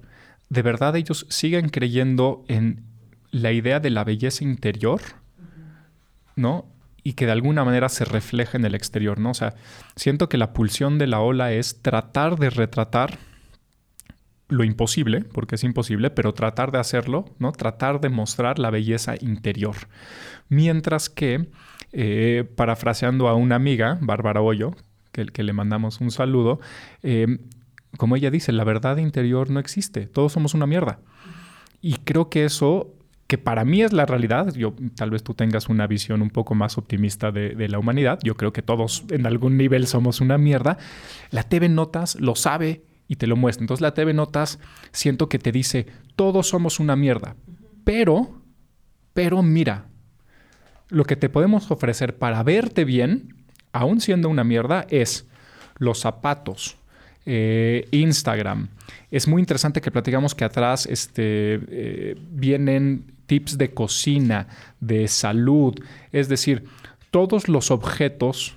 de 0.50 0.62
verdad 0.64 0.96
ellos 0.96 1.28
siguen 1.30 1.70
creyendo 1.70 2.44
en 2.48 2.84
la 3.32 3.52
idea 3.52 3.80
de 3.80 3.92
la 3.92 4.04
belleza 4.04 4.44
interior, 4.44 5.02
¿no? 6.36 6.66
Y 7.04 7.14
que 7.14 7.28
de 7.28 7.32
alguna 7.32 7.64
manera 7.64 7.88
se 7.88 8.04
refleja 8.04 8.58
en 8.58 8.66
el 8.66 8.74
exterior, 8.74 9.20
¿no? 9.20 9.32
O 9.32 9.36
sea, 9.36 9.54
siento 9.96 10.30
que 10.30 10.38
la 10.38 10.52
pulsión 10.52 10.98
de 10.98 11.06
la 11.06 11.20
ola 11.20 11.54
es 11.54 11.84
tratar 11.84 12.38
de 12.38 12.50
retratar 12.50 13.20
lo 14.50 14.64
imposible, 14.64 15.22
porque 15.22 15.56
es 15.56 15.64
imposible, 15.64 16.10
pero 16.10 16.34
tratar 16.34 16.72
de 16.72 16.80
hacerlo, 16.80 17.26
¿no? 17.38 17.52
Tratar 17.52 18.02
de 18.02 18.10
mostrar 18.10 18.58
la 18.60 18.72
belleza 18.72 19.14
interior. 19.22 19.76
Mientras 20.50 21.10
que, 21.10 21.50
eh, 21.94 22.44
parafraseando 22.56 23.30
a 23.30 23.36
una 23.36 23.56
amiga, 23.56 24.00
Bárbara 24.02 24.42
Hoyo, 24.42 24.74
que, 25.12 25.28
que 25.28 25.44
le 25.44 25.54
mandamos 25.54 26.02
un 26.02 26.10
saludo, 26.10 26.60
eh, 27.04 27.38
como 27.98 28.16
ella 28.16 28.32
dice, 28.32 28.52
la 28.52 28.64
verdad 28.64 28.98
interior 28.98 29.52
no 29.52 29.60
existe, 29.60 30.08
todos 30.08 30.34
somos 30.34 30.56
una 30.56 30.66
mierda. 30.66 31.00
Y 31.80 31.98
creo 31.98 32.30
que 32.30 32.44
eso, 32.44 32.96
que 33.28 33.38
para 33.38 33.66
mí 33.66 33.84
es 33.84 33.94
la 33.94 34.08
realidad, 34.08 34.54
yo 34.56 34.74
tal 34.96 35.12
vez 35.12 35.24
tú 35.24 35.36
tengas 35.36 35.70
una 35.70 35.86
visión 35.86 36.24
un 36.24 36.32
poco 36.32 36.56
más 36.56 36.78
optimista 36.80 37.32
de, 37.32 37.56
de 37.56 37.70
la 37.70 37.78
humanidad, 37.78 38.20
yo 38.24 38.36
creo 38.36 38.52
que 38.52 38.64
todos 38.64 39.06
en 39.10 39.28
algún 39.28 39.58
nivel 39.58 39.86
somos 39.86 40.22
una 40.22 40.40
mierda, 40.40 40.78
la 41.30 41.44
TV 41.44 41.70
Notas 41.70 42.20
lo 42.20 42.36
sabe 42.36 42.89
y 43.10 43.18
te 43.18 43.28
lo 43.28 43.36
muestra. 43.36 43.64
Entonces 43.64 43.82
la 43.82 43.94
TV 43.94 44.14
Notas 44.14 44.60
siento 44.94 45.28
que 45.28 45.40
te 45.40 45.52
dice, 45.52 45.88
todos 46.16 46.48
somos 46.48 46.80
una 46.80 46.96
mierda, 46.96 47.36
pero, 47.84 48.42
pero 49.14 49.44
mira, 49.44 49.88
lo 50.88 51.04
que 51.04 51.18
te 51.18 51.28
podemos 51.28 51.70
ofrecer 51.72 52.18
para 52.18 52.44
verte 52.44 52.86
bien, 52.86 53.36
aún 53.74 54.00
siendo 54.00 54.30
una 54.30 54.44
mierda, 54.46 54.86
es 54.90 55.28
los 55.78 56.00
zapatos, 56.00 56.78
eh, 57.26 57.88
Instagram. 57.92 58.70
Es 59.12 59.28
muy 59.28 59.42
interesante 59.42 59.82
que 59.82 59.92
platicamos 59.92 60.36
que 60.36 60.46
atrás 60.46 60.86
este, 60.86 61.60
eh, 61.68 62.16
vienen 62.32 63.14
tips 63.26 63.58
de 63.58 63.72
cocina, 63.74 64.48
de 64.80 65.08
salud, 65.08 65.76
es 66.12 66.30
decir, 66.30 66.66
todos 67.12 67.48
los 67.48 67.72
objetos, 67.72 68.56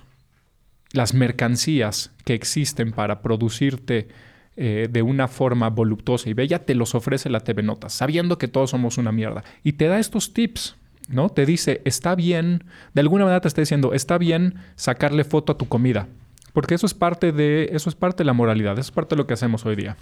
las 0.91 1.15
mercancías 1.15 2.11
que 2.23 2.35
existen 2.35 2.91
para 2.91 3.21
producirte 3.23 4.09
eh, 4.55 4.87
de 4.89 5.01
una 5.01 5.27
forma 5.27 5.69
voluptuosa 5.69 6.29
y 6.29 6.33
bella, 6.33 6.59
te 6.59 6.75
los 6.75 6.93
ofrece 6.93 7.29
la 7.29 7.39
TV 7.39 7.63
Notas, 7.63 7.93
sabiendo 7.93 8.37
que 8.37 8.47
todos 8.47 8.69
somos 8.69 8.99
una 8.99 9.11
mierda. 9.11 9.43
Y 9.63 9.73
te 9.73 9.87
da 9.87 9.99
estos 9.99 10.33
tips, 10.33 10.75
¿no? 11.07 11.29
Te 11.29 11.45
dice, 11.45 11.81
está 11.85 12.13
bien, 12.13 12.63
de 12.93 13.01
alguna 13.01 13.25
manera 13.25 13.41
te 13.41 13.47
está 13.47 13.61
diciendo, 13.61 13.93
está 13.93 14.17
bien 14.17 14.55
sacarle 14.75 15.23
foto 15.23 15.53
a 15.53 15.57
tu 15.57 15.67
comida. 15.67 16.07
Porque 16.53 16.75
eso 16.75 16.85
es 16.85 16.93
parte 16.93 17.31
de, 17.31 17.69
eso 17.73 17.89
es 17.89 17.95
parte 17.95 18.19
de 18.19 18.25
la 18.25 18.33
moralidad, 18.33 18.73
eso 18.73 18.81
es 18.81 18.91
parte 18.91 19.15
de 19.15 19.17
lo 19.17 19.27
que 19.27 19.33
hacemos 19.33 19.65
hoy 19.65 19.75
día. 19.75 19.97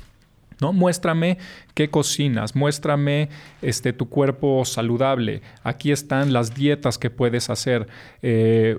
¿No? 0.59 0.73
Muéstrame 0.73 1.39
qué 1.73 1.89
cocinas, 1.89 2.55
muéstrame 2.55 3.29
este, 3.61 3.93
tu 3.93 4.09
cuerpo 4.09 4.63
saludable. 4.65 5.41
Aquí 5.63 5.91
están 5.91 6.33
las 6.33 6.53
dietas 6.53 6.97
que 6.99 7.09
puedes 7.09 7.49
hacer. 7.49 7.87
Eh, 8.21 8.77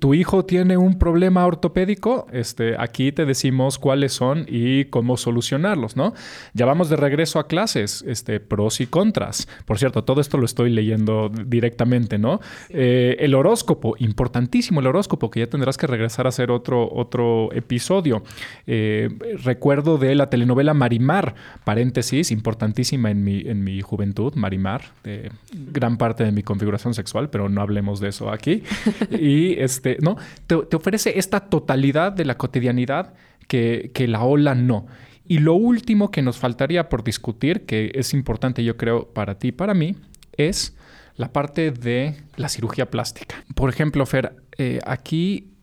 tu 0.00 0.14
hijo 0.14 0.44
tiene 0.44 0.76
un 0.76 0.98
problema 0.98 1.46
ortopédico, 1.46 2.26
este, 2.32 2.76
aquí 2.78 3.12
te 3.12 3.26
decimos 3.26 3.78
cuáles 3.78 4.12
son 4.12 4.46
y 4.48 4.86
cómo 4.86 5.16
solucionarlos, 5.16 5.96
¿no? 5.96 6.14
Ya 6.54 6.66
vamos 6.66 6.88
de 6.88 6.96
regreso 6.96 7.38
a 7.38 7.46
clases, 7.46 8.02
este, 8.06 8.40
pros 8.40 8.80
y 8.80 8.86
contras. 8.86 9.46
Por 9.66 9.78
cierto, 9.78 10.04
todo 10.04 10.20
esto 10.20 10.38
lo 10.38 10.46
estoy 10.46 10.70
leyendo 10.70 11.28
directamente, 11.28 12.18
¿no? 12.18 12.40
Eh, 12.70 13.16
el 13.20 13.34
horóscopo, 13.34 13.94
importantísimo 13.98 14.80
el 14.80 14.86
horóscopo, 14.86 15.30
que 15.30 15.40
ya 15.40 15.46
tendrás 15.48 15.76
que 15.76 15.86
regresar 15.86 16.26
a 16.26 16.30
hacer 16.30 16.50
otro, 16.50 16.90
otro 16.90 17.52
episodio. 17.52 18.22
Eh, 18.66 19.10
recuerdo 19.42 19.98
de 19.98 20.14
la 20.14 20.30
telenovela 20.30 20.74
Marimar, 20.74 21.34
paréntesis, 21.64 22.30
importantísima 22.30 23.10
en 23.10 23.22
mi, 23.24 23.40
en 23.40 23.64
mi 23.64 23.80
juventud, 23.82 24.34
Marimar, 24.34 24.92
de 25.02 25.30
gran 25.52 25.98
parte 25.98 26.24
de 26.24 26.32
mi 26.32 26.42
configuración 26.42 26.94
sexual, 26.94 27.30
pero 27.30 27.48
no 27.48 27.60
hablemos 27.60 28.00
de 28.00 28.08
eso 28.08 28.30
aquí. 28.30 28.62
Y 29.10 29.54
este, 29.74 29.98
¿no? 30.00 30.16
Te, 30.46 30.54
ofrece 30.76 31.18
esta 31.18 31.40
totalidad 31.40 32.12
de 32.12 32.24
la 32.24 32.36
cotidianidad 32.36 33.14
que, 33.48 33.92
la 34.08 34.22
ola 34.22 34.54
no. 34.54 34.86
Y 35.26 35.38
lo 35.38 35.54
último 35.54 36.10
que 36.10 36.22
nos 36.22 36.38
faltaría 36.38 36.88
por 36.88 37.02
discutir, 37.02 37.64
que 37.66 37.92
es 37.94 38.12
importante 38.12 38.62
yo 38.62 38.76
creo 38.76 39.12
para 39.12 39.38
ti 39.38 39.48
y 39.48 39.52
para 39.52 39.74
mí, 39.74 39.96
es 40.36 40.76
la 41.16 41.32
parte 41.32 41.70
de 41.70 42.16
la 42.36 42.48
cirugía 42.48 42.90
plástica. 42.90 43.44
Por 43.54 43.70
ejemplo, 43.70 44.04
Fer, 44.04 44.36
eh, 44.58 44.80
aquí 44.84 45.54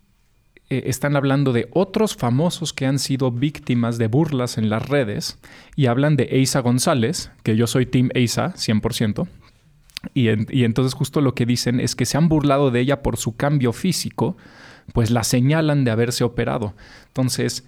eh, 0.70 0.84
están 0.86 1.16
hablando 1.16 1.52
de 1.52 1.68
otros 1.72 2.16
famosos 2.16 2.74
que 2.74 2.86
han 2.86 2.98
sido 2.98 3.32
víctimas 3.32 3.98
de 3.98 4.08
burlas 4.08 4.58
en 4.58 4.70
las 4.70 4.88
redes 4.88 5.38
y 5.76 5.88
hablan 5.88 6.16
de 6.16 6.24
Eisa 6.32 6.62
González, 6.62 7.30
que 7.44 7.56
yo 7.58 7.68
soy 7.68 7.86
Team 7.86 8.10
Eisa 8.14 8.54
100%, 8.56 9.28
y, 10.14 10.30
entonces 10.64 10.94
justo 10.94 11.22
lo 11.22 11.36
que 11.36 11.46
dicen 11.46 11.80
es 11.80 11.96
que 11.96 12.06
se 12.06 12.18
han 12.18 12.28
burlado 12.28 12.72
de 12.72 12.80
ella 12.80 13.04
por 13.04 13.18
su 13.18 13.36
cambio 13.36 13.72
físico, 13.74 14.36
pues 14.94 15.12
la 15.12 15.24
señalan 15.24 15.84
de 15.84 15.92
haberse 15.92 16.24
operado. 16.24 16.74
Entonces, 17.08 17.66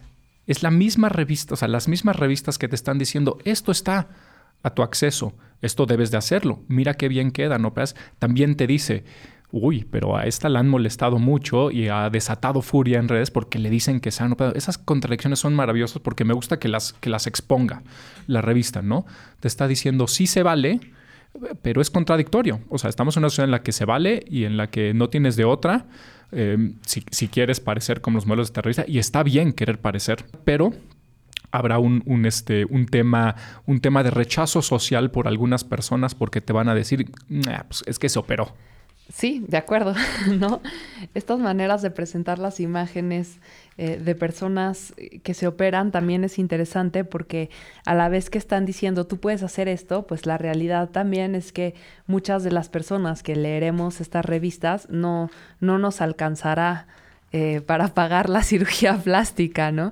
es 0.48 0.64
la 0.64 0.72
misma 0.72 1.10
revista, 1.10 1.54
o 1.54 1.58
sea, 1.58 1.68
las 1.68 1.88
mismas 1.88 2.16
revistas 2.16 2.58
que 2.58 2.68
te 2.68 2.76
están 2.76 2.98
diciendo, 2.98 3.38
esto 3.46 3.72
está 3.72 4.10
a 4.64 4.72
tu 4.72 4.82
acceso, 4.82 5.34
esto 5.62 5.86
debes 5.86 6.12
de 6.12 6.18
hacerlo, 6.18 6.62
mira 6.68 6.96
qué 6.96 7.08
bien 7.08 7.32
queda, 7.32 7.58
¿no? 7.58 7.74
También 8.20 8.56
te 8.56 8.68
dice, 8.68 9.04
uy, 9.52 9.86
pero 9.90 10.18
a 10.18 10.26
esta 10.26 10.50
la 10.50 10.60
han 10.60 10.68
molestado 10.68 11.20
mucho 11.20 11.70
y 11.70 11.88
ha 11.88 12.10
desatado 12.10 12.62
furia 12.62 13.00
en 13.00 13.08
redes 13.08 13.30
porque 13.30 13.60
le 13.60 13.70
dicen 13.70 14.00
que 14.00 14.12
se 14.12 14.24
han 14.24 14.36
Esas 14.56 14.78
contradicciones 14.80 15.40
son 15.40 15.54
maravillosas 15.54 16.02
porque 16.02 16.26
me 16.26 16.34
gusta 16.34 16.58
que 16.58 16.68
las, 16.68 16.94
que 16.94 17.10
las 17.10 17.28
exponga 17.28 17.84
la 18.26 18.42
revista, 18.42 18.82
¿no? 18.82 19.06
Te 19.40 19.48
está 19.48 19.68
diciendo, 19.68 20.08
sí 20.08 20.28
se 20.28 20.42
vale, 20.44 20.80
pero 21.62 21.82
es 21.82 21.90
contradictorio. 21.90 22.62
O 22.70 22.78
sea, 22.78 22.90
estamos 22.90 23.18
en 23.18 23.22
una 23.22 23.30
sociedad 23.30 23.46
en 23.46 23.52
la 23.52 23.64
que 23.64 23.72
se 23.72 23.86
vale 23.86 24.24
y 24.28 24.46
en 24.46 24.58
la 24.58 24.70
que 24.70 24.94
no 24.94 25.10
tienes 25.10 25.36
de 25.36 25.46
otra. 25.46 25.86
Eh, 26.32 26.74
si, 26.86 27.28
quieres 27.28 27.60
parecer 27.60 28.02
como 28.02 28.16
los 28.16 28.26
modelos 28.26 28.52
de 28.54 28.62
revista, 28.62 28.86
y 28.88 28.98
está 28.98 29.22
bien 29.22 29.54
querer 29.54 29.80
parecer, 29.80 30.26
pero 30.44 30.74
habrá 31.52 31.78
un, 31.78 32.26
este, 32.26 32.66
un, 32.66 32.88
tema, 32.88 33.36
un 33.68 33.80
tema 33.80 34.02
de 34.04 34.10
rechazo 34.10 34.64
social 34.64 35.12
por 35.12 35.28
algunas 35.28 35.64
personas 35.64 36.16
porque 36.16 36.42
te 36.42 36.52
van 36.52 36.70
a 36.70 36.74
decir, 36.74 37.12
pues 37.68 37.84
es 37.86 38.00
que 38.00 38.10
se 38.10 38.18
operó. 38.18 38.56
Sí, 39.10 39.44
de 39.48 39.58
acuerdo, 39.58 39.94
¿no? 40.40 40.62
Estas 41.14 41.40
maneras 41.40 41.82
de 41.82 41.92
presentar 41.92 42.40
las 42.40 42.60
imágenes 42.60 43.40
eh, 43.78 43.98
de 43.98 44.16
personas 44.16 44.94
que 45.24 45.34
se 45.34 45.46
operan 45.46 45.92
también 45.92 46.24
es 46.24 46.40
interesante 46.40 47.04
porque 47.04 47.50
a 47.86 47.96
la 47.96 48.08
vez 48.08 48.30
que 48.30 48.38
están 48.38 48.66
diciendo 48.66 49.06
tú 49.06 49.20
puedes 49.20 49.44
hacer 49.44 49.68
esto, 49.68 50.08
pues 50.08 50.26
la 50.26 50.38
realidad 50.38 50.90
también 50.90 51.36
es 51.36 51.52
que 51.52 51.76
muchas 52.08 52.44
de 52.44 52.52
las 52.52 52.70
personas 52.70 53.24
que 53.24 53.36
leeremos 53.36 54.00
estas 54.00 54.26
revistas 54.26 54.90
no, 54.90 55.30
no 55.60 55.78
nos 55.80 56.02
alcanzará 56.02 56.88
eh, 57.34 57.62
para 57.62 57.90
pagar 57.90 58.30
la 58.30 58.44
cirugía 58.44 58.98
plástica, 58.98 59.72
¿no? 59.72 59.92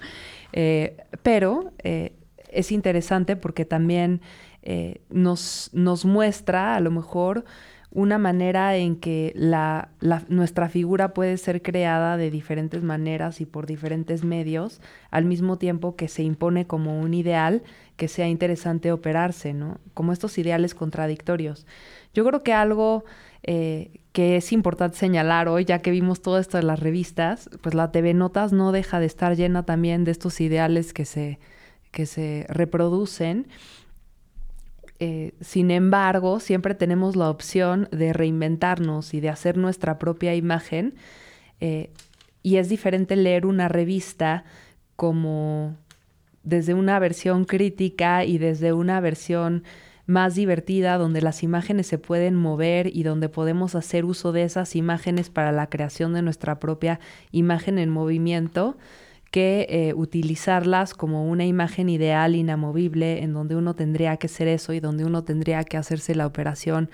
Eh, 0.54 0.98
pero 1.22 1.74
es 2.50 2.72
interesante 2.72 3.36
porque 3.36 3.66
también 3.66 4.22
nos, 5.10 5.70
nos 5.74 6.06
muestra 6.06 6.76
a 6.76 6.80
lo 6.82 6.92
mejor 6.92 7.46
una 7.92 8.18
manera 8.18 8.78
en 8.78 8.96
que 8.96 9.34
la, 9.36 9.90
nuestra 10.30 10.70
figura 10.70 11.14
puede 11.14 11.38
ser 11.38 11.62
creada 11.62 12.16
de 12.16 12.32
diferentes 12.32 12.84
maneras 12.84 13.42
y 13.42 13.46
por 13.46 13.66
diferentes 13.66 14.24
medios, 14.24 14.80
al 15.10 15.26
mismo 15.26 15.58
tiempo 15.58 15.98
que 15.98 16.08
se 16.08 16.24
impone 16.24 16.66
como 16.66 17.00
un 17.00 17.14
ideal 17.14 17.64
que 17.98 18.08
sea 18.08 18.28
interesante 18.28 18.92
operarse, 18.92 19.54
¿no? 19.54 19.80
Como 19.94 20.14
estos 20.14 20.38
ideales 20.38 20.74
contradictorios. 20.74 21.68
Yo 22.14 22.26
creo 22.26 22.44
que 22.44 22.54
algo 22.54 23.04
eh, 23.44 24.00
que 24.14 24.38
es 24.38 24.54
importante 24.54 24.98
señalar 24.98 25.50
hoy, 25.50 25.66
ya 25.66 25.80
que 25.80 25.92
vimos 25.92 26.22
todo 26.22 26.40
esto 26.40 26.58
de 26.58 26.64
las 26.64 26.80
revistas, 26.80 27.50
pues 27.62 27.76
la 27.76 27.92
TV 27.92 28.14
Notas 28.14 28.54
no 28.54 28.72
deja 28.72 29.00
de 29.00 29.06
estar 29.06 29.36
llena 29.36 29.64
también 29.64 30.06
de 30.06 30.12
estos 30.12 30.40
ideales 30.40 30.94
que 30.94 31.04
se, 31.04 31.40
que 31.92 32.06
se 32.06 32.46
reproducen 32.48 33.48
eh, 35.04 35.34
sin 35.42 35.72
embargo, 35.72 36.40
siempre 36.40 36.76
tenemos 36.76 37.16
la 37.16 37.32
opción 37.32 37.90
de 37.92 38.14
reinventarnos 38.14 39.16
y 39.16 39.20
de 39.20 39.30
hacer 39.30 39.58
nuestra 39.58 39.98
propia 39.98 40.36
imagen. 40.36 40.94
Eh, 41.60 41.90
y 42.44 42.58
es 42.58 42.70
diferente 42.70 43.16
leer 43.16 43.48
una 43.48 43.68
revista 43.68 44.44
como 44.96 45.76
desde 46.44 46.76
una 46.76 47.00
versión 47.00 47.46
crítica 47.46 48.26
y 48.26 48.38
desde 48.38 48.74
una 48.74 49.00
versión 49.00 49.64
más 50.06 50.36
divertida, 50.36 51.00
donde 51.00 51.24
las 51.24 51.42
imágenes 51.42 51.88
se 51.88 51.98
pueden 51.98 52.36
mover 52.36 52.96
y 52.96 53.02
donde 53.02 53.28
podemos 53.28 53.74
hacer 53.74 54.06
uso 54.06 54.32
de 54.32 54.44
esas 54.44 54.76
imágenes 54.76 55.32
para 55.32 55.52
la 55.52 55.68
creación 55.68 56.14
de 56.14 56.22
nuestra 56.22 56.60
propia 56.60 57.00
imagen 57.32 57.80
en 57.80 57.90
movimiento 57.90 58.78
que 59.32 59.66
eh, 59.70 59.94
utilizarlas 59.94 60.94
como 60.94 61.26
una 61.30 61.46
imagen 61.46 61.88
ideal, 61.88 62.36
inamovible, 62.36 63.24
en 63.24 63.34
donde 63.34 63.56
uno 63.56 63.74
tendría 63.74 64.18
que 64.18 64.28
ser 64.28 64.50
eso 64.50 64.74
y 64.74 64.82
donde 64.82 65.06
uno 65.06 65.24
tendría 65.24 65.64
que 65.64 65.78
hacerse 65.78 66.16
la 66.16 66.28
operación 66.28 66.90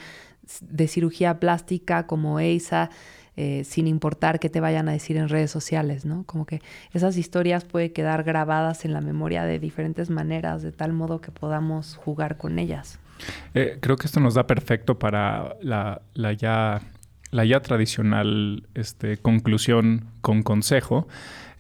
de 0.62 0.88
cirugía 0.88 1.40
plástica 1.40 2.06
como 2.06 2.40
EISA, 2.40 2.92
eh, 3.36 3.64
sin 3.66 3.88
importar 3.88 4.40
qué 4.40 4.50
te 4.50 4.60
vayan 4.60 4.88
a 4.88 4.94
decir 4.94 5.18
en 5.18 5.30
redes 5.30 5.52
sociales, 5.52 6.06
¿no? 6.06 6.24
Como 6.24 6.46
que 6.46 6.62
esas 6.94 7.18
historias 7.18 7.66
pueden 7.66 7.92
quedar 7.92 8.24
grabadas 8.24 8.86
en 8.86 8.94
la 8.94 9.02
memoria 9.02 9.44
de 9.44 9.60
diferentes 9.60 10.10
maneras, 10.10 10.62
de 10.62 10.72
tal 10.72 10.94
modo 10.94 11.22
que 11.22 11.32
podamos 11.32 11.96
jugar 11.96 12.38
con 12.38 12.60
ellas. 12.60 13.00
Eh, 13.54 13.78
creo 13.82 13.96
que 13.96 14.08
esto 14.08 14.20
nos 14.20 14.36
da 14.36 14.48
perfecto 14.48 14.98
para 15.00 15.56
la, 15.62 16.02
ya, 16.38 16.82
la 17.32 17.46
ya 17.46 17.62
tradicional 17.62 18.68
este, 18.76 19.18
conclusión 19.18 20.06
con 20.22 20.44
consejo. 20.44 21.08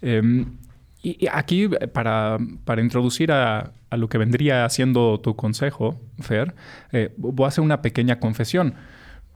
Em, 0.01 0.57
y 1.03 1.27
aquí, 1.31 1.69
eh, 1.79 1.87
para, 1.87 2.37
introducir 2.77 3.31
a, 3.31 3.71
lo 3.91 4.09
que 4.09 4.17
vendría 4.17 4.67
siendo 4.69 5.19
tu 5.19 5.35
consejo, 5.35 5.99
Fer, 6.19 6.55
eh, 6.91 7.13
voy 7.17 7.45
a 7.45 7.47
hacer 7.47 7.63
una 7.63 7.81
pequeña 7.81 8.19
confesión. 8.19 8.75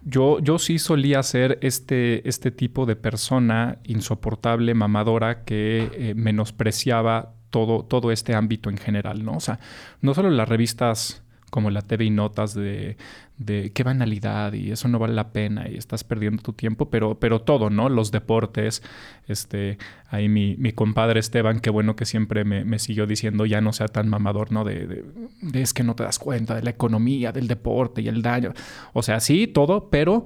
Yo, 0.04 0.40
yo 0.40 0.58
sí 0.58 0.80
solía 0.80 1.22
ser 1.22 1.60
este, 1.62 2.28
este 2.28 2.52
tipo 2.52 2.86
de 2.86 2.96
persona 2.96 3.78
insoportable, 3.84 4.74
mamadora, 4.74 5.44
que 5.44 5.90
eh, 5.94 6.14
menospreciaba 6.16 7.34
todo, 7.52 7.86
todo 7.86 8.12
este 8.12 8.34
ámbito 8.34 8.70
en 8.70 8.78
general, 8.78 9.24
¿no? 9.24 9.34
O 9.34 9.40
sea, 9.40 9.60
no 10.02 10.14
solo 10.14 10.32
las 10.32 10.50
revistas 10.50 11.24
como 11.52 11.70
la 11.70 11.84
TV 11.84 12.06
y 12.06 12.10
notas 12.10 12.56
de, 12.56 12.98
de 13.38 13.72
qué 13.72 13.84
banalidad 13.84 14.54
y 14.54 14.72
eso 14.72 14.88
no 14.88 14.98
vale 14.98 15.14
la 15.14 15.32
pena 15.32 15.70
y 15.70 15.76
estás 15.76 16.04
perdiendo 16.04 16.42
tu 16.42 16.54
tiempo, 16.54 16.90
pero, 16.90 17.20
pero 17.20 17.42
todo, 17.42 17.70
¿no? 17.70 17.90
Los 17.90 18.10
deportes, 18.12 18.82
este, 19.28 19.78
ahí 20.10 20.30
mi, 20.30 20.56
compadre 20.72 21.20
Esteban, 21.20 21.60
qué 21.60 21.70
bueno 21.70 21.96
que 21.96 22.06
siempre 22.06 22.46
me, 22.46 22.80
siguió 22.80 23.06
diciendo 23.06 23.46
ya 23.46 23.62
no 23.62 23.74
sea 23.74 23.88
tan 23.90 24.08
mamador, 24.08 24.52
¿no? 24.52 24.64
De, 24.64 24.88
de, 24.88 25.62
es 25.62 25.74
que 25.74 25.84
no 25.84 25.94
te 25.94 26.04
das 26.04 26.18
cuenta 26.18 26.56
de 26.56 26.64
la 26.64 26.72
economía, 26.72 27.32
del 27.32 27.48
deporte 27.48 28.02
y 28.02 28.08
el 28.08 28.22
daño. 28.22 28.54
O 28.94 29.04
sea, 29.04 29.20
sí, 29.20 29.46
todo, 29.46 29.90
pero 29.90 30.24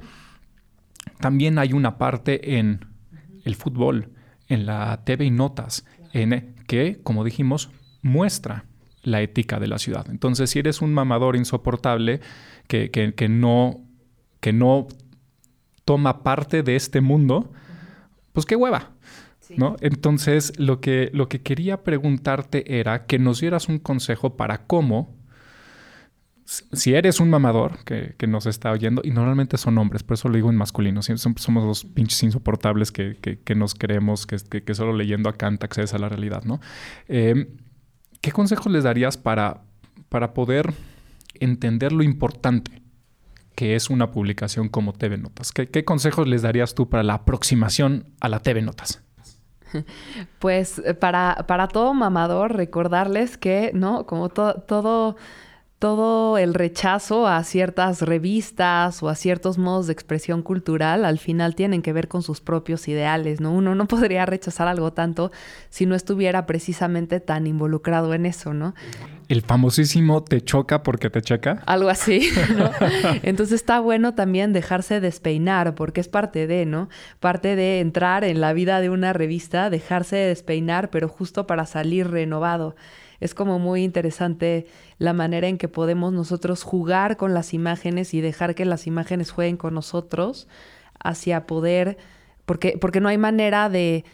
también 1.19 1.57
hay 1.57 1.73
una 1.73 1.97
parte 1.97 2.57
en 2.59 2.85
el 3.43 3.55
fútbol, 3.55 4.11
en 4.47 4.67
la 4.67 5.03
TV 5.03 5.25
y 5.25 5.31
notas, 5.31 5.85
en 6.13 6.55
que, 6.67 6.99
como 7.03 7.23
dijimos, 7.23 7.71
muestra 8.03 8.65
la 9.05 9.21
ética 9.21 9.59
de 9.59 9.67
la 9.67 9.77
ciudad. 9.79 10.07
Entonces, 10.09 10.49
si 10.49 10.59
eres 10.59 10.81
un 10.81 10.93
mamador 10.93 11.35
insoportable 11.35 12.19
que, 12.67 12.89
que, 12.91 13.29
no, 13.29 13.81
que 14.41 14.51
no 14.51 14.87
toma 15.85 16.23
parte 16.23 16.63
de 16.63 16.75
este 16.75 17.01
mundo, 17.01 17.51
pues 18.33 18.45
qué 18.45 18.55
hueva. 18.55 18.91
¿No? 19.57 19.75
Entonces, 19.81 20.53
lo 20.57 20.81
que, 20.81 21.11
lo 21.13 21.29
que 21.29 21.41
quería 21.41 21.83
preguntarte 21.83 22.79
era 22.79 23.05
que 23.05 23.19
nos 23.19 23.41
dieras 23.41 23.69
un 23.69 23.77
consejo 23.77 24.35
para 24.37 24.65
cómo, 24.65 25.15
si 26.45 26.95
eres 26.95 27.19
un 27.19 27.29
mamador 27.29 27.83
que, 27.85 28.15
que 28.17 28.25
nos 28.25 28.47
está 28.47 28.71
oyendo, 28.71 29.03
y 29.05 29.11
normalmente 29.11 29.57
son 29.57 29.77
hombres, 29.77 30.01
por 30.01 30.15
eso 30.15 30.29
lo 30.29 30.35
digo 30.35 30.49
en 30.49 30.55
masculino, 30.55 31.01
somos 31.03 31.63
los 31.63 31.85
pinches 31.85 32.23
insoportables 32.23 32.91
que, 32.91 33.17
que 33.17 33.55
nos 33.55 33.75
creemos 33.75 34.25
que, 34.25 34.73
solo 34.73 34.93
leyendo 34.93 35.29
a 35.29 35.33
Kant 35.33 35.63
accedes 35.63 35.93
a 35.93 35.99
la 35.99 36.09
realidad, 36.09 36.43
¿no? 36.43 36.59
Eh, 37.07 37.47
¿Qué 38.25 38.31
consejos 38.31 38.71
les 38.71 38.83
darías 38.83 39.17
para, 39.17 39.61
para 40.09 40.33
poder 40.33 40.73
entender 41.35 41.91
lo 41.91 42.01
importante 42.01 42.81
que 43.53 43.75
es 43.75 43.91
una 43.91 44.09
publicación 44.09 44.67
como 44.67 44.93
TV 44.93 45.19
Notas? 45.19 45.51
¿Qué, 45.51 45.85
consejos 45.85 46.27
les 46.27 46.41
darías 46.41 46.73
tú 46.73 46.89
para 46.89 47.03
la 47.03 47.13
aproximación 47.13 48.07
a 48.19 48.27
la 48.29 48.39
TV 48.39 48.63
Notas? 48.63 49.03
Pues 50.39 50.79
eh, 50.79 50.95
para, 50.95 51.45
para 51.47 51.67
todo 51.67 51.93
mamador, 51.93 52.55
recordarles 52.55 53.37
que, 53.37 53.69
¿no? 53.75 54.07
Como 54.07 54.29
todo 54.29 55.17
todo 55.79 56.37
el 56.37 56.53
rechazo 56.53 57.27
a 57.27 57.43
ciertas 57.43 58.01
revistas 58.01 59.03
o 59.03 59.09
a 59.09 59.15
ciertos 59.15 59.57
modos 59.57 59.87
de 59.87 59.93
expresión 59.93 60.41
cultural 60.41 61.03
al 61.03 61.19
final 61.19 61.53
tienen 61.53 61.81
que 61.81 61.91
ver 61.91 62.07
con 62.07 62.23
sus 62.23 62.39
propios 62.39 62.87
ideales, 62.87 63.41
¿no? 63.41 63.51
Uno 63.51 63.75
no 63.75 63.85
podría 63.87 64.25
rechazar 64.25 64.67
algo 64.67 64.93
tanto 64.93 65.31
si 65.69 65.85
no 65.85 65.95
estuviera 65.95 66.45
precisamente 66.45 67.19
tan 67.19 67.45
involucrado 67.45 68.13
en 68.13 68.25
eso, 68.25 68.53
¿no? 68.53 68.73
El 69.27 69.41
famosísimo 69.41 70.23
te 70.23 70.41
choca 70.41 70.81
porque 70.83 71.09
te 71.09 71.21
checa. 71.21 71.61
Algo 71.65 71.89
así, 71.89 72.29
¿no? 72.57 72.71
Entonces 73.23 73.55
está 73.55 73.79
bueno 73.79 74.13
también 74.13 74.53
dejarse 74.53 75.01
despeinar 75.01 75.75
porque 75.75 75.99
es 75.99 76.07
parte 76.07 76.47
de, 76.47 76.65
¿no? 76.65 76.87
Parte 77.19 77.57
de 77.57 77.81
entrar 77.81 78.23
en 78.23 78.39
la 78.39 78.53
vida 78.53 78.79
de 78.79 78.89
una 78.89 79.11
revista, 79.11 79.69
dejarse 79.69 80.15
despeinar, 80.15 80.89
pero 80.89 81.09
justo 81.09 81.47
para 81.47 81.65
salir 81.65 82.09
renovado 82.09 82.75
es 83.19 83.33
como 83.33 83.59
muy 83.59 83.83
interesante 83.83 84.67
la 84.97 85.13
manera 85.13 85.47
en 85.47 85.57
que 85.57 85.67
podemos 85.67 86.13
nosotros 86.13 86.63
jugar 86.63 87.17
con 87.17 87.33
las 87.33 87.53
imágenes 87.53 88.13
y 88.13 88.21
dejar 88.21 88.55
que 88.55 88.65
las 88.65 88.87
imágenes 88.87 89.31
jueguen 89.31 89.57
con 89.57 89.73
nosotros 89.73 90.47
hacia 91.03 91.45
poder, 91.45 91.97
porque, 92.45 92.77
porque 92.79 93.01
no 93.01 93.09
hay 93.09 93.17
manera 93.17 93.69
de, 93.69 94.05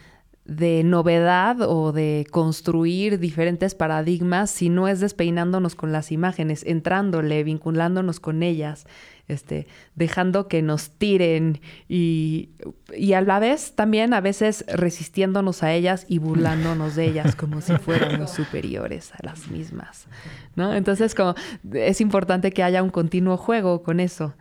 de 0.45 0.83
novedad 0.83 1.61
o 1.61 1.91
de 1.91 2.25
construir 2.31 3.19
diferentes 3.19 3.75
paradigmas 3.75 4.49
si 4.49 4.69
no 4.69 4.87
es 4.87 4.99
despeinándonos 4.99 5.75
con 5.75 5.91
las 5.91 6.11
imágenes, 6.11 6.63
entrándole, 6.65 7.43
vinculándonos 7.43 8.19
con 8.19 8.43
ellas. 8.43 8.85
Este, 9.31 9.67
dejando 9.95 10.47
que 10.47 10.61
nos 10.61 10.91
tiren 10.91 11.61
y, 11.87 12.49
y 12.95 13.13
a 13.13 13.21
la 13.21 13.39
vez 13.39 13.73
también 13.75 14.13
a 14.13 14.21
veces 14.21 14.65
resistiéndonos 14.67 15.63
a 15.63 15.73
ellas 15.73 16.05
y 16.07 16.19
burlándonos 16.19 16.95
de 16.95 17.05
ellas 17.05 17.35
como 17.35 17.61
si 17.61 17.73
fuéramos 17.77 18.31
superiores 18.31 19.13
a 19.13 19.25
las 19.25 19.47
mismas, 19.47 20.07
¿no? 20.55 20.73
Entonces 20.73 21.15
como 21.15 21.35
es 21.73 22.01
importante 22.01 22.51
que 22.51 22.63
haya 22.63 22.83
un 22.83 22.89
continuo 22.89 23.37
juego 23.37 23.83
con 23.83 23.99
eso. 23.99 24.33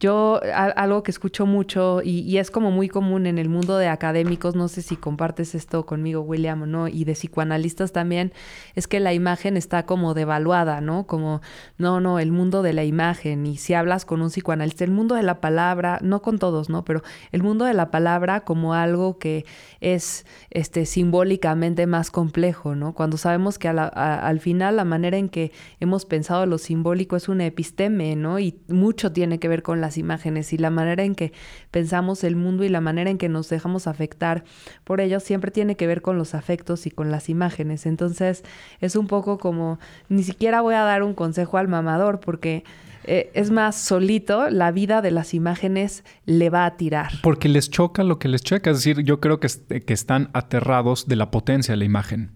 Yo, 0.00 0.40
algo 0.54 1.02
que 1.02 1.10
escucho 1.10 1.44
mucho 1.44 2.02
y, 2.04 2.38
es 2.38 2.52
como 2.52 2.70
muy 2.70 2.88
común 2.88 3.26
en 3.26 3.36
el 3.36 3.48
mundo 3.48 3.76
de 3.78 3.88
académicos, 3.88 4.54
no 4.54 4.68
sé 4.68 4.80
si 4.80 4.96
compartes 4.96 5.56
esto 5.56 5.86
conmigo, 5.86 6.20
William, 6.20 6.62
o 6.62 6.66
no, 6.66 6.86
y 6.86 7.02
de 7.02 7.14
psicoanalistas 7.14 7.90
también, 7.90 8.32
es 8.76 8.86
que 8.86 9.00
la 9.00 9.12
imagen 9.12 9.56
está 9.56 9.86
como 9.86 10.14
devaluada, 10.14 10.80
¿no? 10.80 11.08
Como, 11.08 11.40
no, 11.78 12.00
no, 12.00 12.20
el 12.20 12.30
mundo 12.30 12.62
de 12.62 12.74
la 12.74 12.84
imagen. 12.84 13.44
Y 13.44 13.56
si 13.56 13.74
hablas 13.74 14.04
con 14.04 14.22
un 14.22 14.27
psicoanalista, 14.30 14.84
el 14.84 14.92
mundo 14.92 15.16
de 15.16 15.22
la 15.22 15.40
palabra, 15.40 15.98
no 16.00 16.22
con 16.22 16.38
todos, 16.38 16.70
¿no? 16.70 16.84
Pero 16.84 17.02
el 17.32 17.42
mundo 17.42 17.64
de 17.64 17.74
la 17.74 17.90
palabra 17.90 18.40
como 18.40 18.74
algo 18.74 19.18
que 19.18 19.44
es 19.80 20.24
este, 20.50 20.86
simbólicamente 20.86 21.86
más 21.86 22.10
complejo, 22.10 22.74
¿no? 22.74 22.94
Cuando 22.94 23.16
sabemos 23.16 23.58
que 23.58 23.68
al 23.68 24.40
final 24.40 24.76
la 24.76 24.84
manera 24.84 25.16
en 25.16 25.28
que 25.28 25.52
hemos 25.80 26.04
pensado 26.04 26.46
lo 26.46 26.58
simbólico 26.58 27.16
es 27.16 27.28
una 27.28 27.46
episteme, 27.46 28.16
¿no? 28.16 28.38
Y 28.38 28.58
mucho 28.68 29.12
tiene 29.12 29.38
que 29.38 29.48
ver 29.48 29.62
con 29.62 29.80
la 29.80 29.88
imágenes 29.96 30.52
y 30.52 30.58
la 30.58 30.70
manera 30.70 31.04
en 31.04 31.14
que 31.14 31.32
pensamos 31.70 32.24
el 32.24 32.36
mundo 32.36 32.64
y 32.64 32.68
la 32.68 32.80
manera 32.80 33.10
en 33.10 33.18
que 33.18 33.28
nos 33.28 33.48
dejamos 33.48 33.86
afectar 33.86 34.44
por 34.84 35.00
ellos 35.00 35.22
siempre 35.22 35.50
tiene 35.50 35.76
que 35.76 35.86
ver 35.86 36.02
con 36.02 36.18
los 36.18 36.34
afectos 36.34 36.86
y 36.86 36.90
con 36.90 37.10
las 37.10 37.28
imágenes. 37.28 37.86
Entonces 37.86 38.44
es 38.80 38.96
un 38.96 39.06
poco 39.06 39.38
como, 39.38 39.78
ni 40.08 40.22
siquiera 40.22 40.60
voy 40.60 40.74
a 40.74 40.82
dar 40.82 41.02
un 41.02 41.14
consejo 41.14 41.56
al 41.58 41.68
mamador 41.68 42.20
porque... 42.20 42.64
Eh, 43.04 43.30
es 43.34 43.50
más 43.50 43.76
solito, 43.76 44.50
la 44.50 44.70
vida 44.70 45.00
de 45.00 45.10
las 45.10 45.34
imágenes 45.34 46.04
le 46.26 46.50
va 46.50 46.66
a 46.66 46.76
tirar. 46.76 47.12
Porque 47.22 47.48
les 47.48 47.70
choca 47.70 48.04
lo 48.04 48.18
que 48.18 48.28
les 48.28 48.42
choca. 48.42 48.70
Es 48.70 48.78
decir, 48.78 49.02
yo 49.02 49.20
creo 49.20 49.40
que, 49.40 49.48
que 49.84 49.94
están 49.94 50.30
aterrados 50.32 51.08
de 51.08 51.16
la 51.16 51.30
potencia 51.30 51.72
de 51.72 51.78
la 51.78 51.84
imagen. 51.84 52.32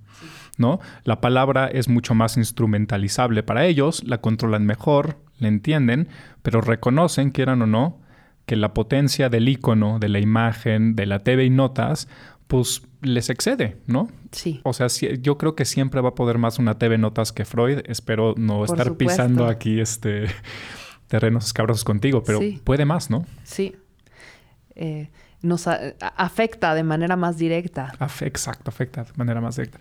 ¿no? 0.59 0.81
La 1.05 1.21
palabra 1.21 1.67
es 1.67 1.89
mucho 1.89 2.15
más 2.15 2.37
instrumentalizable 2.37 3.43
para 3.43 3.65
ellos, 3.65 4.03
la 4.05 4.19
controlan 4.19 4.67
mejor, 4.67 5.19
la 5.39 5.49
entienden, 5.49 6.09
pero 6.43 6.61
reconocen, 6.61 7.31
quieran 7.31 7.63
o 7.63 7.67
no, 7.67 8.01
que 8.47 8.57
la 8.57 8.75
potencia 8.75 9.29
del 9.29 9.49
icono, 9.49 9.99
de 9.99 10.09
la 10.09 10.19
imagen, 10.19 10.97
de 10.97 11.07
la 11.07 11.21
TV 11.21 11.45
y 11.45 11.51
notas, 11.51 12.09
pues 12.53 12.83
les 13.01 13.31
excede, 13.31 13.79
¿no? 13.87 14.11
Sí. 14.31 14.61
O 14.65 14.75
sea, 14.75 14.89
yo 14.89 15.39
creo 15.39 15.57
que 15.57 15.65
siempre 15.65 16.03
va 16.03 16.11
a 16.11 16.15
poder 16.15 16.37
más 16.37 16.59
una 16.59 16.77
TV 16.77 16.99
Notas 16.99 17.33
que 17.33 17.47
Freud. 17.47 17.79
Espero 17.87 18.35
no 18.37 18.67
estar 18.67 18.99
pisando 18.99 19.47
aquí 19.47 19.81
este 19.81 20.27
terrenos 21.09 21.47
escabrosos 21.47 21.83
contigo, 21.83 22.23
pero 22.23 22.41
puede 22.63 22.85
más, 22.85 23.09
¿no? 23.09 23.25
Sí. 23.43 23.75
Eh, 24.75 25.09
nos 25.41 25.67
afecta 25.67 26.75
de 26.75 26.83
manera 26.83 27.17
más 27.17 27.39
directa. 27.39 27.95
exacto, 28.21 28.69
afecta 28.69 29.05
de 29.05 29.13
manera 29.17 29.41
más 29.41 29.57
directa. 29.57 29.79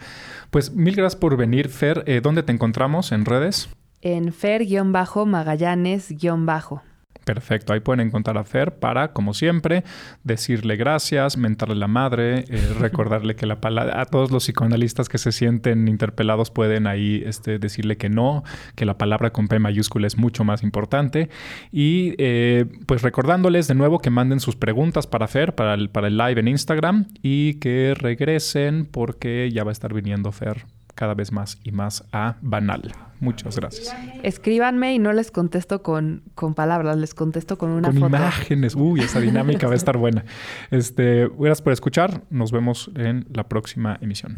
Pues 0.49 0.71
mil 0.71 0.95
gracias 0.95 1.19
por 1.19 1.35
venir, 1.35 1.67
Fer. 1.67 2.05
Eh, 2.07 2.21
¿Dónde 2.23 2.41
te 2.41 2.53
encontramos 2.53 3.11
en 3.11 3.25
redes? 3.25 3.67
En 3.99 4.31
Fer-Magallanes-Bajo. 4.31 6.83
Perfecto, 7.23 7.71
ahí 7.71 7.81
pueden 7.81 8.07
encontrar 8.07 8.39
a 8.39 8.43
Fer 8.43 8.73
para, 8.73 9.13
como 9.13 9.35
siempre, 9.35 9.83
decirle 10.23 10.75
gracias, 10.75 11.37
mentarle 11.37 11.75
la 11.75 11.87
madre, 11.87 12.45
eh, 12.49 12.73
recordarle 12.79 13.35
que 13.35 13.45
la 13.45 13.61
palabra, 13.61 14.01
a 14.01 14.05
todos 14.05 14.31
los 14.31 14.43
psicoanalistas 14.43 15.07
que 15.07 15.19
se 15.19 15.31
sienten 15.31 15.87
interpelados 15.87 16.49
pueden 16.49 16.87
ahí 16.87 17.21
este, 17.25 17.59
decirle 17.59 17.97
que 17.97 18.09
no, 18.09 18.43
que 18.75 18.85
la 18.85 18.97
palabra 18.97 19.29
con 19.31 19.47
P 19.47 19.59
mayúscula 19.59 20.07
es 20.07 20.17
mucho 20.17 20.43
más 20.43 20.63
importante. 20.63 21.29
Y 21.71 22.15
eh, 22.17 22.65
pues 22.87 23.03
recordándoles 23.03 23.67
de 23.67 23.75
nuevo 23.75 23.99
que 23.99 24.09
manden 24.09 24.39
sus 24.39 24.55
preguntas 24.55 25.05
para 25.05 25.27
Fer, 25.27 25.53
para 25.53 25.75
el, 25.75 25.89
para 25.89 26.07
el 26.07 26.17
live 26.17 26.39
en 26.39 26.47
Instagram 26.47 27.05
y 27.21 27.55
que 27.55 27.93
regresen 27.95 28.87
porque 28.89 29.51
ya 29.51 29.63
va 29.63 29.69
a 29.69 29.73
estar 29.73 29.93
viniendo 29.93 30.31
Fer 30.31 30.65
cada 31.01 31.15
vez 31.15 31.31
más 31.31 31.59
y 31.63 31.71
más 31.71 32.03
a 32.13 32.35
Banal. 32.43 32.91
Muchas 33.19 33.55
gracias. 33.55 33.91
Escríbanme 34.21 34.93
y 34.93 34.99
no 34.99 35.13
les 35.13 35.31
contesto 35.31 35.81
con, 35.81 36.21
con 36.35 36.53
palabras, 36.53 36.95
les 36.95 37.15
contesto 37.15 37.57
con 37.57 37.71
una 37.71 37.87
con 37.87 37.97
foto. 37.97 38.05
imágenes. 38.05 38.75
Uy, 38.75 38.99
esa 38.99 39.19
dinámica 39.19 39.65
va 39.65 39.73
a 39.73 39.77
estar 39.77 39.97
buena. 39.97 40.25
Este, 40.69 41.27
gracias 41.27 41.63
por 41.63 41.73
escuchar. 41.73 42.21
Nos 42.29 42.51
vemos 42.51 42.91
en 42.93 43.25
la 43.33 43.49
próxima 43.49 43.97
emisión. 43.99 44.35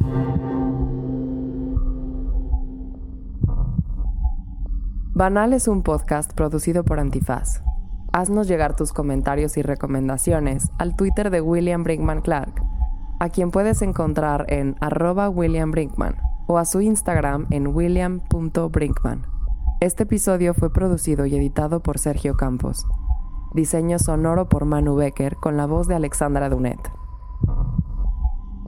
Banal 5.13 5.51
es 5.51 5.67
un 5.67 5.83
podcast 5.83 6.31
producido 6.31 6.85
por 6.85 6.97
Antifaz. 6.97 7.61
Haznos 8.13 8.47
llegar 8.47 8.77
tus 8.77 8.93
comentarios 8.93 9.57
y 9.57 9.63
recomendaciones 9.63 10.69
al 10.79 10.95
Twitter 10.95 11.29
de 11.29 11.41
William 11.41 11.83
Brinkman 11.83 12.21
Clark, 12.21 12.53
a 13.19 13.27
quien 13.27 13.51
puedes 13.51 13.81
encontrar 13.81 14.45
en 14.47 14.77
arroba 14.79 15.27
William 15.27 15.69
Brinkman 15.71 16.15
o 16.47 16.57
a 16.57 16.65
su 16.65 16.81
Instagram 16.81 17.47
en 17.49 17.67
william.brinkman. 17.67 19.25
Este 19.79 20.03
episodio 20.03 20.53
fue 20.53 20.71
producido 20.71 21.25
y 21.25 21.35
editado 21.35 21.81
por 21.81 21.97
Sergio 21.99 22.35
Campos. 22.35 22.85
Diseño 23.53 23.99
sonoro 23.99 24.49
por 24.49 24.65
Manu 24.65 24.95
Becker 24.95 25.35
con 25.35 25.57
la 25.57 25.65
voz 25.65 25.87
de 25.87 25.95
Alexandra 25.95 26.49
Dunet. 26.49 26.79